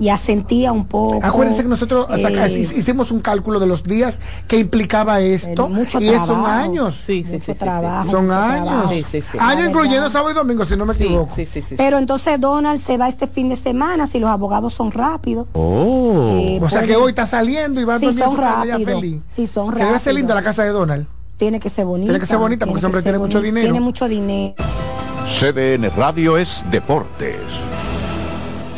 y 0.00 0.08
asentía 0.08 0.72
un 0.72 0.86
poco. 0.86 1.20
Acuérdense 1.22 1.62
que 1.62 1.68
nosotros 1.68 2.06
saca- 2.20 2.46
eh, 2.48 2.58
hicimos 2.74 3.12
un 3.12 3.20
cálculo 3.20 3.60
de 3.60 3.66
los 3.66 3.84
días 3.84 4.18
que 4.48 4.56
implicaba 4.56 5.20
esto 5.20 5.68
mucho 5.68 6.00
y 6.00 6.08
es- 6.08 6.16
son 6.16 6.26
trabajo. 6.26 6.46
años. 6.46 6.96
Sí, 7.04 7.22
sí, 7.22 7.38
sí, 7.38 7.52
sí, 7.52 7.58
trabajo, 7.58 8.10
Son 8.10 8.26
mucho 8.26 8.36
años. 8.38 8.64
trabajo. 8.66 8.88
Sí, 8.90 9.04
sí, 9.04 9.22
sí. 9.22 9.38
Años 9.38 9.68
incluyendo 9.68 10.08
sábado 10.10 10.30
y 10.32 10.34
domingo, 10.34 10.64
si 10.64 10.76
no 10.76 10.86
me 10.86 10.94
Sí, 10.94 11.04
equivoco. 11.04 11.32
sí, 11.34 11.44
sí, 11.46 11.60
sí. 11.62 11.74
Pero 11.76 11.98
entonces 11.98 12.40
Donald 12.40 12.80
se 12.80 12.96
va 12.96 13.08
este 13.08 13.26
fin 13.26 13.50
de 13.50 13.56
semana 13.56 14.06
si 14.06 14.18
los 14.18 14.30
abogados 14.30 14.72
son 14.74 14.90
rápidos. 14.90 15.46
Oh. 15.52 16.32
Eh, 16.40 16.58
o 16.62 16.68
sea 16.70 16.80
que 16.80 16.86
pueden- 16.88 17.02
hoy 17.02 17.10
está 17.10 17.26
saliendo 17.26 17.80
y 17.80 17.84
va 17.84 17.96
a 17.96 17.98
dormir 17.98 18.22
a 18.22 18.26
son 18.26 18.36
rápidos. 18.38 18.82
feliz. 18.84 19.22
Sí, 19.30 19.46
son 19.46 19.70
Que 19.74 19.84
debe 19.84 19.98
ser 19.98 20.14
linda 20.14 20.34
la 20.34 20.40
rápidos. 20.40 20.56
casa 20.56 20.64
de 20.64 20.70
Donald. 20.70 21.06
Tiene 21.36 21.60
que 21.60 21.68
ser 21.68 21.84
bonita. 21.84 22.06
Tiene 22.06 22.18
que 22.20 22.26
ser 22.26 22.38
bonita 22.38 22.64
porque 22.66 22.78
ese 22.78 22.86
hombre 22.86 23.00
que 23.00 23.04
tiene 23.04 23.18
mucho 23.18 23.40
dinero. 23.42 23.64
Tiene 23.66 23.80
mucho 23.80 24.08
dinero. 24.08 24.54
CDN 25.38 25.90
Radio 25.96 26.36
es 26.38 26.64
Deportes. 26.70 27.36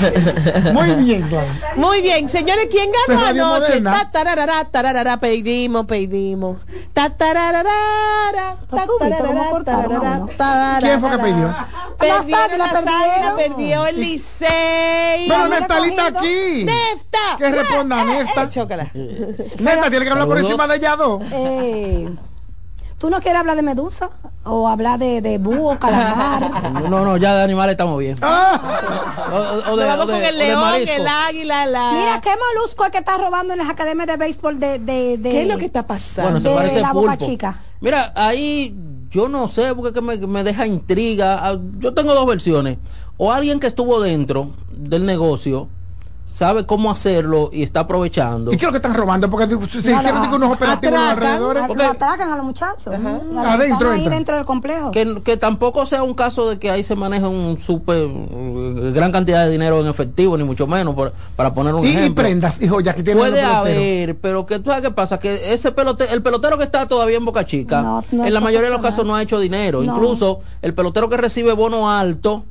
Muy 0.73 0.91
bien. 1.05 1.31
Muy 1.77 2.03
bien, 2.03 2.29
señores, 2.29 2.69
¿quién 2.71 2.91
ganó 3.09 3.27
anoche? 3.27 3.81
Ta, 3.81 4.11
tararara, 4.11 4.65
tararara, 4.65 5.17
pedimos, 5.19 5.87
pedimos. 5.87 6.59
Ta, 6.93 7.11
tararara, 7.11 8.57
ta, 8.71 8.87
cómo 8.87 9.63
tararara. 9.65 10.81
¿Quién 10.81 11.01
fue 11.01 11.11
que 11.11 11.19
pidió? 11.19 11.55
Las 12.01 12.21
águilas, 12.21 12.73
perdieron. 12.73 13.37
perdió 13.37 13.87
el 13.87 14.01
Licey. 14.01 15.29
Pero 15.29 15.43
Había 15.43 15.61
Neftalí 15.61 15.89
está 15.91 16.07
recogido. 16.07 16.19
aquí. 16.19 16.65
Nefta. 16.65 17.19
Que 17.39 17.51
responda 17.51 18.05
Nesta. 18.05 18.43
Eh, 18.43 18.49
chócala. 18.51 18.91
Nesta 19.59 19.91
tiene 19.91 20.05
que 20.05 20.11
hablar 20.11 20.27
por 20.27 20.39
encima 20.39 20.67
de 20.67 20.77
ella 20.77 20.97
dos. 20.97 21.23
Eh, 21.31 22.09
¿Tú 23.03 23.11
no 23.11 23.21
quieres 23.21 23.41
hablar 23.41 23.57
de 23.57 23.63
medusa? 23.63 24.11
¿O 24.45 24.69
hablar 24.69 24.97
de, 25.01 25.21
de 25.21 25.39
búho, 25.39 25.77
calamar? 25.81 26.89
No, 26.89 27.05
no, 27.05 27.17
ya 27.17 27.35
de 27.35 27.43
animales 27.43 27.73
estamos 27.73 27.99
bien. 27.99 28.17
Ah. 28.23 28.61
O, 29.73 29.77
de, 29.77 29.85
Vamos 29.87 30.05
o 30.05 30.07
de- 30.07 30.13
con 30.13 30.23
el 30.23 30.39
león, 30.39 30.75
el 30.77 31.07
águila, 31.09 31.67
la... 31.67 31.91
Mira, 31.95 32.21
¿qué 32.21 32.31
molusco 32.31 32.85
es 32.85 32.93
que 32.93 32.99
está 32.99 33.19
robando 33.19 33.55
en 33.55 33.59
las 33.59 33.69
academias 33.69 34.07
de 34.07 34.17
béisbol 34.17 34.61
de... 34.61 34.79
de, 34.79 35.19
de 35.19 35.31
¿Qué 35.31 35.43
es 35.43 35.49
lo 35.49 35.59
que 35.59 35.65
está 35.65 35.85
pasando? 35.85 36.31
Bueno, 36.31 36.41
se 36.43 36.49
de 36.51 36.55
parece 36.55 36.81
la 36.81 36.93
Boca 36.93 37.11
pulpo. 37.17 37.27
Chica? 37.27 37.61
Mira, 37.81 38.13
ahí 38.15 38.73
yo 39.11 39.29
no 39.29 39.49
sé 39.49 39.75
porque 39.75 39.89
es 39.89 39.95
que 39.95 40.01
me, 40.01 40.17
me 40.29 40.45
deja 40.45 40.65
intriga. 40.65 41.41
Ah, 41.45 41.59
Yo 41.81 41.93
tengo 41.95 42.15
dos 42.15 42.25
versiones. 42.27 42.79
O 43.17 43.33
alguien 43.33 43.59
que 43.59 43.67
estuvo 43.67 44.01
dentro 44.01 44.53
del 44.71 45.05
negocio 45.07 45.67
sabe 46.33 46.65
cómo 46.65 46.91
hacerlo 46.91 47.51
y 47.53 47.63
está 47.63 47.81
aprovechando. 47.81 48.51
¿Y 48.53 48.57
qué 48.57 48.65
es 48.65 48.69
lo 48.69 48.73
que 48.73 48.79
están 48.79 48.95
robando? 48.95 49.29
Porque 49.29 49.47
se 49.69 49.79
hicieron 49.93 50.33
unos 50.33 50.51
operativos 50.53 50.97
Atracan, 50.99 51.11
alrededores. 51.35 51.63
a- 51.63 51.69
lo 51.69 51.85
atracan 51.85 52.31
a 52.33 52.37
los 52.37 52.45
muchachos. 52.47 52.87
Adentro 52.87 53.63
están 53.63 53.87
ahí 53.93 53.99
entran. 53.99 54.11
dentro 54.11 54.37
del 54.37 54.45
complejo. 54.47 54.91
Que, 54.93 55.21
que 55.23 55.37
tampoco 55.37 55.85
sea 55.85 56.03
un 56.03 56.15
caso 56.15 56.49
de 56.49 56.59
que 56.59 56.71
ahí 56.71 56.83
se 56.85 56.97
maneja 56.97 57.29
un 57.29 57.59
super 57.59 58.09
eh, 58.09 58.93
gran 58.95 59.13
cantidad 59.13 59.45
de 59.45 59.51
dinero 59.51 59.81
en 59.83 59.89
efectivo, 59.89 60.39
ni 60.39 60.45
mucho 60.45 60.67
menos, 60.67 60.95
por- 60.95 61.13
para 61.37 61.53
poner 61.53 61.75
un 61.75 61.85
Y, 61.85 61.89
y 61.89 61.91
ejemplo. 61.97 62.25
prendas, 62.25 62.63
y 62.63 62.67
joyas 62.67 62.95
que 62.95 63.03
tienen 63.03 63.23
Puede 63.23 63.43
haber, 63.43 64.17
pero 64.17 64.47
que 64.47 64.59
tú 64.59 64.71
sabes 64.71 64.83
qué 64.85 64.91
pasa, 64.91 65.19
que 65.19 65.53
ese 65.53 65.71
pelote, 65.73 66.13
el 66.15 66.23
pelotero 66.23 66.57
que 66.57 66.65
está 66.65 66.89
todavía 66.89 67.19
en 67.19 67.27
Boca 67.27 67.45
Chica, 67.45 67.83
No, 67.83 68.05
no 68.11 68.25
en 68.25 68.33
la 68.33 68.41
mayoría 68.41 68.69
de 68.69 68.73
los 68.73 68.81
casos 68.83 69.05
no 69.07 69.15
ha 69.15 69.21
hecho 69.23 69.39
dinero. 69.39 69.83
No. 69.83 69.93
Incluso 69.95 70.41
el 70.63 70.73
pelotero 70.73 71.11
que 71.11 71.19
recibe 71.19 71.53
bono 71.53 71.91
alto 71.91 72.45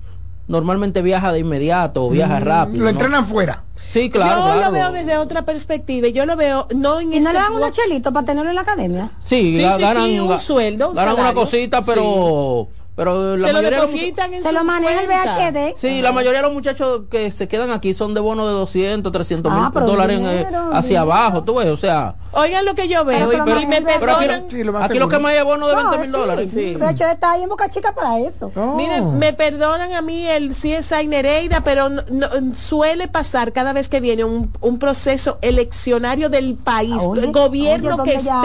normalmente 0.48 1.02
viaja 1.02 1.32
de 1.32 1.40
inmediato 1.40 2.04
o 2.06 2.10
viaja 2.10 2.40
rápido. 2.40 2.80
Lo 2.80 2.84
¿no? 2.86 2.90
entrenan 2.90 3.26
fuera. 3.26 3.64
Sí, 3.92 4.10
claro, 4.10 4.38
yo 4.38 4.44
claro. 4.54 4.62
lo 4.68 4.72
veo 4.72 4.92
desde 4.94 5.18
otra 5.18 5.42
perspectiva. 5.42 6.08
y 6.08 6.14
Yo 6.14 6.26
lo 6.26 6.36
veo 6.38 6.68
no 6.76 7.00
en 7.02 7.14
¿Y 7.14 7.20
no 7.20 7.30
este 7.30 7.34
le 7.34 7.39
dan 7.39 7.54
unos 7.54 7.72
chelitos 7.72 8.14
para 8.14 8.26
tenerlo 8.26 8.50
en 8.50 8.56
la 8.56 8.62
academia? 8.62 9.12
Sí, 9.24 9.56
Sí, 9.58 9.58
sí, 9.58 9.82
ganan, 9.82 10.06
sí, 10.06 10.20
un 10.20 10.39
sueldo, 10.39 10.89
un 10.89 10.96
ganan 10.96 11.20
una 11.20 11.34
cosita, 11.34 11.82
pero 11.82 12.70
pero 12.96 13.36
la 13.38 13.48
Se 13.48 13.54
lo 13.54 13.60
mayoría 13.60 13.70
de 13.78 13.84
los 13.84 13.92
depositan 13.92 14.34
en 14.34 14.44
Se 14.44 14.50
su 14.50 14.56
lo 14.56 14.64
maneja 14.64 15.02
el. 15.02 15.08
VHD. 15.08 15.76
Sí, 15.80 16.02
la 16.02 16.12
mayoría 16.12 16.39
de 16.39 16.44
los 16.44 16.54
muchachos 16.54 17.02
que 17.10 17.32
se 17.32 17.48
quedan 17.48 17.72
aquí 17.72 17.94
son 17.94 18.14
de 18.14 18.20
bonos 18.22 18.48
de 18.48 18.54
200, 18.54 19.12
300 19.12 19.52
mil 19.52 19.62
Ah, 19.66 19.72
pero 19.74 19.88
dólares 19.88 20.20
en, 20.20 20.26
eh, 20.26 20.38
dinero, 20.39 20.70
hacia 20.74 21.02
dinero. 21.02 21.14
abajo, 21.14 21.44
tú 21.44 21.56
ves, 21.56 21.68
o 21.68 21.78
sea. 21.78 22.16
Oigan 22.34 22.66
lo 22.66 22.76
que 22.76 22.88
yo 22.88 23.04
veo. 23.06 23.30
Pero 23.30 23.60
y, 23.60 23.64
y 23.64 23.66
me 23.68 23.78
aquí. 23.78 24.46
Sí, 24.50 24.64
lo 24.64 24.78
aquí 24.78 25.00
que 25.10 25.20
más 25.20 25.34
es 25.34 25.44
bono 25.44 25.68
de 25.68 25.76
No, 25.76 25.90
20 25.90 25.98
mil 25.98 26.06
sí, 26.08 26.12
dólares. 26.12 26.52
sí. 26.52 26.76
VHD 26.76 27.12
está 27.12 27.32
ahí 27.32 27.44
en 27.44 27.50
Boca 27.50 27.70
Chica 27.70 27.94
para 27.94 28.20
eso. 28.20 28.52
Oh. 28.56 28.76
Miren, 28.76 29.18
me 29.20 29.34
perdonan 29.34 29.94
a 29.94 30.02
mí 30.02 30.28
el 30.28 30.50
CSI 30.52 31.08
Nereida, 31.08 31.62
pero 31.64 31.90
no- 31.90 32.02
no- 32.10 32.56
suele 32.56 33.08
pasar 33.08 33.52
cada 33.52 33.74
vez 33.74 33.90
que 33.90 34.00
viene 34.00 34.24
un, 34.24 34.52
un 34.62 34.80
proceso 34.80 35.40
eleccionario 35.42 36.30
del 36.30 36.56
país, 36.56 36.96
Oye, 37.02 37.28
gobierno 37.28 37.96
oye, 37.96 38.12
que 38.12 38.18
¿dónde 38.18 38.24
ya 38.24 38.42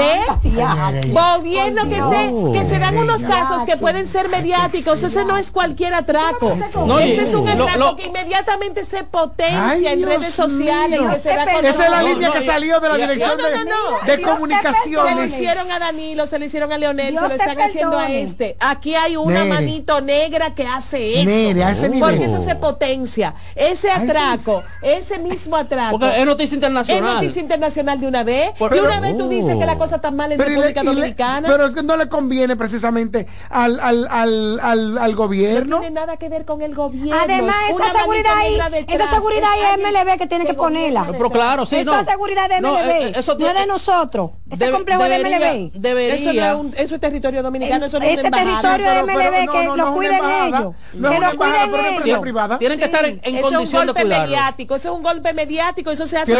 esté, 0.90 1.12
gobierno 1.12 1.82
que 1.88 1.96
esté, 1.96 2.52
que 2.60 2.66
se 2.66 2.78
dan 2.78 2.96
unos 2.96 3.22
casos 3.22 3.62
que 3.64 3.76
pueden 3.76 4.06
ser 4.06 4.28
mediáticos, 4.28 5.02
ese 5.02 5.24
no 5.24 5.36
es 5.36 5.50
cualquier 5.50 5.94
atraco, 5.94 6.56
ese 7.00 7.22
es 7.22 7.34
un 7.34 7.48
atraco 7.48 7.96
que 7.96 8.06
inmediatamente 8.06 8.84
se 8.84 9.04
potencia 9.04 9.92
en 9.92 10.02
redes 10.04 10.34
sociales, 10.34 11.00
Esa 11.24 11.84
es 11.84 11.90
la 11.90 12.02
línea 12.02 12.30
que 12.32 12.44
salió 12.44 12.80
de 12.80 12.88
la 12.88 12.96
dirección 12.96 13.30
no, 13.36 13.42
no, 13.42 13.48
de, 13.48 13.64
no, 13.76 14.06
de 14.06 14.16
Dios 14.16 14.16
perdone. 14.16 14.16
Se 14.16 14.20
lo 14.20 14.32
comunicaciones. 14.34 15.32
hicieron 15.32 15.70
a 15.70 15.78
Danilo, 15.78 16.26
se 16.26 16.38
lo 16.38 16.44
hicieron 16.44 16.72
a 16.72 16.78
Leonel, 16.78 17.10
Dios 17.10 17.22
se 17.22 17.28
lo 17.28 17.34
están 17.34 17.60
haciendo 17.60 17.98
a 17.98 18.10
este. 18.10 18.56
Aquí 18.60 18.94
hay 18.94 19.16
una 19.16 19.40
Nere. 19.44 19.48
manito 19.50 20.00
negra 20.00 20.54
que 20.54 20.66
hace 20.66 21.14
eso. 21.20 21.24
Nere, 21.24 21.64
a 21.64 21.70
ese 21.72 21.88
nivel. 21.88 22.10
Porque 22.10 22.24
eso 22.26 22.40
se 22.40 22.54
potencia. 22.56 23.34
Ese 23.54 23.90
atraco, 23.90 24.62
ese 24.82 25.18
mismo 25.18 25.56
atraco. 25.56 25.98
Porque 25.98 26.20
es 26.20 26.26
noticia 26.26 26.44
es 26.46 26.52
internacional. 26.54 27.14
noticia 27.16 27.42
internacional 27.42 28.00
de 28.00 28.06
una 28.08 28.24
vez. 28.24 28.52
Por- 28.58 28.72
de 28.72 28.80
una 28.80 28.88
pero- 28.90 29.02
vez 29.02 29.16
tú 29.18 29.28
dices 29.28 29.56
que 29.56 29.66
la 29.66 29.76
cosa 29.78 29.96
está 29.96 30.10
mal 30.10 30.32
en 30.32 30.38
Pero, 30.38 30.50
y 30.50 30.54
le- 30.54 30.58
República 30.62 30.80
y 30.82 30.84
le- 30.84 30.90
Dominicana. 30.94 31.48
pero 31.48 31.66
es 31.66 31.74
que 31.74 31.82
no 31.82 31.96
le 31.96 32.08
conviene 32.08 32.56
precisamente 32.56 33.26
al, 33.50 33.78
al, 33.80 34.06
al, 34.10 34.60
al, 34.60 34.98
al 34.98 35.10
no 35.12 35.16
gobierno. 35.16 35.80
tiene 35.80 35.94
nada 35.94 36.16
que 36.16 36.28
ver 36.28 36.44
con 36.44 36.62
el 36.62 36.74
gobierno. 36.74 37.16
Además, 37.22 37.56
es 37.70 37.74
esa 37.80 37.98
seguridad 38.00 38.32
ahí, 38.38 38.54
esa 38.88 39.10
seguridad 39.10 39.48
es 39.58 39.64
ahí 39.64 39.80
es 39.80 39.92
MLB 40.06 40.18
que 40.18 40.26
tiene 40.26 40.46
que 40.46 40.54
ponerla. 40.54 41.06
Pero 41.10 41.30
claro, 41.30 41.66
sí, 41.66 41.76
Esa 41.76 42.02
no. 42.02 42.04
seguridad 42.04 42.48
de 42.48 42.60
MLB, 42.60 42.90
eh, 43.08 43.12
eso 43.16 43.36
no 43.38 43.46
es 43.46 43.52
tiene- 43.52 43.65
de 43.66 43.72
nosotros. 43.72 44.30
Ese 44.50 44.64
Debe- 44.66 44.72
complejo 44.72 45.02
debería- 45.02 45.38
de 45.38 45.46
MLB. 45.46 45.70
Debería. 45.74 46.14
Eso, 46.14 46.32
no 46.32 46.46
es 46.46 46.54
un- 46.54 46.74
eso 46.76 46.94
es 46.94 47.00
territorio 47.00 47.42
dominicano, 47.42 47.86
eso 47.86 47.98
no 47.98 48.04
es 48.04 48.12
Ese 48.18 48.28
una 48.28 48.40
embajada. 48.42 48.76
territorio 48.76 48.86
de 48.86 49.06
Pero- 49.06 49.06
pero 49.06 49.36
MLB 49.36 49.52
que 49.52 49.64
no, 49.66 49.76
lo 49.76 49.94
cuiden 49.94 50.12
embajada, 50.14 50.46
ellos. 50.48 50.60
no 50.94 51.08
es 51.08 51.12
que 51.12 51.18
una 51.18 51.30
lo 51.32 51.36
cuiden 51.36 51.70
pero 51.72 52.04
ellos. 52.04 52.18
privada. 52.20 52.58
Tienen 52.58 52.78
que 52.78 52.84
estar 52.84 53.04
en, 53.04 53.20
en 53.22 53.36
Eso 53.36 53.48
es 53.48 53.54
un 53.56 53.64
de 53.80 53.86
golpe 53.86 54.04
mediático, 54.04 54.74
eso 54.76 54.88
es 54.90 54.96
un 54.96 55.02
golpe 55.02 55.32
mediático, 55.34 55.90
eso 55.90 56.06
se 56.06 56.16
hace 56.18 56.36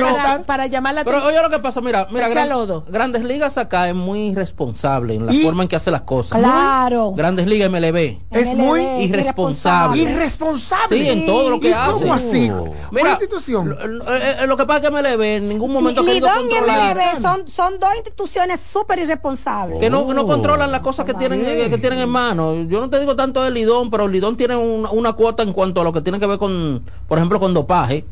para, 0.47 0.67
llamar 0.67 0.95
la 0.95 1.05
Pero 1.05 1.17
atención. 1.19 1.35
oye 1.41 1.43
lo 1.49 1.57
que 1.57 1.63
pasa, 1.63 1.81
mira, 1.81 2.07
mira, 2.11 2.29
Gran-. 2.29 2.49
Grandes 2.89 3.25
Ligas 3.25 3.59
acá 3.59 3.89
es 3.89 3.95
muy 3.95 4.29
irresponsable 4.29 5.15
en 5.15 5.27
la 5.27 5.33
Y- 5.33 5.43
forma 5.43 5.63
en 5.65 5.69
que 5.69 5.77
hace 5.77 5.91
las 5.91 6.03
cosas. 6.03 6.39
Claro. 6.39 7.13
Grandes 7.13 7.47
Ligas 7.47 7.69
MLB. 7.71 8.19
Es 8.31 8.55
muy 8.55 8.83
irresponsable. 9.03 10.03
irresponsable. 10.03 10.97
Sí, 10.99 11.09
en 11.09 11.27
todo 11.27 11.51
lo 11.51 11.61
que 11.61 11.69
¿Y 11.71 11.73
hace. 11.73 11.93
cómo 11.93 12.15
así? 12.15 12.51
Mira, 12.91 13.11
institución. 13.11 13.69
Lo, 13.71 13.87
lo- 13.87 14.17
eh, 14.17 14.47
lo 14.47 14.57
que 14.57 14.65
pasa 14.67 14.79
es 14.79 14.83
que 14.83 14.89
MLB 14.91 15.37
en 15.37 15.49
ningún 15.49 15.73
momento 15.73 16.01
ha 16.01 16.05
querido 16.05 16.29
controlar. 16.29 16.97
Son, 17.23 17.49
son 17.49 17.79
dos 17.79 17.91
instituciones 17.97 18.61
súper 18.61 18.99
irresponsables. 19.01 19.79
Que 19.81 19.91
no, 19.91 20.03
no 20.13 20.27
controlan 20.27 20.71
las 20.73 20.81
cosas 20.81 21.05
que 21.07 21.15
tienen, 21.15 21.45
eh, 21.45 21.69
que 21.71 21.79
tienen 21.79 21.99
en 22.01 22.09
mano. 22.09 22.63
Yo 22.65 22.81
no 22.81 22.89
te 22.91 22.99
digo 23.01 23.17
tanto 23.17 23.43
del 23.43 23.55
Lidón, 23.55 23.91
pero 23.91 24.05
el 24.05 24.13
Lidón 24.13 24.37
tiene 24.37 24.57
un- 24.57 24.87
una 24.91 25.13
cuota 25.15 25.43
en 25.43 25.53
cuanto 25.53 25.81
a 25.81 25.85
lo 25.85 25.93
que 25.93 26.01
tiene 26.03 26.19
que 26.21 26.27
ver 26.27 26.39
con, 26.39 26.83
por 27.09 27.19
ejemplo, 27.19 27.39
con 27.41 27.55
dopaje. 27.55 28.05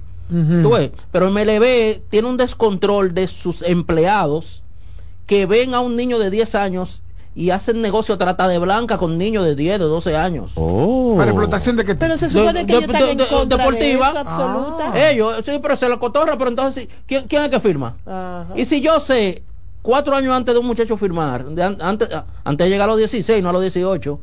Tú 0.63 0.71
ves, 0.71 0.91
Pero 1.13 1.29
MLB 1.31 2.01
tiene 2.09 2.27
un 2.29 2.39
descontrol 2.39 3.13
de 3.13 3.29
sus 3.29 3.61
empleados 3.63 4.63
que 5.27 5.45
ven 5.47 5.75
a 5.75 5.81
un 5.81 5.97
niño 5.97 6.19
de 6.19 6.31
10 6.31 6.55
años 6.55 7.03
y 7.37 7.51
hacen 7.51 7.83
negocio 7.83 8.17
trata 8.17 8.47
de 8.49 8.59
blanca 8.59 8.97
con 8.99 9.19
niños 9.19 9.45
de 9.45 9.55
10, 9.57 9.79
de 9.81 9.85
12 9.85 10.17
años. 10.17 10.53
Para 10.55 11.31
explotación 11.31 11.77
de 11.77 11.85
que 11.85 11.95
Pero 11.95 12.17
se 12.17 12.29
supone 12.29 12.65
que 12.65 12.73
De- 12.73 12.79
ellos 12.79 12.83
están 12.89 13.03
de- 13.03 13.11
en 13.13 13.19
de- 13.19 13.27
contra 13.27 13.59
deportiva. 13.59 14.13
de 14.13 14.21
eso, 14.21 14.29
absoluta. 14.31 15.11
Ellos, 15.11 15.35
sí, 15.45 15.53
pero 15.61 15.77
se 15.77 15.89
lo 15.89 15.99
cotorra, 15.99 16.37
pero 16.39 16.51
entonces, 16.51 16.85
sí, 16.85 16.91
¿quién, 17.07 17.27
quién 17.27 17.43
es 17.45 17.51
que 17.51 17.61
firma? 17.61 17.97
Ajá. 18.07 18.47
Y 18.55 18.65
si 18.65 18.81
yo 18.81 19.01
sé, 19.01 19.43
cuatro 19.83 20.15
años 20.15 20.33
antes 20.35 20.55
de 20.55 20.61
un 20.61 20.67
muchacho 20.67 20.97
firmar, 20.97 21.45
de 21.47 21.63
an- 21.63 21.79
antes, 21.81 22.09
antes 22.45 22.65
de 22.67 22.71
llegar 22.71 22.89
a 22.89 22.93
los 22.93 22.99
16, 22.99 23.43
no 23.43 23.49
a 23.49 23.53
los 23.53 23.63
18, 23.63 24.21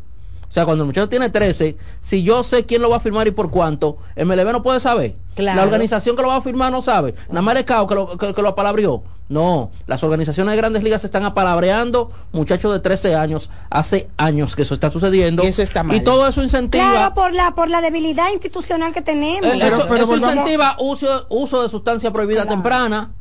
o 0.51 0.53
sea, 0.53 0.65
cuando 0.65 0.83
el 0.83 0.87
muchacho 0.87 1.07
tiene 1.07 1.29
13, 1.29 1.77
si 2.01 2.23
yo 2.23 2.43
sé 2.43 2.65
quién 2.65 2.81
lo 2.81 2.89
va 2.89 2.97
a 2.97 2.99
firmar 2.99 3.25
y 3.25 3.31
por 3.31 3.49
cuánto, 3.49 3.97
MLB 4.17 4.51
no 4.51 4.61
puede 4.61 4.81
saber. 4.81 5.15
Claro. 5.33 5.55
La 5.57 5.63
organización 5.63 6.17
que 6.17 6.21
lo 6.21 6.27
va 6.27 6.35
a 6.35 6.41
firmar 6.41 6.73
no 6.73 6.81
sabe. 6.81 7.15
Nada 7.29 7.41
más 7.41 7.55
el 7.55 7.63
CAO 7.63 7.87
que 7.87 7.95
lo, 7.95 8.17
que, 8.17 8.33
que 8.33 8.41
lo 8.41 8.49
apalabrió. 8.49 9.01
No, 9.29 9.71
las 9.87 10.03
organizaciones 10.03 10.51
de 10.51 10.57
grandes 10.57 10.83
ligas 10.83 10.99
se 10.99 11.07
están 11.07 11.23
apalabreando 11.23 12.11
muchachos 12.33 12.73
de 12.73 12.81
13 12.81 13.15
años. 13.15 13.49
Hace 13.69 14.09
años 14.17 14.57
que 14.57 14.63
eso 14.63 14.73
está 14.73 14.91
sucediendo. 14.91 15.41
Y 15.45 15.47
eso 15.47 15.61
está 15.61 15.83
mal. 15.83 15.95
Y 15.95 16.01
todo 16.01 16.27
eso 16.27 16.43
incentiva. 16.43 16.91
Claro, 16.91 17.13
por 17.13 17.33
la, 17.33 17.51
por 17.55 17.69
la 17.69 17.79
debilidad 17.79 18.29
institucional 18.33 18.91
que 18.93 19.01
tenemos. 19.01 19.45
Eh, 19.53 19.57
Pero- 19.57 19.77
eso, 19.77 19.85
pero 19.87 19.95
eso 20.03 20.07
volvamos- 20.07 20.35
incentiva 20.35 20.75
uso, 20.79 21.27
uso 21.29 21.63
de 21.63 21.69
sustancia 21.69 22.11
prohibida 22.11 22.41
Claro. 22.41 22.55
temprana, 22.57 23.11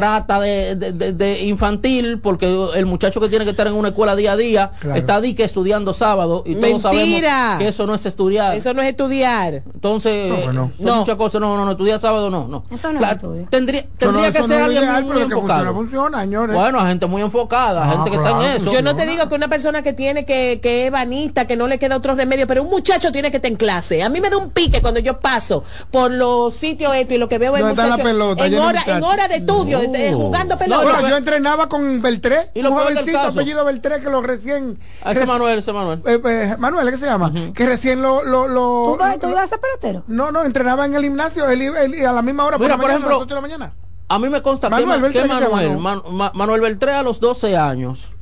trata 0.00 0.38
de, 0.40 0.76
de- 0.76 0.92
de- 0.92 1.12
de 1.14 1.42
infantil 1.44 2.20
porque 2.20 2.46
el 2.74 2.84
muchacho 2.84 3.18
que 3.20 3.28
tiene 3.30 3.44
que 3.46 3.52
estar 3.52 3.66
en 3.66 3.72
una 3.72 3.88
escuela 3.88 4.14
día 4.14 4.32
a 4.32 4.36
día 4.36 4.72
Claro. 4.78 4.98
está 4.98 5.20
di 5.22 5.32
que 5.34 5.44
estudiando 5.44 5.94
sábado 5.94 6.42
y 6.44 6.54
todos 6.54 6.84
Mentira. 6.84 7.30
sabemos 7.30 7.58
que 7.58 7.68
eso 7.68 7.86
no 7.86 7.94
es 7.94 8.04
estudiar. 8.04 8.54
Eso 8.56 8.74
no 8.74 8.82
es 8.82 8.88
estudiar. 8.90 9.62
Entonces, 9.74 10.28
No, 10.28 10.36
bueno. 10.36 10.70
son 10.76 10.86
No. 10.86 10.96
muchas 10.96 11.16
cosas, 11.16 11.40
no, 11.40 11.56
no, 11.56 11.64
no, 11.64 11.70
estudiar 11.70 11.98
sábado 11.98 12.28
no, 12.30 12.46
no. 12.46 12.64
Eso 12.70 12.92
no 12.92 13.00
La- 13.00 13.12
es 13.12 13.18
tendría 13.50 13.86
tendría 13.96 14.26
no- 14.28 14.32
que 14.32 14.42
ser 14.44 14.58
no 14.58 14.64
alguien 14.66 14.82
ideal, 14.82 15.04
muy, 15.04 15.12
muy 15.14 15.22
funciona, 15.22 15.40
enfocado. 15.52 15.74
funciona, 15.74 16.20
señores. 16.20 16.56
Bueno, 16.56 16.80
hay 16.80 16.88
gente 16.88 17.06
muy 17.06 17.22
enfocada, 17.22 17.84
Ah, 17.84 17.92
gente 17.92 18.10
que 18.10 18.16
está 18.16 18.30
en 18.32 18.60
eso. 18.62 18.72
Yo 18.72 18.82
no 18.82 18.94
te 18.94 19.06
digo 19.06 19.28
que 19.28 19.34
una 19.34 19.48
persona 19.48 19.82
que 19.82 19.92
tiene 19.94 20.24
que, 20.26 20.60
que 20.62 20.86
es 20.86 20.92
vanista, 20.92 21.46
que 21.46 21.56
no 21.56 21.66
le 21.68 21.78
queda 21.78 21.96
otro 21.96 22.14
remedio, 22.14 22.46
pero 22.46 22.62
un 22.62 22.70
muchacho 22.70 23.12
tiene 23.12 23.30
que 23.30 23.38
estar 23.38 23.50
en 23.50 23.56
clase. 23.56 24.02
A 24.02 24.08
mí 24.08 24.20
me 24.20 24.28
da 24.28 24.36
un 24.36 24.50
pique 24.50 24.82
cuando 24.82 25.00
yo 25.00 25.20
paso 25.20 25.64
por 25.90 26.10
los 26.10 26.54
sitios 26.54 26.94
estos 26.94 27.14
y 27.14 27.18
lo 27.18 27.28
que 27.28 27.38
veo 27.38 27.54
es 27.56 27.62
¿Dónde 27.62 27.72
está 27.72 27.84
la 27.84 27.90
muchachos 27.96 28.12
pelota? 28.12 28.46
en 28.46 28.58
hora, 28.58 28.82
en 28.86 29.02
hora 29.02 29.28
de 29.28 29.36
estudio, 29.36 29.80
de- 29.92 30.12
jugando 30.12 30.58
pelota. 30.58 30.82
Bueno, 30.82 31.08
yo 31.08 31.16
entrenaba 31.16 31.68
con 31.68 32.00
Beltré, 32.02 32.50
Y 32.54 32.60
un 32.60 32.72
jovencito 32.72 33.18
apellido 33.20 33.64
Beltré 33.64 34.00
que 34.00 34.10
lo 34.10 34.20
recién... 34.22 34.78
Ah, 35.02 35.12
ese 35.12 35.22
reci- 35.22 35.26
Manuel, 35.26 35.58
ese 35.58 35.72
Manuel. 35.72 36.02
eh, 36.06 36.20
eh, 36.24 36.56
Manuel, 36.58 36.90
¿qué 36.90 36.96
se 36.96 37.06
llama? 37.06 37.32
Que 37.54 37.66
recién 37.66 38.02
lo... 38.02 38.22
lo, 38.24 38.48
lo 38.48 38.96
¿Tú, 39.20 39.28
ibas 39.28 39.44
a 39.44 39.48
ser 39.48 39.60
pelotero? 39.60 40.04
no, 40.06 40.30
no, 40.32 40.42
entrenaba 40.44 40.86
en 40.86 40.94
el 40.94 41.02
gimnasio 41.02 41.48
él, 41.50 41.62
iba- 41.62 41.80
él 41.82 41.94
iba 41.94 42.10
a 42.10 42.12
la 42.12 42.22
misma 42.22 42.44
hora 42.44 42.56
por 42.58 42.66
Mira, 42.66 42.76
la 42.76 42.80
por 42.82 42.88
mañana, 42.88 42.94
a 42.94 43.08
ejemplo, 43.08 43.18
las 43.18 43.22
8 43.26 43.28
de 43.28 43.34
la 43.34 43.40
mañana. 43.40 43.74
A 44.08 44.18
mí 44.18 44.28
me 44.28 44.40
consta 44.42 44.70
Manuel 44.70 44.86
que, 44.96 45.02
Beltré, 45.02 45.22
que 45.22 45.28
¿qué 45.28 45.34
se 45.34 45.40
llama, 45.40 45.56
Manuel, 45.56 45.72
no? 45.74 45.80
Man- 45.80 46.02
Ma- 46.10 46.32
Manuel 46.34 46.60
Beltré 46.60 46.92
a 46.92 47.02
los 47.02 47.18
12 47.20 47.56
años 47.56 48.12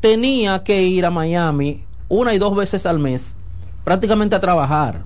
tenía 0.00 0.62
que 0.64 0.82
ir 0.82 1.06
a 1.06 1.10
Miami 1.10 1.84
una 2.08 2.34
y 2.34 2.38
dos 2.38 2.54
veces 2.54 2.84
al 2.86 2.98
mes, 2.98 3.36
prácticamente 3.84 4.36
a 4.36 4.40
trabajar. 4.40 5.02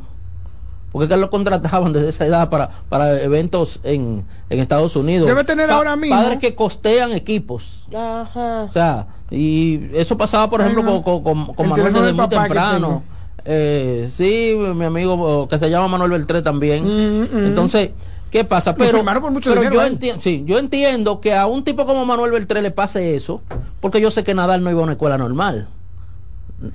Porque 0.96 1.10
que 1.10 1.16
lo 1.18 1.28
contrataban 1.28 1.92
desde 1.92 2.08
esa 2.08 2.24
edad 2.24 2.48
para, 2.48 2.70
para 2.88 3.20
eventos 3.20 3.80
en, 3.84 4.24
en 4.48 4.60
Estados 4.60 4.96
Unidos. 4.96 5.26
Debe 5.26 5.44
tener 5.44 5.70
ahora 5.70 5.94
mismo- 5.94 6.16
Padres 6.16 6.38
que 6.38 6.54
costean 6.54 7.12
equipos. 7.12 7.86
Ajá. 7.94 8.62
O 8.62 8.72
sea, 8.72 9.06
y 9.30 9.90
eso 9.92 10.16
pasaba, 10.16 10.48
por 10.48 10.62
ejemplo, 10.62 11.02
con, 11.02 11.22
con, 11.22 11.46
con 11.54 11.66
El 11.66 11.70
Manuel 11.70 11.92
desde 11.92 12.12
muy 12.14 12.28
temprano. 12.30 13.02
Eh, 13.44 14.08
sí, 14.10 14.56
mi 14.74 14.86
amigo 14.86 15.46
que 15.48 15.58
se 15.58 15.68
llama 15.68 15.86
Manuel 15.88 16.12
Beltré 16.12 16.40
también. 16.40 16.84
mm. 16.86 17.46
Entonces, 17.46 17.90
¿qué 18.30 18.44
pasa? 18.44 18.74
Pero, 18.74 19.04
por 19.04 19.30
mucho 19.30 19.50
pero 19.50 19.60
dinero, 19.60 19.82
yo, 19.82 19.86
entiendo, 19.86 20.22
sí, 20.22 20.44
yo 20.46 20.58
entiendo 20.58 21.20
que 21.20 21.34
a 21.34 21.44
un 21.46 21.62
tipo 21.62 21.84
como 21.84 22.06
Manuel 22.06 22.32
Beltré 22.32 22.62
le 22.62 22.70
pase 22.70 23.16
eso, 23.16 23.42
porque 23.82 24.00
yo 24.00 24.10
sé 24.10 24.24
que 24.24 24.32
Nadal 24.32 24.64
no 24.64 24.70
iba 24.70 24.80
a 24.80 24.84
una 24.84 24.92
escuela 24.92 25.18
normal. 25.18 25.68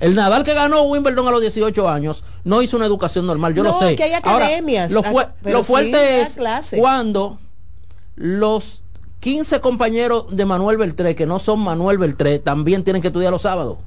El 0.00 0.14
Nadal 0.14 0.44
que 0.44 0.54
ganó 0.54 0.82
Wimbledon 0.84 1.26
a 1.26 1.30
los 1.32 1.40
18 1.40 1.88
años 1.88 2.22
no 2.44 2.62
hizo 2.62 2.76
una 2.76 2.86
educación 2.86 3.26
normal, 3.26 3.54
yo 3.54 3.62
No, 3.64 3.70
lo 3.72 3.78
sé. 3.78 3.96
que 3.96 4.04
hay 4.04 4.12
Ahora, 4.22 4.46
academias, 4.46 4.92
lo, 4.92 5.02
pero 5.02 5.26
lo 5.44 5.58
sí, 5.58 5.64
fuerte 5.64 6.20
es 6.22 6.34
clase. 6.34 6.78
cuando 6.78 7.38
los 8.16 8.82
15 9.20 9.60
compañeros 9.60 10.26
de 10.30 10.44
Manuel 10.44 10.76
Beltré, 10.78 11.14
que 11.14 11.26
no 11.26 11.38
son 11.38 11.60
Manuel 11.60 11.98
Beltré, 11.98 12.38
también 12.38 12.82
tienen 12.84 13.02
que 13.02 13.08
estudiar 13.08 13.30
los 13.32 13.42
sábados. 13.42 13.78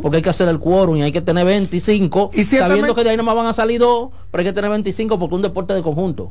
Porque 0.00 0.18
hay 0.18 0.22
que 0.22 0.30
hacer 0.30 0.48
el 0.48 0.60
quórum 0.60 0.96
y 0.98 1.02
hay 1.02 1.10
que 1.10 1.20
tener 1.20 1.44
25, 1.44 2.30
Y 2.34 2.44
ciertamente- 2.44 2.58
sabiendo 2.80 2.94
que 2.94 3.02
de 3.02 3.10
ahí 3.10 3.16
no 3.16 3.24
más 3.24 3.34
van 3.34 3.46
a 3.46 3.52
salir 3.52 3.80
dos, 3.80 4.10
pero 4.30 4.42
hay 4.42 4.46
que 4.46 4.52
tener 4.52 4.70
25 4.70 5.18
porque 5.18 5.34
es 5.34 5.36
un 5.36 5.42
deporte 5.42 5.74
de 5.74 5.82
conjunto. 5.82 6.30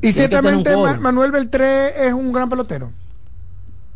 Y 0.00 0.12
ciertamente 0.12 0.76
Manuel 0.76 1.32
Beltré 1.32 2.06
es 2.06 2.12
un 2.12 2.32
gran 2.32 2.48
pelotero. 2.48 2.90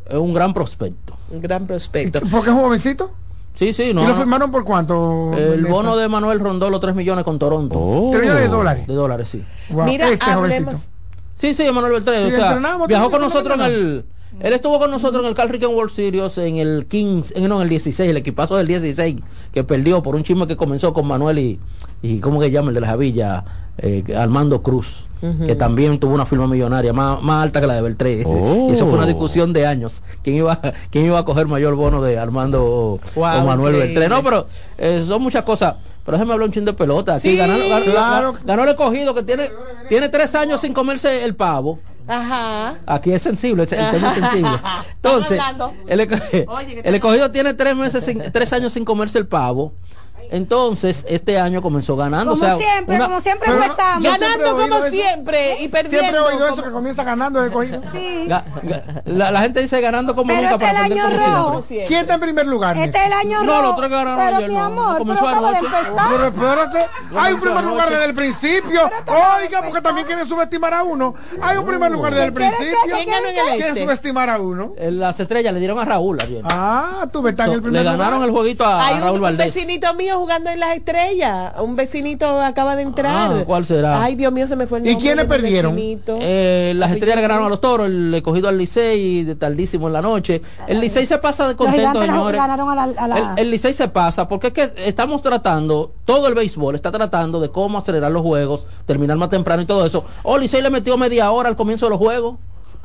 Es 0.08 0.16
un 0.16 0.34
gran 0.34 0.52
prospecto. 0.52 1.16
Un 1.30 1.40
gran 1.42 1.66
prospecto. 1.66 2.20
Porque 2.30 2.50
es 2.50 2.56
un 2.56 2.62
jovencito. 2.62 3.12
Sí, 3.56 3.72
sí, 3.72 3.92
no. 3.94 4.04
¿Y 4.04 4.06
lo 4.06 4.14
firmaron 4.14 4.50
por 4.50 4.64
cuánto? 4.64 5.32
El 5.34 5.62
Néstor? 5.62 5.70
bono 5.70 5.96
de 5.96 6.08
Manuel 6.08 6.38
rondó 6.40 6.68
los 6.70 6.80
3 6.80 6.94
millones 6.94 7.24
con 7.24 7.38
Toronto. 7.38 8.08
¿Tres 8.10 8.22
millones 8.22 8.42
de 8.42 8.48
dólares? 8.48 8.86
De 8.86 8.94
dólares, 8.94 9.28
sí. 9.28 9.42
Wow, 9.70 9.86
Mira, 9.86 10.08
este 10.10 10.24
hablemos. 10.30 10.74
jovencito. 10.74 10.92
Sí, 11.36 11.54
sí, 11.54 11.64
Manuel 11.72 11.92
Beltré. 11.94 12.28
Sí, 12.30 12.34
o 12.34 12.36
sea, 12.36 12.78
viajó 12.86 13.10
con 13.10 13.20
nosotros 13.20 13.54
en 13.54 13.60
mañana. 13.60 13.76
el. 13.78 14.04
Él 14.40 14.52
estuvo 14.52 14.78
con 14.78 14.90
nosotros 14.90 15.22
en 15.22 15.28
el 15.28 15.34
Carl 15.34 15.48
Ricken 15.48 15.70
World 15.70 15.90
Series 15.92 16.36
en 16.38 16.56
el 16.56 16.86
15, 16.86 17.38
en, 17.38 17.48
no, 17.48 17.56
en 17.56 17.62
el 17.62 17.68
16, 17.68 18.10
el 18.10 18.16
equipazo 18.18 18.56
del 18.56 18.66
16, 18.66 19.16
que 19.52 19.64
perdió 19.64 20.02
por 20.02 20.14
un 20.14 20.24
chisme 20.24 20.46
que 20.46 20.56
comenzó 20.56 20.92
con 20.92 21.06
Manuel 21.06 21.38
y, 21.38 21.58
y 22.02 22.18
¿cómo 22.20 22.38
que 22.40 22.50
llama 22.50 22.68
el 22.68 22.74
de 22.74 22.80
la 22.82 22.88
Javilla? 22.88 23.44
Eh, 23.78 24.04
Armando 24.16 24.62
Cruz, 24.62 25.04
que 25.44 25.54
también 25.54 25.98
tuvo 26.00 26.14
una 26.14 26.24
firma 26.24 26.46
millonaria 26.46 26.94
más, 26.94 27.22
más 27.22 27.42
alta 27.42 27.60
que 27.60 27.66
la 27.66 27.74
de 27.74 27.82
Beltré. 27.82 28.22
Oh. 28.24 28.68
Y 28.70 28.72
eso 28.74 28.86
fue 28.86 28.96
una 28.96 29.06
discusión 29.06 29.52
de 29.52 29.66
años. 29.66 30.02
¿Quién 30.22 30.36
iba, 30.36 30.58
quién 30.90 31.04
iba 31.04 31.18
a 31.18 31.24
coger 31.26 31.46
mayor 31.46 31.74
bono 31.74 32.00
de 32.00 32.18
Armando 32.18 32.64
o, 32.64 33.00
Wow, 33.14 33.24
o 33.42 33.44
Manuel 33.44 33.74
increíble. 33.74 34.00
Beltré? 34.00 34.08
No, 34.08 34.22
pero 34.22 34.46
eh, 34.78 35.04
son 35.06 35.20
muchas 35.22 35.42
cosas. 35.44 35.74
Pero 36.06 36.16
déjeme 36.16 36.32
hablar 36.32 36.48
un 36.48 36.54
chin 36.54 36.64
de 36.64 36.72
pelota. 36.72 37.16
Aquí 37.16 37.28
Sí, 37.30 37.36
ganó, 37.36 37.52
ganó- 37.68 37.84
claro. 37.84 38.32
ganó 38.44 38.62
el 38.62 38.68
escogido 38.70 39.12
que 39.14 39.22
tiene, 39.24 39.50
tiene 39.90 40.08
tres 40.08 40.34
años 40.34 40.60
sin 40.62 40.72
comerse 40.72 41.24
el 41.24 41.34
pavo. 41.34 41.78
Ajá. 42.08 42.76
Aquí 42.86 43.12
es 43.12 43.22
sensible, 43.22 43.64
es- 43.64 43.72
el 43.72 43.90
tema 43.90 44.08
es 44.10 44.14
sensible. 44.16 44.50
Entonces, 44.94 45.40
el, 45.88 46.00
el 46.84 46.94
escogido 46.94 47.30
tiene 47.30 47.54
tres 47.54 47.74
meses, 47.76 48.04
sin- 48.04 48.22
tres 48.32 48.52
años 48.52 48.72
sin 48.72 48.84
comerse 48.84 49.18
el 49.18 49.26
pavo. 49.26 49.74
Entonces, 50.30 51.04
este 51.08 51.38
año 51.38 51.62
comenzó 51.62 51.96
ganando. 51.96 52.32
Como 52.32 52.42
o 52.44 52.46
sea, 52.46 52.56
siempre, 52.56 52.96
una- 52.96 53.04
como 53.06 53.20
siempre 53.20 53.48
Pero- 53.50 53.62
empezamos. 53.62 54.02
Siempre 54.02 54.26
he 54.26 54.30
Ganando 54.30 54.44
oído 54.56 54.68
como 54.68 54.84
eso. 54.84 54.90
siempre 54.96 55.62
y 55.62 55.68
perdiendo. 55.68 55.98
Siempre 56.08 56.18
he 56.20 56.34
oído 56.34 56.46
eso 56.46 56.56
como- 56.56 56.66
que 56.68 56.72
comienza 56.72 57.04
ganando 57.04 57.44
el 57.44 57.50
cogido. 57.50 57.80
Sí. 57.92 58.26
ga- 58.28 58.44
ga- 58.62 59.02
la, 59.04 59.30
la 59.30 59.40
gente 59.42 59.60
dice 59.62 59.80
ganando 59.80 60.14
como 60.14 60.28
Pero 60.28 60.42
nunca 60.42 60.54
este 60.54 60.66
para 60.66 60.86
el 60.86 60.92
año 60.92 61.02
rojo. 61.10 61.12
siempre. 61.62 61.66
siempre. 61.66 61.86
¿Quién 61.86 62.00
está 62.00 62.14
en 62.14 62.20
primer 62.20 62.46
lugar? 62.46 62.76
Este 62.76 62.98
es 62.98 63.06
el 63.06 63.12
año 63.12 63.42
No, 63.44 63.52
rojo. 63.52 63.62
los 63.68 63.76
tres 63.76 63.88
que 63.88 63.94
ganaron 63.94 64.24
Pero 64.24 64.36
ayer 64.36 64.48
mi 64.48 64.54
no, 64.54 64.60
no 64.60 64.66
amor, 64.66 64.98
pero 65.06 65.12
acaba 65.12 65.30
de 65.30 65.56
anoche. 65.58 65.66
Pero 65.70 66.26
empezar. 66.26 66.56
espérate, 66.66 66.86
hay 67.16 67.32
un 67.34 67.40
primer 67.40 67.64
lugar 67.64 67.88
desde 67.90 68.04
el 68.04 68.14
principio. 68.14 68.80
Oiga, 69.06 69.62
porque 69.62 69.80
también 69.80 70.06
quieren 70.06 70.26
subestimar 70.26 70.74
a 70.74 70.82
uno. 70.82 71.14
Hay 71.42 71.56
un 71.56 71.66
primer 71.66 71.90
lugar 71.92 72.12
desde 72.14 72.26
el 72.26 72.32
¿Qué 72.34 72.38
quiere 72.40 72.56
principio. 72.56 72.78
que- 72.84 72.92
¿Quién 72.92 73.06
ganó 73.10 73.26
en 73.28 73.36
el 73.38 73.44
Quieren 73.46 73.68
este? 73.68 73.82
subestimar 73.82 74.30
a 74.30 74.38
uno. 74.38 74.72
Eh, 74.76 74.90
Las 74.90 75.18
estrellas 75.20 75.52
le 75.54 75.60
dieron 75.60 75.78
a 75.78 75.84
Raúl 75.84 76.18
ayer. 76.20 76.42
Ah, 76.44 77.06
tú 77.12 77.22
ves, 77.22 77.32
está 77.32 77.44
en 77.46 77.52
el 77.52 77.62
primer 77.62 77.82
le 77.82 77.90
ganaron 77.90 78.14
lugar. 78.14 78.28
el 78.28 78.34
jueguito 78.34 78.64
a, 78.64 78.86
Hay 78.86 78.94
Raúl 78.98 79.10
un, 79.10 79.16
un 79.16 79.22
Valdés. 79.22 79.54
vecinito 79.54 79.94
mío 79.94 80.15
jugando 80.16 80.50
en 80.50 80.60
las 80.60 80.76
estrellas. 80.76 81.52
Un 81.60 81.76
vecinito 81.76 82.40
acaba 82.40 82.76
de 82.76 82.82
entrar. 82.82 83.30
Ah, 83.32 83.44
¿cuál 83.46 83.66
será? 83.66 84.02
Ay, 84.02 84.14
Dios 84.14 84.32
mío, 84.32 84.46
se 84.46 84.56
me 84.56 84.66
fue 84.66 84.78
el 84.78 84.86
¿Y 84.86 84.90
nombre. 84.90 85.02
quiénes 85.02 85.28
del 85.28 85.40
perdieron? 85.40 85.76
Eh, 85.78 86.72
las 86.76 86.92
estrellas 86.92 87.16
le 87.16 87.22
ganaron 87.22 87.46
a 87.46 87.48
los 87.48 87.60
toros, 87.60 87.86
el 87.86 88.14
escogido 88.14 88.48
al 88.48 88.58
Licey 88.58 89.24
de 89.24 89.34
tardísimo 89.34 89.86
en 89.86 89.92
la 89.92 90.02
noche. 90.02 90.42
El 90.66 90.80
Licey 90.80 91.06
se 91.06 91.18
pasa 91.18 91.46
de 91.48 91.56
contento, 91.56 92.00
señores. 92.02 92.40
ganaron 92.40 92.68
a 92.70 92.74
la... 92.74 92.82
a 92.82 93.08
la- 93.08 93.34
El, 93.34 93.38
el 93.46 93.50
Licey 93.50 93.72
se 93.74 93.88
pasa 93.88 94.28
porque 94.28 94.48
es 94.48 94.52
que 94.52 94.72
estamos 94.86 95.22
tratando, 95.22 95.92
todo 96.04 96.28
el 96.28 96.34
béisbol 96.34 96.74
está 96.74 96.90
tratando 96.90 97.40
de 97.40 97.50
cómo 97.50 97.78
acelerar 97.78 98.10
los 98.12 98.22
juegos, 98.22 98.66
terminar 98.86 99.16
más 99.16 99.30
temprano 99.30 99.62
y 99.62 99.66
todo 99.66 99.86
eso. 99.86 100.04
O 100.22 100.38
Licey 100.38 100.62
le 100.62 100.70
metió 100.70 100.96
media 100.96 101.30
hora 101.30 101.48
al 101.48 101.56
comienzo 101.56 101.86
de 101.86 101.90
los 101.90 101.98
juegos. 101.98 102.36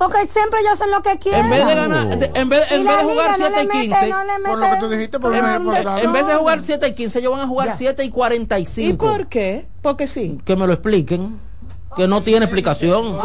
Porque 0.01 0.25
siempre 0.27 0.61
ellos 0.61 0.73
hacen 0.73 0.89
lo 0.89 1.03
que 1.03 1.19
quieren. 1.19 1.41
En 1.45 1.49
vez 1.51 1.63
de 1.63 1.75
ganar, 1.75 2.17
de- 2.17 2.31
en 2.33 2.49
vez, 2.49 2.65
Y 2.71 2.73
en 2.73 2.85
vez 2.85 2.97
de 2.97 3.03
jugar 3.03 3.29
no 3.29 3.35
7 3.45 3.51
le 3.55 3.61
y 3.61 3.67
mete, 3.67 3.79
15, 3.99 4.09
no 4.09 4.23
le 4.23 4.49
Por 4.49 4.57
lo 4.57 4.65
que 4.71 4.75
tú 4.79 4.89
dijiste, 4.89 5.19
por 5.19 5.35
en, 5.35 5.45
en 5.45 6.11
vez 6.13 6.25
de 6.25 6.33
jugar 6.33 6.61
7 6.63 6.87
y 6.87 6.93
15, 6.95 7.19
ellos 7.19 7.31
van 7.33 7.41
a 7.41 7.47
jugar 7.47 7.67
Ya. 7.67 7.75
7 7.77 8.03
y 8.03 8.07
¿Y 8.07 8.09
45. 8.09 9.05
por 9.05 9.27
qué? 9.27 9.67
Porque 9.83 10.07
sí. 10.07 10.39
Que 10.43 10.55
me 10.55 10.65
lo 10.65 10.73
expliquen, 10.73 11.39
que 11.95 12.07
no 12.07 12.23
tiene 12.23 12.45
explicación. 12.45 13.17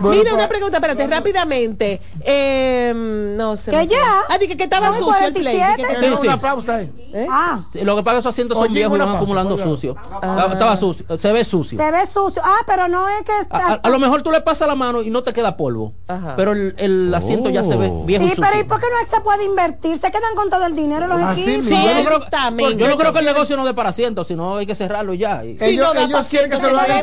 Mira, 0.00 0.34
una 0.34 0.48
pregunta, 0.48 0.78
espérate, 0.78 1.06
rápidamente. 1.06 2.00
Eh, 2.20 2.92
no 2.94 3.56
sé. 3.56 3.70
Que 3.70 3.86
ya. 3.86 3.96
Ah, 4.28 4.38
dije 4.38 4.56
que 4.56 4.64
estaba 4.64 4.88
sucio 4.92 5.26
el 5.26 5.32
play. 5.32 5.56
47. 5.58 5.76
dije 5.76 5.88
que- 5.94 6.16
Sí, 6.16 6.26
Una 6.26 6.34
sí. 6.34 6.38
pausa 6.40 6.74
ahí. 6.76 6.92
¿Eh? 7.12 7.26
Ah, 7.30 7.64
Sí, 7.72 7.80
Lo 7.84 7.94
que 7.96 8.02
pasa 8.02 8.16
es 8.16 8.16
que 8.16 8.20
esos 8.28 8.34
asientos 8.34 8.56
son 8.58 8.64
Oye, 8.66 8.74
viejos 8.74 8.96
y 8.96 8.98
van 8.98 9.08
pausa, 9.08 9.18
acumulando 9.18 9.58
sucio. 9.58 9.96
Estaba, 10.14 10.52
estaba 10.52 10.76
sucio, 10.76 11.06
se 11.18 11.32
ve 11.32 11.44
sucio. 11.44 11.78
se 11.78 11.90
ve 11.90 12.06
sucio. 12.06 12.42
Ah, 12.44 12.58
pero 12.66 12.88
no 12.88 13.08
es 13.08 13.22
que 13.22 13.32
A, 13.32 13.40
está... 13.40 13.66
a- 13.66 13.74
a 13.74 13.90
lo 13.90 13.98
mejor 13.98 14.22
tú 14.22 14.30
le 14.30 14.40
pasas 14.40 14.66
la 14.66 14.74
mano 14.74 15.02
y 15.02 15.10
no 15.10 15.22
te 15.22 15.32
queda 15.32 15.56
polvo. 15.56 15.92
Ajá. 16.08 16.34
Pero 16.36 16.52
el, 16.52 16.74
el 16.78 17.14
asiento 17.14 17.50
ya 17.50 17.62
se 17.64 17.76
ve 17.76 17.88
Oh. 17.92 18.04
viejo 18.04 18.24
y 18.24 18.28
Sí, 18.30 18.34
sucio. 18.36 18.48
pero 18.50 18.60
¿y 18.60 18.64
por 18.64 18.80
qué 18.80 18.86
no 18.90 19.16
se 19.16 19.20
puede 19.22 19.44
invertir? 19.44 19.98
Se 20.00 20.10
quedan 20.10 20.34
con 20.34 20.50
todo 20.50 20.66
el 20.66 20.74
dinero 20.74 21.06
los 21.06 21.20
Así 21.20 21.42
equipos. 21.42 21.66
mismo. 21.66 21.86
yo, 21.86 21.94
no 21.94 22.04
creo, 22.04 22.70
yo 22.78 22.88
no 22.88 22.96
creo 22.96 23.12
que 23.12 23.18
el 23.20 23.24
negocio 23.26 23.56
no 23.56 23.64
dé 23.64 23.74
para 23.74 23.90
asientos, 23.90 24.26
sino 24.26 24.56
hay 24.56 24.66
que 24.66 24.74
cerrarlo 24.74 25.14
ya. 25.14 25.44
Y- 25.44 25.58
Sí, 25.58 25.64
Ellos, 25.66 25.94
no 25.94 26.00
ellos 26.00 26.26
quieren 26.26 26.50
que 26.50 26.56
se 26.56 26.70
lo 26.70 26.78
haga 26.80 26.98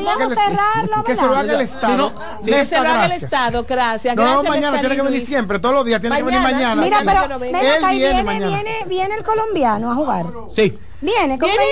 Deberíamos 0.76 1.06
que 1.06 1.12
que 1.12 1.16
se 1.20 1.26
lo 1.28 1.36
haga 1.36 1.54
el 1.54 1.62
Estado. 1.62 2.08
Si 2.10 2.16
no- 2.16 2.22
Sí, 2.44 2.52
Nesta, 2.52 2.66
se 2.78 2.82
lo 2.84 2.90
haga 2.90 2.92
el 3.04 3.10
gracias. 3.10 3.24
Estado, 3.24 3.66
gracias. 3.68 4.16
No, 4.16 4.22
gracias, 4.24 4.50
mañana 4.50 4.80
tiene 4.80 4.96
que 4.96 5.02
venir 5.02 5.18
Luis. 5.20 5.28
siempre, 5.30 5.60
todos 5.60 5.76
los 5.76 5.86
días 5.86 6.02
tiene 6.02 6.16
que 6.18 6.24
venir 6.24 6.40
Mañana. 6.42 6.76
mañana. 6.76 6.82
Mira, 6.82 7.00
Sí, 7.00 7.06
pero 7.06 7.40
que 7.40 7.46
ven 7.46 7.56
acá, 7.56 7.94
y 7.94 7.98
viene 7.98 8.14
viene, 8.14 8.24
mañana. 8.24 8.48
viene, 8.56 8.78
viene 8.88 9.16
el 9.16 9.24
colombiano 9.24 9.92
a 9.92 9.96
jugar. 9.96 10.26
Sí, 10.54 10.78
Viene, 11.02 11.38
¿Viene. 11.38 11.64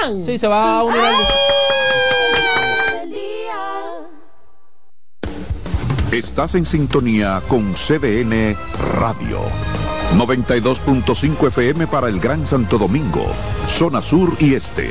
Aquaman? 0.00 0.26
sí, 0.26 0.38
se 0.38 0.48
va 0.48 0.78
a 0.78 0.82
unir 0.84 1.00
al- 1.00 1.14
Estás 6.12 6.54
en 6.56 6.66
sintonía 6.66 7.40
con 7.48 7.74
CDN 7.74 8.54
Radio. 8.98 9.40
92.5 10.16 11.46
FM 11.48 11.86
para 11.86 12.08
el 12.08 12.20
Gran 12.20 12.46
Santo 12.46 12.76
Domingo, 12.76 13.24
zona 13.66 14.02
sur 14.02 14.36
y 14.38 14.54
este. 14.54 14.90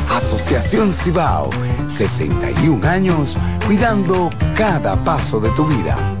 Asociación 0.11 0.93
Cibao, 0.93 1.49
61 1.87 2.85
años 2.85 3.37
cuidando 3.65 4.29
cada 4.55 5.01
paso 5.03 5.39
de 5.39 5.49
tu 5.51 5.65
vida. 5.65 6.20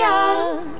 Día. 0.00 0.70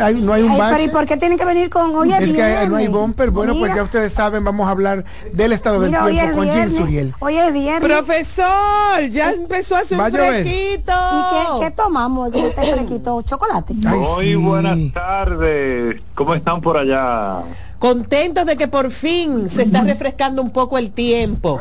Ay, 0.00 0.20
no 0.20 0.32
hay 0.32 0.42
un 0.42 0.50
Ay, 0.50 0.60
pero 0.72 0.82
¿y 0.84 0.88
por 0.88 1.06
qué 1.06 1.16
tienen 1.16 1.38
que 1.38 1.44
venir 1.44 1.70
con 1.70 1.94
hoy 1.94 2.12
es 2.12 2.20
es 2.20 2.32
que 2.32 2.42
hay- 2.42 2.66
no 2.68 2.74
hay 2.76 2.88
bumper. 2.88 3.30
Bueno, 3.30 3.54
pues 3.56 3.72
ya 3.76 3.84
ustedes 3.84 4.12
saben, 4.12 4.42
vamos 4.42 4.66
a 4.66 4.72
hablar 4.72 5.04
del 5.32 5.52
estado 5.52 5.78
del 5.80 5.90
Mira, 5.90 6.06
tiempo 6.08 6.36
con 6.38 6.46
viernes. 6.48 6.76
Suriel. 6.76 7.14
Hoy 7.20 7.36
es 7.38 7.52
viernes. 7.52 7.88
Profesor, 7.88 9.08
ya 9.08 9.30
empezó 9.30 9.76
a 9.76 9.80
hacer 9.80 9.98
fresquito. 10.10 10.92
¿Y 10.92 11.60
qué, 11.60 11.66
qué 11.66 11.70
tomamos 11.70 12.32
de 12.32 12.48
este 12.48 12.72
fresquito? 12.72 13.22
¿Chocolate? 13.22 13.74
Muy 13.74 14.34
buenas 14.34 14.78
tardes. 14.92 16.02
¿Cómo 16.16 16.34
están 16.34 16.60
por 16.60 16.76
allá? 16.76 17.42
Contentos 17.78 18.44
de 18.44 18.56
que 18.56 18.66
por 18.66 18.90
fin 18.90 19.48
se 19.48 19.62
está 19.62 19.82
refrescando 19.84 20.42
un 20.42 20.50
poco 20.50 20.78
el 20.78 20.90
tiempo. 20.90 21.60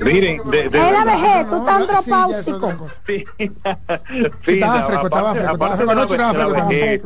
Miren, 0.00 0.40
de, 0.50 0.68
de 0.68 0.78
Es 0.78 0.92
la 0.92 1.04
vejez, 1.04 1.48
tú 1.48 1.56
estás 1.56 1.80
andropáusico. 1.80 2.88
Sí, 3.06 3.24
estaba 4.46 4.82
fresco, 4.82 5.06
estaba 5.06 5.34
fresco, 5.34 5.52
estaba 5.52 5.86
de 5.86 6.14
estaba 6.14 6.68
de 6.68 7.02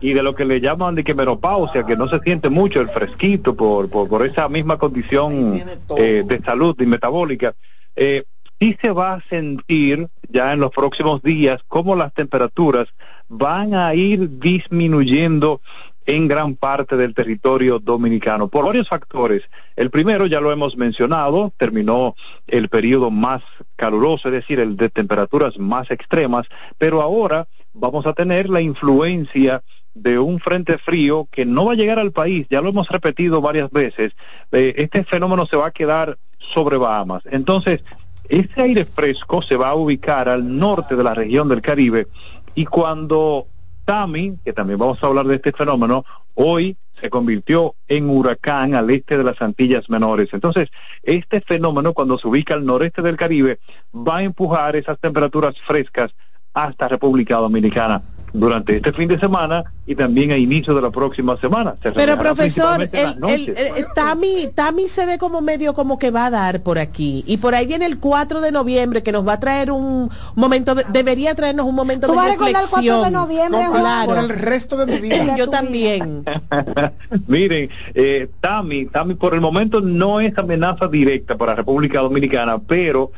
Y 0.00 0.12
de 0.12 0.22
lo 0.22 0.36
que 0.36 0.44
le 0.44 0.60
llaman 0.60 0.94
de 0.94 1.02
que 1.02 1.14
menopausia, 1.14 1.84
que 1.84 1.96
no 1.96 2.08
se 2.08 2.20
siente 2.20 2.48
mucho 2.48 2.80
el 2.80 2.90
fresquito 2.90 3.56
por, 3.56 3.90
por, 3.90 4.08
por 4.08 4.24
esa 4.24 4.48
misma 4.48 4.78
condición 4.78 5.60
eh, 5.96 6.22
de 6.24 6.40
salud 6.42 6.76
y 6.80 6.86
metabólica. 6.86 7.54
Eh, 7.96 8.22
sí 8.60 8.76
se 8.80 8.92
va 8.92 9.14
a 9.14 9.24
sentir 9.28 10.08
ya 10.28 10.52
en 10.52 10.60
los 10.60 10.70
próximos 10.70 11.22
días 11.22 11.60
cómo 11.66 11.96
las 11.96 12.14
temperaturas 12.14 12.86
van 13.28 13.74
a 13.74 13.94
ir 13.94 14.38
disminuyendo 14.38 15.60
en 16.06 16.28
gran 16.28 16.56
parte 16.56 16.96
del 16.96 17.14
territorio 17.14 17.78
dominicano 17.78 18.48
por 18.48 18.64
varios 18.64 18.88
factores. 18.88 19.42
El 19.76 19.90
primero, 19.90 20.26
ya 20.26 20.40
lo 20.40 20.52
hemos 20.52 20.76
mencionado, 20.76 21.52
terminó 21.56 22.14
el 22.46 22.68
periodo 22.68 23.10
más 23.10 23.42
caluroso, 23.76 24.28
es 24.28 24.32
decir, 24.32 24.60
el 24.60 24.76
de 24.76 24.88
temperaturas 24.88 25.58
más 25.58 25.90
extremas, 25.90 26.46
pero 26.78 27.02
ahora 27.02 27.46
vamos 27.72 28.06
a 28.06 28.12
tener 28.12 28.48
la 28.48 28.60
influencia 28.60 29.62
de 29.94 30.18
un 30.18 30.38
frente 30.40 30.78
frío 30.78 31.28
que 31.30 31.44
no 31.44 31.66
va 31.66 31.72
a 31.72 31.76
llegar 31.76 31.98
al 31.98 32.12
país, 32.12 32.46
ya 32.48 32.60
lo 32.60 32.70
hemos 32.70 32.88
repetido 32.88 33.40
varias 33.40 33.70
veces, 33.70 34.12
eh, 34.52 34.74
este 34.76 35.04
fenómeno 35.04 35.46
se 35.46 35.56
va 35.56 35.66
a 35.66 35.72
quedar 35.72 36.16
sobre 36.38 36.76
Bahamas. 36.76 37.22
Entonces, 37.30 37.82
ese 38.28 38.62
aire 38.62 38.84
fresco 38.84 39.42
se 39.42 39.56
va 39.56 39.70
a 39.70 39.74
ubicar 39.74 40.28
al 40.28 40.58
norte 40.58 40.94
de 40.96 41.04
la 41.04 41.14
región 41.14 41.48
del 41.48 41.60
Caribe 41.60 42.06
y 42.54 42.64
cuando 42.64 43.46
Tami, 43.84 44.38
que 44.44 44.52
también 44.52 44.78
vamos 44.78 45.02
a 45.02 45.06
hablar 45.06 45.26
de 45.26 45.36
este 45.36 45.52
fenómeno, 45.52 46.04
hoy 46.34 46.76
se 47.00 47.10
convirtió 47.10 47.74
en 47.88 48.10
huracán 48.10 48.74
al 48.74 48.90
este 48.90 49.16
de 49.16 49.24
las 49.24 49.40
Antillas 49.40 49.88
Menores. 49.88 50.28
Entonces, 50.32 50.68
este 51.02 51.40
fenómeno 51.40 51.94
cuando 51.94 52.18
se 52.18 52.28
ubica 52.28 52.54
al 52.54 52.64
noreste 52.64 53.02
del 53.02 53.16
Caribe 53.16 53.58
va 53.94 54.18
a 54.18 54.22
empujar 54.22 54.76
esas 54.76 54.98
temperaturas 54.98 55.54
frescas 55.66 56.10
hasta 56.52 56.88
República 56.88 57.36
Dominicana 57.36 58.02
durante 58.32 58.76
este 58.76 58.92
fin 58.92 59.08
de 59.08 59.18
semana 59.18 59.64
y 59.86 59.94
también 59.94 60.30
a 60.32 60.36
inicio 60.36 60.74
de 60.74 60.82
la 60.82 60.90
próxima 60.90 61.36
semana. 61.40 61.74
Se 61.82 61.92
Pero 61.92 62.16
profesor, 62.18 62.82
el, 62.92 63.48
el, 63.56 63.86
Tami, 63.94 64.48
Tami 64.54 64.86
se 64.88 65.04
ve 65.06 65.18
como 65.18 65.40
medio 65.40 65.74
como 65.74 65.98
que 65.98 66.10
va 66.10 66.26
a 66.26 66.30
dar 66.30 66.62
por 66.62 66.78
aquí. 66.78 67.24
Y 67.26 67.38
por 67.38 67.54
ahí 67.54 67.66
viene 67.66 67.86
el 67.86 67.98
4 67.98 68.40
de 68.40 68.52
noviembre 68.52 69.02
que 69.02 69.12
nos 69.12 69.26
va 69.26 69.34
a 69.34 69.40
traer 69.40 69.70
un 69.70 70.10
momento, 70.36 70.74
de- 70.74 70.84
debería 70.90 71.34
traernos 71.34 71.66
un 71.66 71.74
momento 71.74 72.06
¿Tú 72.06 72.12
de 72.12 72.16
vas 72.18 72.26
a 72.26 72.30
recordar 72.30 72.62
el 72.62 72.68
4 72.70 72.80
de 72.80 72.90
reflexión. 72.90 73.12
noviembre, 73.12 73.64
No, 73.64 73.72
claro. 73.72 74.06
Por 74.06 74.18
el 74.18 74.28
resto 74.30 74.76
de 74.76 74.86
mi 74.86 75.00
vida. 75.00 75.34
Yo 75.36 75.48
también. 75.48 76.24
Miren, 77.26 77.70
eh, 77.94 78.28
Tami, 78.40 78.86
Tami 78.86 79.14
por 79.14 79.34
el 79.34 79.40
momento 79.40 79.80
no 79.80 80.20
es 80.20 80.36
amenaza 80.38 80.88
directa 80.88 81.36
para 81.36 81.54
República 81.54 82.00
Dominicana, 82.00 82.58
pero 82.58 83.10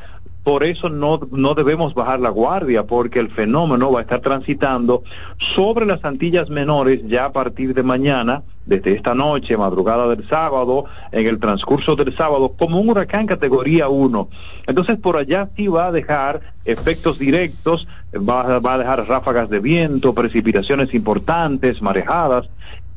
por 0.43 0.65
eso 0.65 0.89
no, 0.89 1.21
no 1.31 1.55
debemos 1.55 1.95
bajar 1.95 2.19
la 2.21 2.31
guardia, 2.31 2.85
porque 2.85 3.21
el 3.21 3.31
fenómeno 3.31 3.93
va 3.93 4.01
a 4.01 4.03
estar 4.03 4.21
transitando 4.21 5.05
sobre 5.39 5.87
las 5.87 6.05
Antillas 6.05 6.51
Menores 6.51 7.01
ya 7.07 7.27
a 7.27 7.33
partir 7.33 7.75
de 7.75 7.83
mañana, 7.83 8.43
desde 8.67 8.93
esta 8.93 9.15
noche, 9.15 9.57
madrugada 9.57 10.09
del 10.09 10.29
sábado, 10.29 10.87
en 11.13 11.27
el 11.27 11.39
transcurso 11.39 11.95
del 11.95 12.17
sábado, 12.17 12.55
como 12.59 12.81
un 12.81 12.91
huracán 12.91 13.27
categoría 13.27 13.89
1. 13.89 14.29
Entonces 14.67 14.99
por 14.99 15.17
allá 15.17 15.49
sí 15.57 15.69
va 15.69 15.87
a 15.87 15.93
dejar 15.93 16.41
efectos 16.65 17.19
directos, 17.19 17.87
va, 18.15 18.59
va 18.59 18.75
a 18.75 18.79
dejar 18.79 19.07
ráfagas 19.07 19.49
de 19.49 19.61
viento, 19.61 20.13
precipitaciones 20.13 20.93
importantes, 20.93 21.83
marejadas, 21.83 22.49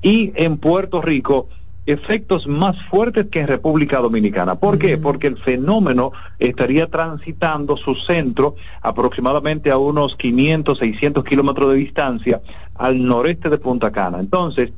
y 0.02 0.34
en 0.36 0.58
Puerto 0.58 1.02
Rico 1.02 1.48
efectos 1.86 2.48
más 2.48 2.82
fuertes 2.86 3.28
que 3.28 3.42
en 3.42 3.48
República 3.48 4.00
Dominicana. 4.00 4.56
¿Por 4.56 4.80
qué? 4.80 4.98
Porque 4.98 5.28
el 5.28 5.38
fenómeno 5.38 6.12
estaría 6.40 6.88
transitando 6.88 7.78
su 7.78 7.96
centro 7.96 8.56
aproximadamente 8.82 9.72
a 9.72 9.78
unos 9.78 10.16
500, 10.16 10.78
600 10.78 11.24
kilómetros 11.24 11.72
de 11.72 11.78
distancia 11.78 12.42
al 12.76 13.06
noreste 13.06 13.50
de 13.50 13.58
Punta 13.58 13.92
Cana. 13.92 14.20
Entonces, 14.20 14.72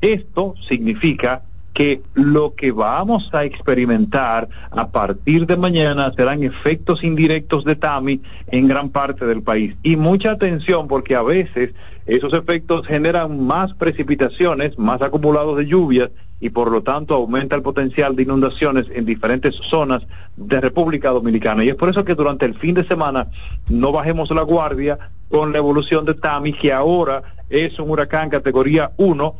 esto 0.00 0.54
significa 0.68 1.42
que 1.72 2.02
lo 2.14 2.54
que 2.54 2.70
vamos 2.70 3.30
a 3.34 3.44
experimentar 3.44 4.48
a 4.70 4.90
partir 4.90 5.44
de 5.46 5.56
mañana 5.56 6.12
serán 6.16 6.44
efectos 6.44 7.02
indirectos 7.02 7.64
de 7.64 7.74
TAMI 7.74 8.22
en 8.46 8.68
gran 8.68 8.90
parte 8.90 9.26
del 9.26 9.42
país. 9.42 9.74
Y 9.82 9.96
mucha 9.96 10.30
atención 10.30 10.86
porque 10.86 11.16
a 11.16 11.22
veces 11.22 11.74
esos 12.06 12.32
efectos 12.32 12.86
generan 12.86 13.44
más 13.44 13.74
precipitaciones, 13.74 14.78
más 14.78 15.02
acumulados 15.02 15.56
de 15.56 15.66
lluvias 15.66 16.10
y 16.44 16.50
por 16.50 16.70
lo 16.70 16.82
tanto 16.82 17.14
aumenta 17.14 17.56
el 17.56 17.62
potencial 17.62 18.14
de 18.14 18.24
inundaciones 18.24 18.84
en 18.92 19.06
diferentes 19.06 19.54
zonas 19.54 20.02
de 20.36 20.60
República 20.60 21.08
Dominicana. 21.08 21.64
Y 21.64 21.70
es 21.70 21.74
por 21.74 21.88
eso 21.88 22.04
que 22.04 22.14
durante 22.14 22.44
el 22.44 22.52
fin 22.52 22.74
de 22.74 22.86
semana 22.86 23.28
no 23.70 23.92
bajemos 23.92 24.30
la 24.30 24.42
guardia 24.42 24.98
con 25.30 25.52
la 25.52 25.58
evolución 25.58 26.04
de 26.04 26.12
TAMI, 26.12 26.52
que 26.52 26.70
ahora 26.70 27.22
es 27.48 27.78
un 27.78 27.88
huracán 27.88 28.28
categoría 28.28 28.92
1 28.98 29.34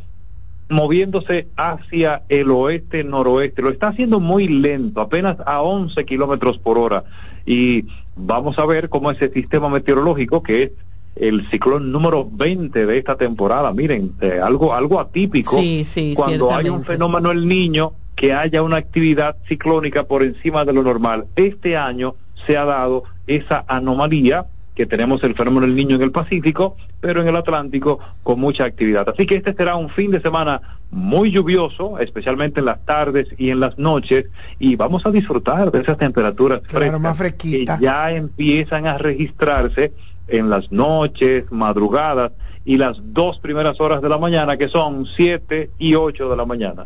moviéndose 0.71 1.49
hacia 1.57 2.23
el 2.31 2.51
oeste 2.51 3.05
noroeste. 3.05 3.61
Lo 3.61 3.69
está 3.69 3.89
haciendo 3.89 4.19
muy 4.19 4.49
lento, 4.49 5.03
apenas 5.03 5.37
a 5.45 5.61
11 5.61 6.07
kilómetros 6.07 6.57
por 6.57 6.79
hora. 6.79 7.05
Y 7.45 7.85
vamos 8.17 8.59
a 8.59 8.65
ver 8.65 8.89
cómo 8.89 9.11
ese 9.11 9.29
sistema 9.29 9.69
meteorológico, 9.69 10.43
que 10.43 10.63
es 10.63 10.71
el 11.17 11.49
ciclón 11.51 11.93
número 11.93 12.29
20 12.31 12.87
de 12.87 12.99
esta 12.99 13.17
temporada, 13.17 13.73
miren, 13.73 14.13
eh, 14.21 14.41
algo 14.43 14.75
algo 14.75 15.01
atípico. 15.01 15.59
Sí, 15.59 15.85
sí, 15.85 16.15
cuando 16.17 16.53
hay 16.55 16.69
un 16.69 16.85
fenómeno 16.85 17.31
el 17.31 17.47
niño, 17.47 17.93
que 18.17 18.33
haya 18.33 18.63
una 18.63 18.77
actividad 18.77 19.37
ciclónica 19.49 20.05
por 20.05 20.23
encima 20.23 20.65
de 20.65 20.73
lo 20.73 20.83
normal. 20.83 21.27
Este 21.37 21.77
año 21.77 22.15
se 22.47 22.57
ha 22.57 22.65
dado 22.65 23.05
esa 23.27 23.65
anomalía 23.69 24.47
que 24.75 24.87
tenemos 24.87 25.23
el 25.23 25.35
fenómeno 25.35 25.67
del 25.67 25.77
niño 25.77 25.97
en 25.97 26.03
el 26.03 26.11
Pacífico, 26.11 26.77
pero 27.01 27.21
en 27.23 27.29
el 27.29 27.37
Atlántico 27.37 28.01
con 28.25 28.41
mucha 28.41 28.65
actividad. 28.65 29.09
Así 29.09 29.25
que 29.25 29.37
este 29.37 29.55
será 29.55 29.77
un 29.77 29.89
fin 29.89 30.11
de 30.11 30.21
semana 30.21 30.61
muy 30.91 31.31
lluvioso, 31.31 31.99
especialmente 32.01 32.59
en 32.61 32.67
las 32.67 32.85
tardes 32.85 33.29
y 33.39 33.51
en 33.51 33.61
las 33.61 33.79
noches, 33.79 34.27
y 34.59 34.75
vamos 34.75 35.07
a 35.07 35.11
disfrutar 35.11 35.71
de 35.71 35.81
esas 35.81 35.97
temperaturas 35.97 36.61
Claro, 36.67 36.99
más 36.99 37.17
frescas 37.17 37.43
que 37.43 37.49
fresquita. 37.51 37.79
ya 37.81 38.11
empiezan 38.13 38.87
a 38.87 38.99
registrarse 38.99 39.93
en 40.27 40.51
las 40.51 40.71
noches, 40.73 41.45
madrugadas 41.51 42.33
y 42.65 42.77
las 42.79 42.97
dos 43.01 43.39
primeras 43.39 43.81
horas 43.81 44.01
de 44.01 44.09
la 44.09 44.19
mañana, 44.19 44.57
que 44.57 44.69
son 44.69 45.07
7 45.07 45.71
y 45.79 45.95
8 45.95 46.31
de 46.31 46.37
la 46.37 46.47
mañana. 46.47 46.85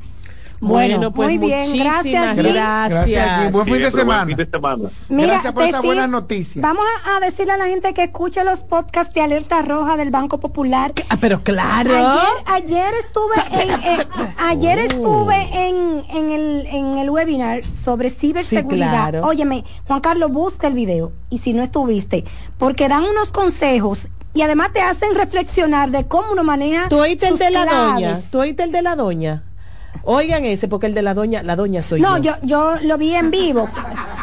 Bueno, 0.60 1.12
pues 1.12 1.28
muy 1.28 1.38
bien, 1.38 1.60
muchísimas 1.60 2.02
gracias, 2.04 2.34
Jim. 2.38 2.52
gracias. 2.54 3.42
Jim. 3.42 3.52
Buen 3.52 3.64
fin 3.66 3.74
de 3.74 3.80
buen 3.80 3.92
semana. 3.92 4.26
fin 4.26 4.36
de 4.36 4.46
semana. 4.46 4.90
Mira, 5.08 5.28
Gracias 5.28 5.52
por 5.52 5.62
esa 5.64 5.80
buena 5.80 6.06
noticia. 6.06 6.62
Vamos 6.62 6.84
a, 7.06 7.16
a 7.16 7.20
decirle 7.20 7.52
a 7.52 7.56
la 7.56 7.66
gente 7.66 7.94
que 7.94 8.04
escuche 8.04 8.42
los 8.44 8.64
podcasts 8.64 9.14
de 9.14 9.20
Alerta 9.20 9.62
Roja 9.62 9.96
del 9.96 10.10
Banco 10.10 10.38
Popular. 10.40 10.92
Ah, 11.10 11.16
pero 11.20 11.42
claro. 11.42 11.94
Ayer, 11.96 12.28
ayer 12.46 12.94
estuve 13.00 13.62
en, 13.62 13.70
eh, 13.70 14.06
ayer 14.38 14.78
Oh. 14.78 14.82
estuve 14.82 15.68
en, 15.68 16.02
en 16.10 16.30
el, 16.30 16.66
en 16.66 16.98
el 16.98 17.10
webinar 17.10 17.62
sobre 17.84 18.10
ciberseguridad. 18.10 18.90
claro. 19.10 19.20
Óyeme, 19.26 19.64
Juan 19.86 20.00
Carlos, 20.00 20.30
busca 20.32 20.66
el 20.66 20.74
video 20.74 21.12
y 21.30 21.38
si 21.38 21.52
no 21.52 21.62
estuviste, 21.62 22.24
porque 22.58 22.88
dan 22.88 23.04
unos 23.04 23.32
consejos 23.32 24.08
y 24.34 24.42
además 24.42 24.72
te 24.72 24.80
hacen 24.80 25.14
reflexionar 25.14 25.90
de 25.90 26.06
cómo 26.06 26.32
uno 26.32 26.44
maneja 26.44 26.88
¿Tú 26.88 26.98
oíste 27.00 27.26
el 27.26 27.30
sus 27.32 27.38
de 27.40 27.50
la 27.50 27.62
claves. 27.64 27.94
doña? 27.94 28.20
¿Tú 28.30 28.40
oíste 28.40 28.62
el 28.62 28.72
de 28.72 28.82
la 28.82 28.94
doña? 28.96 29.42
Oigan 30.04 30.44
ese, 30.44 30.68
porque 30.68 30.86
el 30.86 30.94
de 30.94 31.02
la 31.02 31.14
doña, 31.14 31.42
la 31.42 31.56
doña 31.56 31.82
soy 31.82 32.00
No, 32.00 32.16
yo. 32.18 32.34
yo, 32.42 32.74
yo 32.74 32.74
lo 32.82 32.96
vi 32.98 33.14
en 33.14 33.30
vivo. 33.30 33.68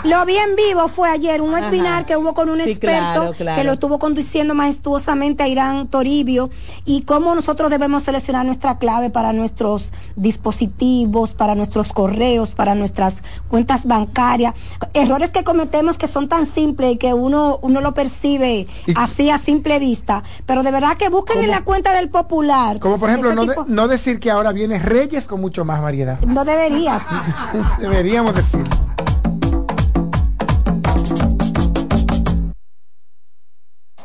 Lo 0.04 0.26
vi 0.26 0.36
en 0.38 0.56
vivo, 0.56 0.88
fue 0.88 1.10
ayer 1.10 1.42
un 1.42 1.54
Ajá. 1.56 1.66
webinar 1.66 2.06
que 2.06 2.16
hubo 2.16 2.34
con 2.34 2.50
un 2.50 2.58
Sí, 2.62 2.72
experto 2.72 3.12
claro, 3.14 3.34
claro. 3.34 3.58
que 3.58 3.64
lo 3.64 3.74
estuvo 3.74 3.98
conduciendo 4.00 4.54
majestuosamente 4.54 5.42
a 5.44 5.48
Irán 5.48 5.88
Toribio 5.88 6.50
y 6.86 7.02
cómo 7.04 7.34
nosotros 7.34 7.70
debemos 7.72 8.04
seleccionar 8.04 8.46
nuestra 8.46 8.78
clave 8.78 9.10
para 9.10 9.34
nuestros 9.34 9.92
dispositivos, 10.16 11.34
para 11.34 11.56
nuestros 11.56 11.92
correos, 11.92 12.52
para 12.54 12.76
nuestras 12.76 13.18
cuentas 13.50 13.86
bancarias. 13.86 14.54
Errores 14.94 15.32
que 15.32 15.44
cometemos 15.44 15.98
que 15.98 16.08
son 16.08 16.30
tan 16.30 16.46
simples 16.46 16.94
y 16.94 16.98
que 16.98 17.14
uno, 17.14 17.60
uno 17.62 17.82
lo 17.82 17.94
percibe 17.94 18.68
así 18.96 19.30
a 19.32 19.38
simple 19.38 19.80
vista. 19.80 20.24
Pero 20.46 20.62
de 20.64 20.72
verdad 20.72 20.98
que 20.98 21.10
busquen 21.10 21.44
en 21.44 21.50
la 21.52 21.64
cuenta 21.64 21.94
del 21.94 22.10
popular. 22.10 22.80
Como 22.80 23.00
por 23.00 23.10
ejemplo, 23.10 23.34
no, 23.34 23.46
de- 23.46 23.56
no 23.68 23.88
decir 23.88 24.20
que 24.20 24.30
ahora 24.32 24.52
viene 24.52 24.78
Reyes 24.80 25.26
con 25.28 25.42
mucho 25.42 25.65
más 25.66 25.82
variedad. 25.82 26.20
no 26.22 26.46
deberías. 26.46 27.04
Deberíamos 27.80 28.34
decir. 28.36 28.64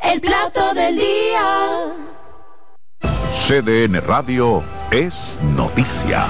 El 0.02 0.20
plato 0.20 0.74
del 0.74 0.96
día. 0.96 1.94
CDN 3.46 4.00
Radio 4.06 4.62
es 4.90 5.38
noticia. 5.56 6.24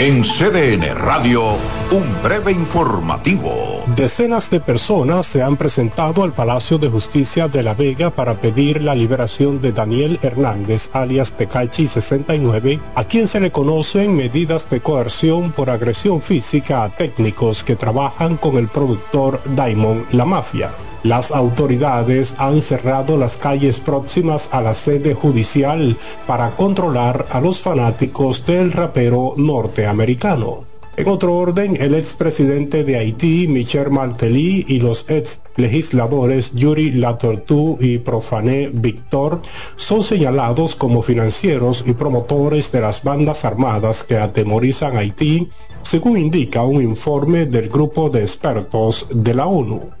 En 0.00 0.22
CDN 0.22 0.94
Radio, 0.94 1.56
un 1.90 2.22
breve 2.22 2.52
informativo. 2.52 3.82
Decenas 3.96 4.48
de 4.48 4.60
personas 4.60 5.26
se 5.26 5.42
han 5.42 5.56
presentado 5.56 6.22
al 6.22 6.32
Palacio 6.32 6.78
de 6.78 6.88
Justicia 6.88 7.48
de 7.48 7.64
La 7.64 7.74
Vega 7.74 8.10
para 8.10 8.34
pedir 8.34 8.80
la 8.80 8.94
liberación 8.94 9.60
de 9.60 9.72
Daniel 9.72 10.20
Hernández, 10.22 10.90
alias 10.92 11.32
Tecachi 11.32 11.88
69, 11.88 12.78
a 12.94 13.02
quien 13.02 13.26
se 13.26 13.40
le 13.40 13.50
conocen 13.50 14.14
medidas 14.14 14.70
de 14.70 14.80
coerción 14.80 15.50
por 15.50 15.68
agresión 15.68 16.22
física 16.22 16.84
a 16.84 16.90
técnicos 16.90 17.64
que 17.64 17.74
trabajan 17.74 18.36
con 18.36 18.56
el 18.56 18.68
productor 18.68 19.42
Diamond 19.52 20.06
La 20.12 20.24
Mafia. 20.24 20.70
Las 21.04 21.30
autoridades 21.30 22.34
han 22.38 22.60
cerrado 22.60 23.16
las 23.16 23.36
calles 23.36 23.78
próximas 23.78 24.48
a 24.52 24.60
la 24.60 24.74
sede 24.74 25.14
judicial 25.14 25.96
para 26.26 26.56
controlar 26.56 27.26
a 27.30 27.40
los 27.40 27.60
fanáticos 27.60 28.44
del 28.46 28.72
rapero 28.72 29.34
norteamericano. 29.36 30.64
En 30.96 31.08
otro 31.08 31.36
orden, 31.36 31.80
el 31.80 31.94
expresidente 31.94 32.82
de 32.82 32.96
Haití, 32.96 33.46
Michel 33.46 33.92
Martelly, 33.92 34.64
y 34.66 34.80
los 34.80 35.08
ex 35.08 35.42
legisladores 35.54 36.52
Yuri 36.56 36.90
Latortu 36.90 37.78
y 37.80 37.98
Profané 37.98 38.68
Victor 38.74 39.40
son 39.76 40.02
señalados 40.02 40.74
como 40.74 41.02
financieros 41.02 41.84
y 41.86 41.92
promotores 41.92 42.72
de 42.72 42.80
las 42.80 43.04
bandas 43.04 43.44
armadas 43.44 44.02
que 44.02 44.18
atemorizan 44.18 44.96
Haití, 44.96 45.46
según 45.82 46.18
indica 46.18 46.64
un 46.64 46.82
informe 46.82 47.46
del 47.46 47.68
grupo 47.68 48.10
de 48.10 48.22
expertos 48.22 49.06
de 49.14 49.34
la 49.34 49.46
ONU. 49.46 49.97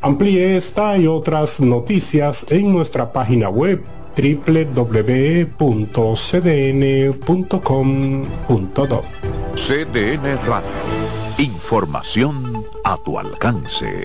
Amplíe 0.00 0.56
esta 0.56 0.96
y 0.96 1.06
otras 1.06 1.60
noticias 1.60 2.46
en 2.50 2.72
nuestra 2.72 3.12
página 3.12 3.48
web 3.48 3.82
www.cdn.com.do. 4.16 5.58
CDN 9.54 10.38
Radio. 10.46 10.68
Información 11.38 12.64
a 12.84 12.96
tu 13.04 13.18
alcance. 13.18 14.04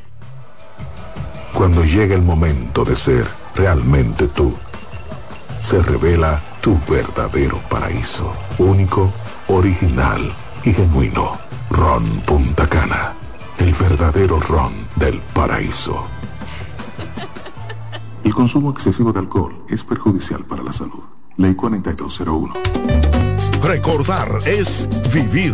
Cuando 1.61 1.85
llega 1.85 2.15
el 2.15 2.23
momento 2.23 2.83
de 2.83 2.95
ser 2.95 3.27
realmente 3.53 4.27
tú, 4.27 4.51
se 5.61 5.79
revela 5.79 6.41
tu 6.59 6.75
verdadero 6.89 7.59
paraíso, 7.69 8.33
único, 8.57 9.13
original 9.47 10.33
y 10.63 10.73
genuino. 10.73 11.37
Ron 11.69 12.03
Punta 12.21 12.67
Cana, 12.67 13.13
el 13.59 13.73
verdadero 13.73 14.39
ron 14.39 14.73
del 14.95 15.19
paraíso. 15.35 16.03
El 18.23 18.33
consumo 18.33 18.71
excesivo 18.71 19.13
de 19.13 19.19
alcohol 19.19 19.63
es 19.69 19.83
perjudicial 19.83 20.43
para 20.43 20.63
la 20.63 20.73
salud. 20.73 21.03
Ley 21.37 21.53
4201. 21.53 22.53
Recordar 23.61 24.39
es 24.47 24.89
vivir. 25.13 25.53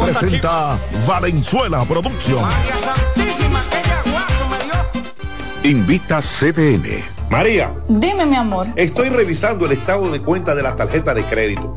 Presenta 0.05 0.79
Valenzuela 1.07 1.85
Producción. 1.85 2.49
Invita 5.63 6.21
CDN. 6.23 7.05
María, 7.31 7.71
Dime, 7.89 8.25
mi 8.25 8.37
amor. 8.37 8.69
estoy 8.75 9.11
revisando 9.11 9.67
el 9.67 9.73
estado 9.73 10.11
de 10.11 10.23
cuenta 10.23 10.55
de 10.55 10.63
la 10.63 10.75
tarjeta 10.77 11.13
de 11.13 11.25
crédito. 11.25 11.77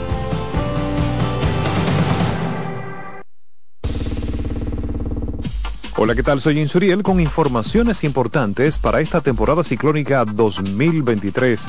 Hola, 6.03 6.15
¿qué 6.15 6.23
tal? 6.23 6.41
Soy 6.41 6.57
Insuriel 6.57 7.03
con 7.03 7.19
informaciones 7.19 8.03
importantes 8.03 8.79
para 8.79 9.01
esta 9.01 9.21
temporada 9.21 9.63
ciclónica 9.63 10.25
2023. 10.25 11.61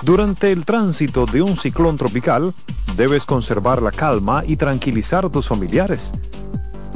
Durante 0.00 0.50
el 0.50 0.64
tránsito 0.64 1.26
de 1.26 1.42
un 1.42 1.58
ciclón 1.58 1.98
tropical, 1.98 2.54
debes 2.96 3.26
conservar 3.26 3.82
la 3.82 3.90
calma 3.90 4.44
y 4.46 4.56
tranquilizar 4.56 5.26
a 5.26 5.28
tus 5.28 5.46
familiares. 5.46 6.10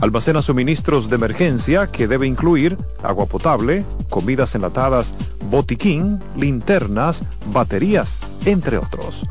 Almacena 0.00 0.40
suministros 0.40 1.10
de 1.10 1.16
emergencia 1.16 1.86
que 1.86 2.08
debe 2.08 2.26
incluir 2.26 2.78
agua 3.02 3.26
potable, 3.26 3.84
comidas 4.08 4.54
enlatadas, 4.54 5.14
botiquín, 5.50 6.18
linternas, 6.34 7.24
baterías, 7.52 8.20
entre 8.46 8.78
otros. 8.78 9.26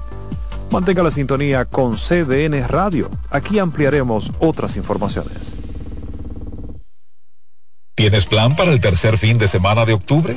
Mantenga 0.69 1.01
la 1.01 1.09
sintonía 1.09 1.65
con 1.65 1.95
CDN 1.95 2.67
Radio. 2.67 3.09
Aquí 3.31 3.57
ampliaremos 3.57 4.31
otras 4.39 4.77
informaciones. 4.77 5.63
¿Tienes 7.95 8.25
plan 8.25 8.55
para 8.55 8.71
el 8.71 8.81
tercer 8.81 9.19
fin 9.19 9.37
de 9.37 9.47
semana 9.47 9.85
de 9.85 9.93
octubre? 9.93 10.35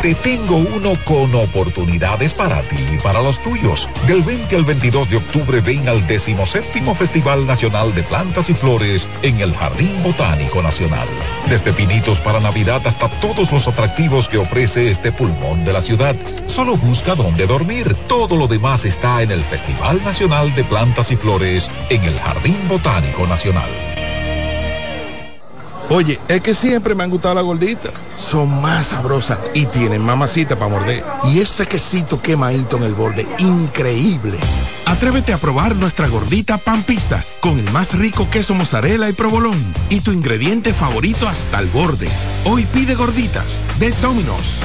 Te 0.00 0.14
tengo 0.14 0.56
uno 0.56 0.96
con 1.04 1.34
oportunidades 1.34 2.32
para 2.32 2.62
ti 2.62 2.76
y 2.94 2.98
para 2.98 3.20
los 3.20 3.42
tuyos. 3.42 3.86
Del 4.06 4.22
20 4.22 4.56
al 4.56 4.64
22 4.64 5.10
de 5.10 5.16
octubre 5.18 5.60
ven 5.60 5.86
al 5.86 6.06
17 6.06 6.94
Festival 6.94 7.46
Nacional 7.46 7.94
de 7.94 8.02
Plantas 8.02 8.48
y 8.48 8.54
Flores 8.54 9.06
en 9.20 9.40
el 9.40 9.54
Jardín 9.54 10.02
Botánico 10.02 10.62
Nacional. 10.62 11.06
Desde 11.50 11.74
pinitos 11.74 12.18
para 12.20 12.40
Navidad 12.40 12.80
hasta 12.86 13.10
todos 13.20 13.52
los 13.52 13.68
atractivos 13.68 14.30
que 14.30 14.38
ofrece 14.38 14.90
este 14.90 15.12
pulmón 15.12 15.64
de 15.64 15.74
la 15.74 15.82
ciudad. 15.82 16.16
Solo 16.46 16.78
busca 16.78 17.14
dónde 17.14 17.46
dormir. 17.46 17.94
Todo 18.08 18.38
lo 18.38 18.46
demás 18.46 18.86
está 18.86 19.20
en 19.20 19.32
el 19.32 19.42
Festival 19.42 20.02
Nacional 20.02 20.54
de 20.54 20.64
Plantas 20.64 21.10
y 21.10 21.16
Flores 21.16 21.70
en 21.90 22.04
el 22.04 22.18
Jardín 22.20 22.56
Botánico 22.68 23.26
Nacional. 23.26 23.68
Oye, 25.90 26.20
es 26.28 26.42
que 26.42 26.54
siempre 26.54 26.94
me 26.94 27.04
han 27.04 27.10
gustado 27.10 27.36
las 27.36 27.44
gorditas. 27.44 27.92
Son 28.14 28.60
más 28.60 28.88
sabrosas 28.88 29.38
y 29.54 29.64
tienen 29.66 30.02
mamacita 30.02 30.56
para 30.56 30.70
morder. 30.70 31.02
Y 31.24 31.40
ese 31.40 31.66
quesito 31.66 32.20
quemadito 32.20 32.76
en 32.76 32.82
el 32.82 32.94
borde, 32.94 33.26
increíble. 33.38 34.38
Atrévete 34.84 35.32
a 35.32 35.38
probar 35.38 35.76
nuestra 35.76 36.08
gordita 36.08 36.58
pan 36.58 36.82
pizza 36.82 37.24
con 37.40 37.58
el 37.58 37.70
más 37.70 37.96
rico 37.96 38.28
queso 38.30 38.54
mozzarella 38.54 39.08
y 39.08 39.14
provolón 39.14 39.74
y 39.88 40.00
tu 40.00 40.12
ingrediente 40.12 40.74
favorito 40.74 41.26
hasta 41.26 41.60
el 41.60 41.68
borde. 41.68 42.08
Hoy 42.44 42.66
pide 42.66 42.94
gorditas 42.94 43.62
de 43.78 43.90
Domino's. 44.02 44.56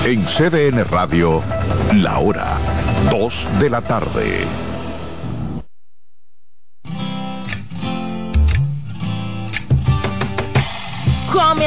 En 0.05 0.25
CDN 0.25 0.83
Radio, 0.83 1.41
la 1.93 2.19
hora 2.19 2.57
2 3.09 3.47
de 3.59 3.69
la 3.69 3.81
tarde. 3.81 4.45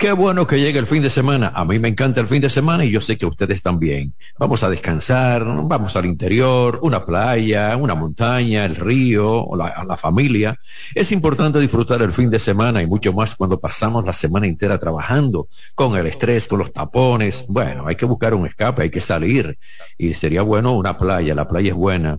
Qué 0.00 0.12
bueno 0.12 0.46
que 0.46 0.58
llegue 0.58 0.78
el 0.78 0.86
fin 0.86 1.02
de 1.02 1.10
semana. 1.10 1.52
A 1.54 1.66
mí 1.66 1.78
me 1.78 1.88
encanta 1.88 2.22
el 2.22 2.26
fin 2.26 2.40
de 2.40 2.48
semana 2.48 2.86
y 2.86 2.90
yo 2.90 3.02
sé 3.02 3.18
que 3.18 3.26
ustedes 3.26 3.60
también. 3.60 4.14
Vamos 4.38 4.62
a 4.62 4.70
descansar, 4.70 5.44
vamos 5.44 5.94
al 5.94 6.06
interior, 6.06 6.78
una 6.80 7.04
playa, 7.04 7.76
una 7.76 7.94
montaña, 7.94 8.64
el 8.64 8.76
río, 8.76 9.46
la, 9.54 9.84
la 9.86 9.98
familia. 9.98 10.58
Es 10.94 11.12
importante 11.12 11.60
disfrutar 11.60 12.00
el 12.00 12.14
fin 12.14 12.30
de 12.30 12.38
semana 12.38 12.80
y 12.80 12.86
mucho 12.86 13.12
más 13.12 13.36
cuando 13.36 13.60
pasamos 13.60 14.02
la 14.06 14.14
semana 14.14 14.46
entera 14.46 14.78
trabajando, 14.78 15.48
con 15.74 15.94
el 15.94 16.06
estrés, 16.06 16.48
con 16.48 16.60
los 16.60 16.72
tapones. 16.72 17.44
Bueno, 17.46 17.86
hay 17.86 17.96
que 17.96 18.06
buscar 18.06 18.32
un 18.32 18.46
escape, 18.46 18.84
hay 18.84 18.90
que 18.90 19.02
salir. 19.02 19.58
Y 19.98 20.14
sería 20.14 20.40
bueno 20.40 20.72
una 20.72 20.96
playa, 20.96 21.34
la 21.34 21.46
playa 21.46 21.72
es 21.72 21.76
buena 21.76 22.18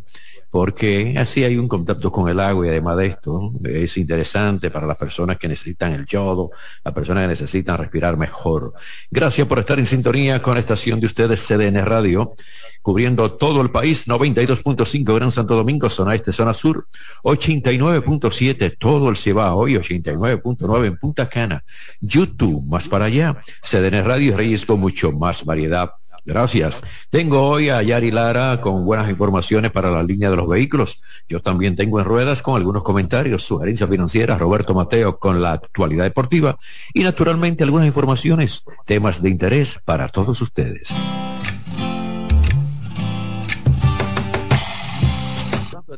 porque 0.51 1.15
así 1.17 1.45
hay 1.45 1.55
un 1.55 1.69
contacto 1.69 2.11
con 2.11 2.27
el 2.27 2.39
agua 2.41 2.65
y 2.65 2.69
además 2.69 2.97
de 2.97 3.05
esto 3.07 3.53
es 3.63 3.95
interesante 3.95 4.69
para 4.69 4.85
las 4.85 4.97
personas 4.97 5.37
que 5.37 5.47
necesitan 5.47 5.93
el 5.93 6.05
yodo, 6.05 6.51
las 6.83 6.93
personas 6.93 7.23
que 7.23 7.29
necesitan 7.29 7.77
respirar 7.77 8.17
mejor. 8.17 8.73
Gracias 9.09 9.47
por 9.47 9.59
estar 9.59 9.79
en 9.79 9.85
sintonía 9.85 10.41
con 10.41 10.55
la 10.55 10.59
estación 10.59 10.99
de 10.99 11.05
ustedes 11.05 11.47
CDN 11.47 11.85
Radio, 11.85 12.33
cubriendo 12.81 13.31
todo 13.31 13.61
el 13.61 13.71
país, 13.71 14.09
92.5 14.09 15.15
Gran 15.15 15.31
Santo 15.31 15.55
Domingo, 15.55 15.89
zona 15.89 16.15
este, 16.15 16.33
zona 16.33 16.53
sur, 16.53 16.85
89.7 17.23 18.75
todo 18.77 19.09
el 19.09 19.15
Cibao 19.15 19.69
y 19.69 19.75
89.9 19.75 20.85
en 20.85 20.97
Punta 20.97 21.29
Cana, 21.29 21.63
YouTube 22.01 22.61
más 22.65 22.89
para 22.89 23.05
allá, 23.05 23.37
CDN 23.63 24.03
Radio 24.03 24.35
Reyes 24.35 24.65
con 24.65 24.81
mucho 24.81 25.13
más 25.13 25.45
variedad 25.45 25.91
Gracias. 26.23 26.83
Tengo 27.09 27.47
hoy 27.47 27.69
a 27.69 27.81
Yari 27.81 28.11
Lara 28.11 28.61
con 28.61 28.85
buenas 28.85 29.09
informaciones 29.09 29.71
para 29.71 29.89
la 29.89 30.03
línea 30.03 30.29
de 30.29 30.35
los 30.35 30.47
vehículos. 30.47 31.01
Yo 31.27 31.41
también 31.41 31.75
tengo 31.75 31.99
en 31.99 32.05
ruedas 32.05 32.43
con 32.43 32.55
algunos 32.55 32.83
comentarios, 32.83 33.43
sugerencias 33.43 33.89
financieras, 33.89 34.39
Roberto 34.39 34.75
Mateo 34.75 35.17
con 35.17 35.41
la 35.41 35.53
actualidad 35.53 36.03
deportiva 36.03 36.59
y 36.93 37.03
naturalmente 37.03 37.63
algunas 37.63 37.87
informaciones, 37.87 38.63
temas 38.85 39.21
de 39.23 39.29
interés 39.29 39.79
para 39.83 40.09
todos 40.09 40.39
ustedes. 40.41 40.89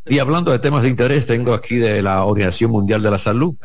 Y 0.05 0.19
hablando 0.19 0.51
de 0.51 0.59
temas 0.59 0.83
de 0.83 0.89
interés, 0.89 1.25
tengo 1.25 1.53
aquí 1.53 1.77
de 1.77 2.01
la 2.01 2.23
Organización 2.23 2.71
Mundial 2.71 3.01
de 3.03 3.11
la 3.11 3.17
Salud 3.17 3.55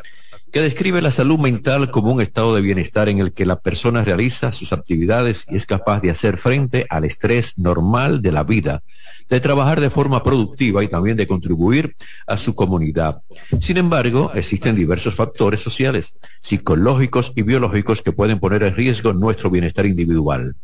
que 0.51 0.61
describe 0.61 1.01
la 1.01 1.11
salud 1.11 1.37
mental 1.37 1.91
como 1.91 2.11
un 2.11 2.21
estado 2.21 2.55
de 2.55 2.61
bienestar 2.61 3.09
en 3.09 3.19
el 3.19 3.33
que 3.33 3.45
la 3.45 3.59
persona 3.59 4.03
realiza 4.03 4.51
sus 4.51 4.73
actividades 4.73 5.45
y 5.49 5.55
es 5.55 5.65
capaz 5.65 6.01
de 6.01 6.09
hacer 6.09 6.37
frente 6.37 6.85
al 6.89 7.05
estrés 7.05 7.57
normal 7.57 8.21
de 8.21 8.31
la 8.31 8.43
vida, 8.43 8.81
de 9.29 9.39
trabajar 9.39 9.79
de 9.79 9.89
forma 9.89 10.23
productiva 10.23 10.83
y 10.83 10.87
también 10.87 11.17
de 11.17 11.27
contribuir 11.27 11.95
a 12.25 12.37
su 12.37 12.55
comunidad. 12.55 13.21
Sin 13.61 13.77
embargo, 13.77 14.31
existen 14.33 14.75
diversos 14.75 15.13
factores 15.13 15.61
sociales, 15.61 16.17
psicológicos 16.41 17.31
y 17.35 17.43
biológicos 17.43 18.01
que 18.01 18.11
pueden 18.11 18.39
poner 18.39 18.63
en 18.63 18.75
riesgo 18.75 19.13
nuestro 19.13 19.49
bienestar 19.49 19.85
individual. 19.85 20.55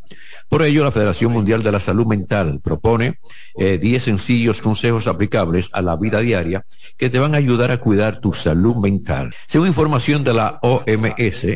Por 0.47 0.61
ello, 0.61 0.83
la 0.83 0.91
Federación 0.91 1.31
Mundial 1.31 1.63
de 1.63 1.71
la 1.71 1.79
Salud 1.79 2.05
Mental 2.05 2.59
propone 2.63 3.19
10 3.55 3.83
eh, 3.83 3.99
sencillos 3.99 4.61
consejos 4.61 5.07
aplicables 5.07 5.69
a 5.73 5.81
la 5.81 5.95
vida 5.95 6.19
diaria 6.21 6.65
que 6.97 7.09
te 7.09 7.19
van 7.19 7.33
a 7.33 7.37
ayudar 7.37 7.71
a 7.71 7.79
cuidar 7.79 8.19
tu 8.19 8.31
salud 8.31 8.75
mental. 8.75 9.33
Según 9.47 9.67
información 9.67 10.23
de 10.23 10.33
la 10.33 10.59
OMS, 10.61 11.47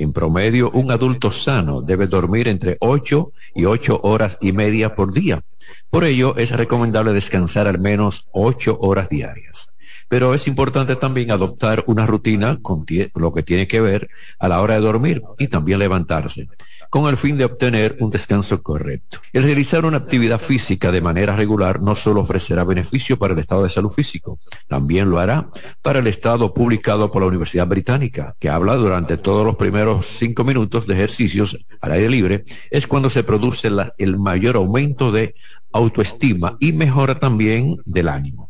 En 0.00 0.12
promedio, 0.12 0.70
un 0.70 0.92
adulto 0.92 1.32
sano 1.32 1.82
debe 1.82 2.06
dormir 2.06 2.46
entre 2.46 2.76
8 2.78 3.32
y 3.56 3.64
8 3.64 4.00
horas 4.04 4.38
y 4.40 4.52
media 4.52 4.94
por 4.94 5.12
día. 5.12 5.42
Por 5.90 6.04
ello, 6.04 6.36
es 6.36 6.52
recomendable 6.52 7.12
descansar 7.12 7.66
al 7.66 7.80
menos 7.80 8.28
8 8.30 8.78
horas 8.80 9.08
diarias. 9.08 9.70
Pero 10.08 10.34
es 10.34 10.46
importante 10.46 10.94
también 10.94 11.32
adoptar 11.32 11.82
una 11.86 12.06
rutina 12.06 12.60
con 12.62 12.86
lo 13.14 13.32
que 13.34 13.42
tiene 13.42 13.66
que 13.66 13.80
ver 13.80 14.08
a 14.38 14.46
la 14.46 14.60
hora 14.60 14.74
de 14.74 14.80
dormir 14.80 15.22
y 15.36 15.48
también 15.48 15.80
levantarse 15.80 16.46
con 16.90 17.08
el 17.08 17.16
fin 17.16 17.36
de 17.36 17.44
obtener 17.44 17.96
un 18.00 18.10
descanso 18.10 18.62
correcto. 18.62 19.20
El 19.32 19.42
realizar 19.42 19.84
una 19.84 19.98
actividad 19.98 20.40
física 20.40 20.90
de 20.90 21.00
manera 21.00 21.36
regular 21.36 21.80
no 21.80 21.94
solo 21.96 22.20
ofrecerá 22.20 22.64
beneficio 22.64 23.18
para 23.18 23.34
el 23.34 23.40
estado 23.40 23.64
de 23.64 23.70
salud 23.70 23.90
físico, 23.90 24.38
también 24.68 25.10
lo 25.10 25.18
hará 25.18 25.48
para 25.82 25.98
el 25.98 26.06
estado 26.06 26.54
publicado 26.54 27.10
por 27.10 27.22
la 27.22 27.28
Universidad 27.28 27.66
Británica, 27.66 28.34
que 28.38 28.48
habla 28.48 28.76
durante 28.76 29.16
todos 29.16 29.44
los 29.44 29.56
primeros 29.56 30.06
cinco 30.06 30.44
minutos 30.44 30.86
de 30.86 30.94
ejercicios 30.94 31.58
al 31.80 31.92
aire 31.92 32.10
libre, 32.10 32.44
es 32.70 32.86
cuando 32.86 33.10
se 33.10 33.22
produce 33.22 33.68
el 33.98 34.18
mayor 34.18 34.56
aumento 34.56 35.12
de 35.12 35.34
autoestima 35.72 36.56
y 36.60 36.72
mejora 36.72 37.18
también 37.18 37.76
del 37.84 38.08
ánimo. 38.08 38.47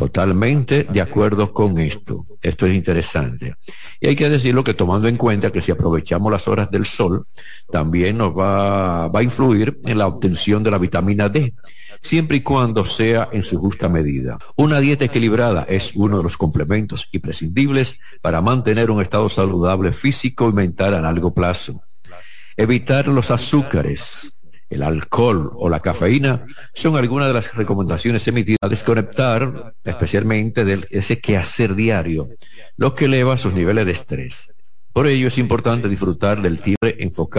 Totalmente 0.00 0.84
de 0.84 1.02
acuerdo 1.02 1.52
con 1.52 1.78
esto. 1.78 2.24
Esto 2.40 2.64
es 2.64 2.74
interesante. 2.74 3.56
Y 4.00 4.06
hay 4.06 4.16
que 4.16 4.30
decirlo 4.30 4.64
que 4.64 4.72
tomando 4.72 5.08
en 5.08 5.18
cuenta 5.18 5.52
que 5.52 5.60
si 5.60 5.72
aprovechamos 5.72 6.32
las 6.32 6.48
horas 6.48 6.70
del 6.70 6.86
sol, 6.86 7.22
también 7.70 8.16
nos 8.16 8.32
va, 8.32 9.08
va 9.08 9.20
a 9.20 9.22
influir 9.22 9.78
en 9.84 9.98
la 9.98 10.06
obtención 10.06 10.62
de 10.62 10.70
la 10.70 10.78
vitamina 10.78 11.28
D, 11.28 11.52
siempre 12.00 12.38
y 12.38 12.40
cuando 12.40 12.86
sea 12.86 13.28
en 13.30 13.44
su 13.44 13.58
justa 13.58 13.90
medida. 13.90 14.38
Una 14.56 14.80
dieta 14.80 15.04
equilibrada 15.04 15.66
es 15.68 15.92
uno 15.94 16.16
de 16.16 16.22
los 16.22 16.38
complementos 16.38 17.06
imprescindibles 17.12 17.98
para 18.22 18.40
mantener 18.40 18.90
un 18.90 19.02
estado 19.02 19.28
saludable 19.28 19.92
físico 19.92 20.48
y 20.48 20.54
mental 20.54 20.94
a 20.94 21.02
largo 21.02 21.34
plazo. 21.34 21.82
Evitar 22.56 23.06
los 23.06 23.30
azúcares, 23.30 24.39
el 24.70 24.82
alcohol 24.82 25.50
o 25.56 25.68
la 25.68 25.80
cafeína 25.80 26.46
son 26.72 26.96
algunas 26.96 27.28
de 27.28 27.34
las 27.34 27.54
recomendaciones 27.54 28.26
emitidas 28.28 28.58
a 28.62 28.68
desconectar 28.68 29.74
especialmente 29.84 30.64
de 30.64 30.86
ese 30.90 31.20
quehacer 31.20 31.74
diario, 31.74 32.28
lo 32.76 32.94
que 32.94 33.06
eleva 33.06 33.36
sus 33.36 33.52
niveles 33.52 33.84
de 33.84 33.92
estrés. 33.92 34.54
Por 34.92 35.06
ello 35.06 35.28
es 35.28 35.38
importante 35.38 35.88
disfrutar 35.88 36.40
del 36.40 36.60
tiempo 36.60 36.80
enfocado 36.82 37.38